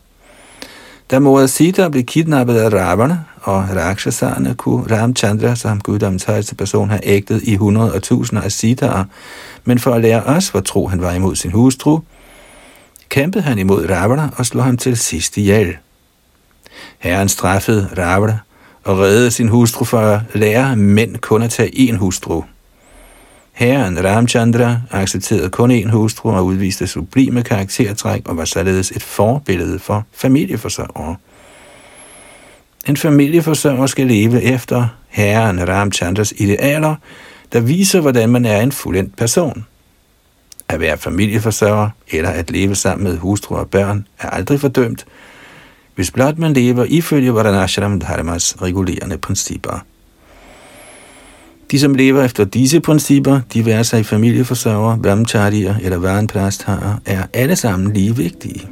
Da 1.11 1.19
moder 1.19 1.47
Sita 1.47 1.89
blev 1.89 2.03
kidnappet 2.03 2.57
af 2.57 2.73
Ravana 2.73 3.19
og 3.41 3.65
Rakshasarne, 3.75 4.55
kunne 4.55 4.97
Ramchandra 4.97 5.55
som 5.55 5.81
guddommens 5.81 6.23
højeste 6.23 6.55
person 6.55 6.89
have 6.89 7.01
ægtet 7.03 7.43
i 7.43 7.55
hundrede 7.55 7.93
og 7.93 8.03
tusinder 8.03 8.43
af 8.43 8.51
Sitaer, 8.51 9.05
men 9.63 9.79
for 9.79 9.93
at 9.93 10.01
lære 10.01 10.23
os, 10.23 10.49
hvor 10.49 10.59
tro 10.59 10.87
han 10.87 11.01
var 11.01 11.13
imod 11.13 11.35
sin 11.35 11.51
hustru, 11.51 11.99
kæmpede 13.09 13.43
han 13.43 13.59
imod 13.59 13.89
Ravana 13.89 14.29
og 14.37 14.45
slog 14.45 14.63
ham 14.63 14.77
til 14.77 14.97
sidst 14.97 15.37
ihjel. 15.37 15.77
Herren 16.99 17.29
straffede 17.29 17.89
Ravana 17.97 18.39
og 18.83 18.99
redde 18.99 19.31
sin 19.31 19.47
hustru 19.47 19.85
for 19.85 19.99
at 19.99 20.21
lære 20.33 20.75
mænd 20.75 21.17
kun 21.17 21.41
at 21.41 21.49
tage 21.49 21.89
én 21.89 21.95
hustru. 21.95 22.43
Herren 23.53 24.05
Ramchandra 24.05 24.77
accepterede 24.91 25.49
kun 25.49 25.71
én 25.71 25.89
hustru 25.91 26.31
og 26.31 26.45
udviste 26.45 26.87
sublime 26.87 27.43
karaktertræk 27.43 28.21
og 28.27 28.37
var 28.37 28.45
således 28.45 28.91
et 28.91 29.03
forbillede 29.03 29.79
for 29.79 30.05
familieforsørgere. 30.13 31.15
En 32.87 32.97
familieforsørger 32.97 33.87
skal 33.87 34.07
leve 34.07 34.41
efter 34.41 34.87
herren 35.07 35.69
Ramchandras 35.69 36.33
idealer, 36.37 36.95
der 37.53 37.59
viser, 37.59 38.01
hvordan 38.01 38.29
man 38.29 38.45
er 38.45 38.61
en 38.61 38.71
fuldendt 38.71 39.17
person. 39.17 39.65
At 40.67 40.79
være 40.79 40.97
familieforsørger 40.97 41.89
eller 42.11 42.29
at 42.29 42.51
leve 42.51 42.75
sammen 42.75 43.03
med 43.03 43.17
hustru 43.17 43.55
og 43.55 43.69
børn 43.69 44.07
er 44.19 44.29
aldrig 44.29 44.59
fordømt, 44.59 45.05
hvis 45.99 46.11
blot 46.11 46.37
man 46.37 46.53
lever 46.53 46.85
ifølge 46.89 47.33
Varanashram 47.33 47.99
Dharmas 47.99 48.61
regulerende 48.61 49.17
principper. 49.17 49.85
De, 51.71 51.79
som 51.79 51.93
lever 51.93 52.23
efter 52.23 52.45
disse 52.45 52.79
principper, 52.81 53.41
de 53.53 53.65
være 53.65 53.83
sig 53.83 54.05
familieforsørger, 54.05 54.97
brahmacharier 54.97 55.75
eller 55.81 55.97
varenprastharer, 55.97 56.95
er 57.05 57.23
alle 57.33 57.55
sammen 57.55 57.93
lige 57.93 58.15
vigtige. 58.15 58.67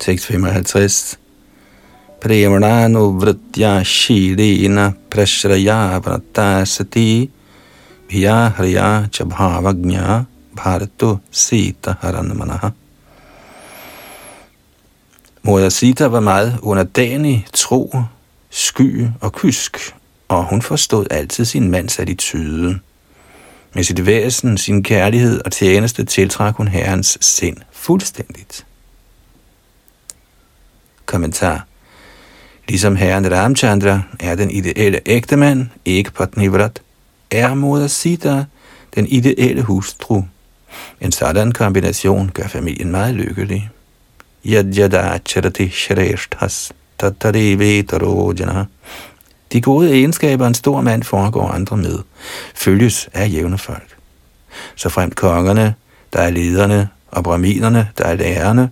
Tekst 0.00 0.26
55 0.26 1.18
Premananuvritya 2.24 3.84
shirena 3.84 4.94
prashraya 5.10 6.00
vratasati 6.00 7.28
bhiya 8.08 8.48
hriya 8.56 9.10
chabhavagnya 9.12 10.24
bharatu 10.56 11.20
sita 11.30 11.98
haranmanaha. 12.00 12.72
Moder 15.42 15.68
Sita 15.68 16.06
var 16.06 16.20
meget 16.20 16.58
underdanig, 16.62 17.46
tro, 17.52 17.92
sky 18.50 19.08
og 19.20 19.32
kysk, 19.32 19.94
og 20.28 20.44
hun 20.44 20.62
forstod 20.62 21.06
altid 21.10 21.44
sin 21.44 21.70
mands 21.70 21.98
attitude. 21.98 22.80
Med 23.74 23.84
sit 23.84 24.06
væsen, 24.06 24.58
sin 24.58 24.82
kærlighed 24.82 25.40
og 25.44 25.52
tjeneste 25.52 26.04
tiltrak 26.04 26.56
hun 26.56 26.68
herrens 26.68 27.18
sind 27.20 27.56
fuldstændigt. 27.72 28.66
Kommentar 31.06 31.66
Ligesom 32.68 32.96
herren 32.96 33.32
Ramchandra 33.32 34.00
er 34.20 34.34
den 34.34 34.50
ideelle 34.50 35.00
ægtemand, 35.06 35.66
ikke 35.84 36.10
Patnivrat, 36.10 36.82
er 37.30 37.54
moder 37.54 37.86
Sita 37.86 38.44
den 38.94 39.06
ideelle 39.06 39.62
hustru. 39.62 40.22
En 41.00 41.12
sådan 41.12 41.52
kombination 41.52 42.30
gør 42.34 42.46
familien 42.46 42.90
meget 42.90 43.14
lykkelig. 43.14 43.70
Yadjada 44.46 45.18
charati 45.26 45.68
shreshthas 45.68 46.72
tatari 46.98 47.58
vetarojana. 47.58 48.64
De 49.52 49.60
gode 49.60 49.92
egenskaber, 49.92 50.46
en 50.46 50.54
stor 50.54 50.80
mand 50.80 51.02
foregår 51.02 51.48
andre 51.48 51.76
med, 51.76 51.98
følges 52.54 53.08
af 53.12 53.32
jævne 53.32 53.58
folk. 53.58 53.96
Så 54.74 54.88
fremt 54.88 55.16
kongerne, 55.16 55.74
der 56.12 56.18
er 56.18 56.30
lederne, 56.30 56.88
og 57.10 57.24
braminerne, 57.24 57.88
der 57.98 58.04
er 58.04 58.14
lærerne, 58.14 58.70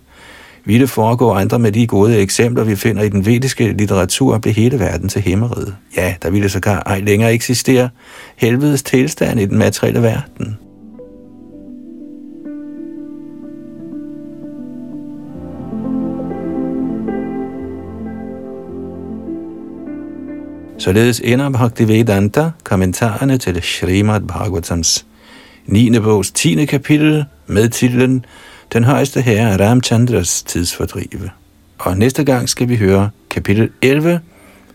ville 0.65 0.87
foregå 0.87 1.31
andre 1.31 1.59
med 1.59 1.71
de 1.71 1.87
gode 1.87 2.17
eksempler, 2.17 2.63
vi 2.63 2.75
finder 2.75 3.03
i 3.03 3.09
den 3.09 3.25
vediske 3.25 3.71
litteratur, 3.71 4.37
blev 4.37 4.53
hele 4.53 4.79
verden 4.79 5.09
til 5.09 5.21
himmeriget. 5.21 5.75
Ja, 5.97 6.15
der 6.23 6.29
ville 6.29 6.49
sågar 6.49 6.83
ej 6.85 6.99
længere 6.99 7.33
eksistere 7.33 7.89
helvedes 8.35 8.83
tilstand 8.83 9.39
i 9.39 9.45
den 9.45 9.57
materielle 9.57 10.01
verden. 10.01 10.57
Således 20.77 21.19
ender 21.19 21.49
Bhaktivedanta 21.49 22.51
kommentarerne 22.63 23.37
til 23.37 23.61
Srimad 23.61 24.21
Bhagavatams 24.21 25.05
9. 25.65 25.99
bogs 25.99 26.31
10. 26.31 26.65
kapitel 26.65 27.25
med 27.47 27.69
titlen 27.69 28.25
den 28.73 28.83
højeste 28.83 29.21
herre 29.21 29.69
Ramchandras 29.69 30.43
tidsfordrive. 30.43 31.29
Og 31.79 31.97
næste 31.97 32.23
gang 32.23 32.49
skal 32.49 32.69
vi 32.69 32.75
høre 32.75 33.09
kapitel 33.29 33.69
11, 33.81 34.19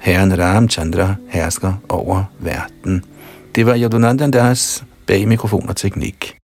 Herren 0.01 0.38
Ramchandra 0.38 1.14
hersker 1.28 1.72
over 1.88 2.24
verden. 2.38 3.05
Det 3.55 3.66
var 3.66 3.78
Yadunandandas 3.78 4.84
bag 5.07 5.28
mikrofon 5.28 5.68
og 5.68 5.76
teknik. 5.76 6.38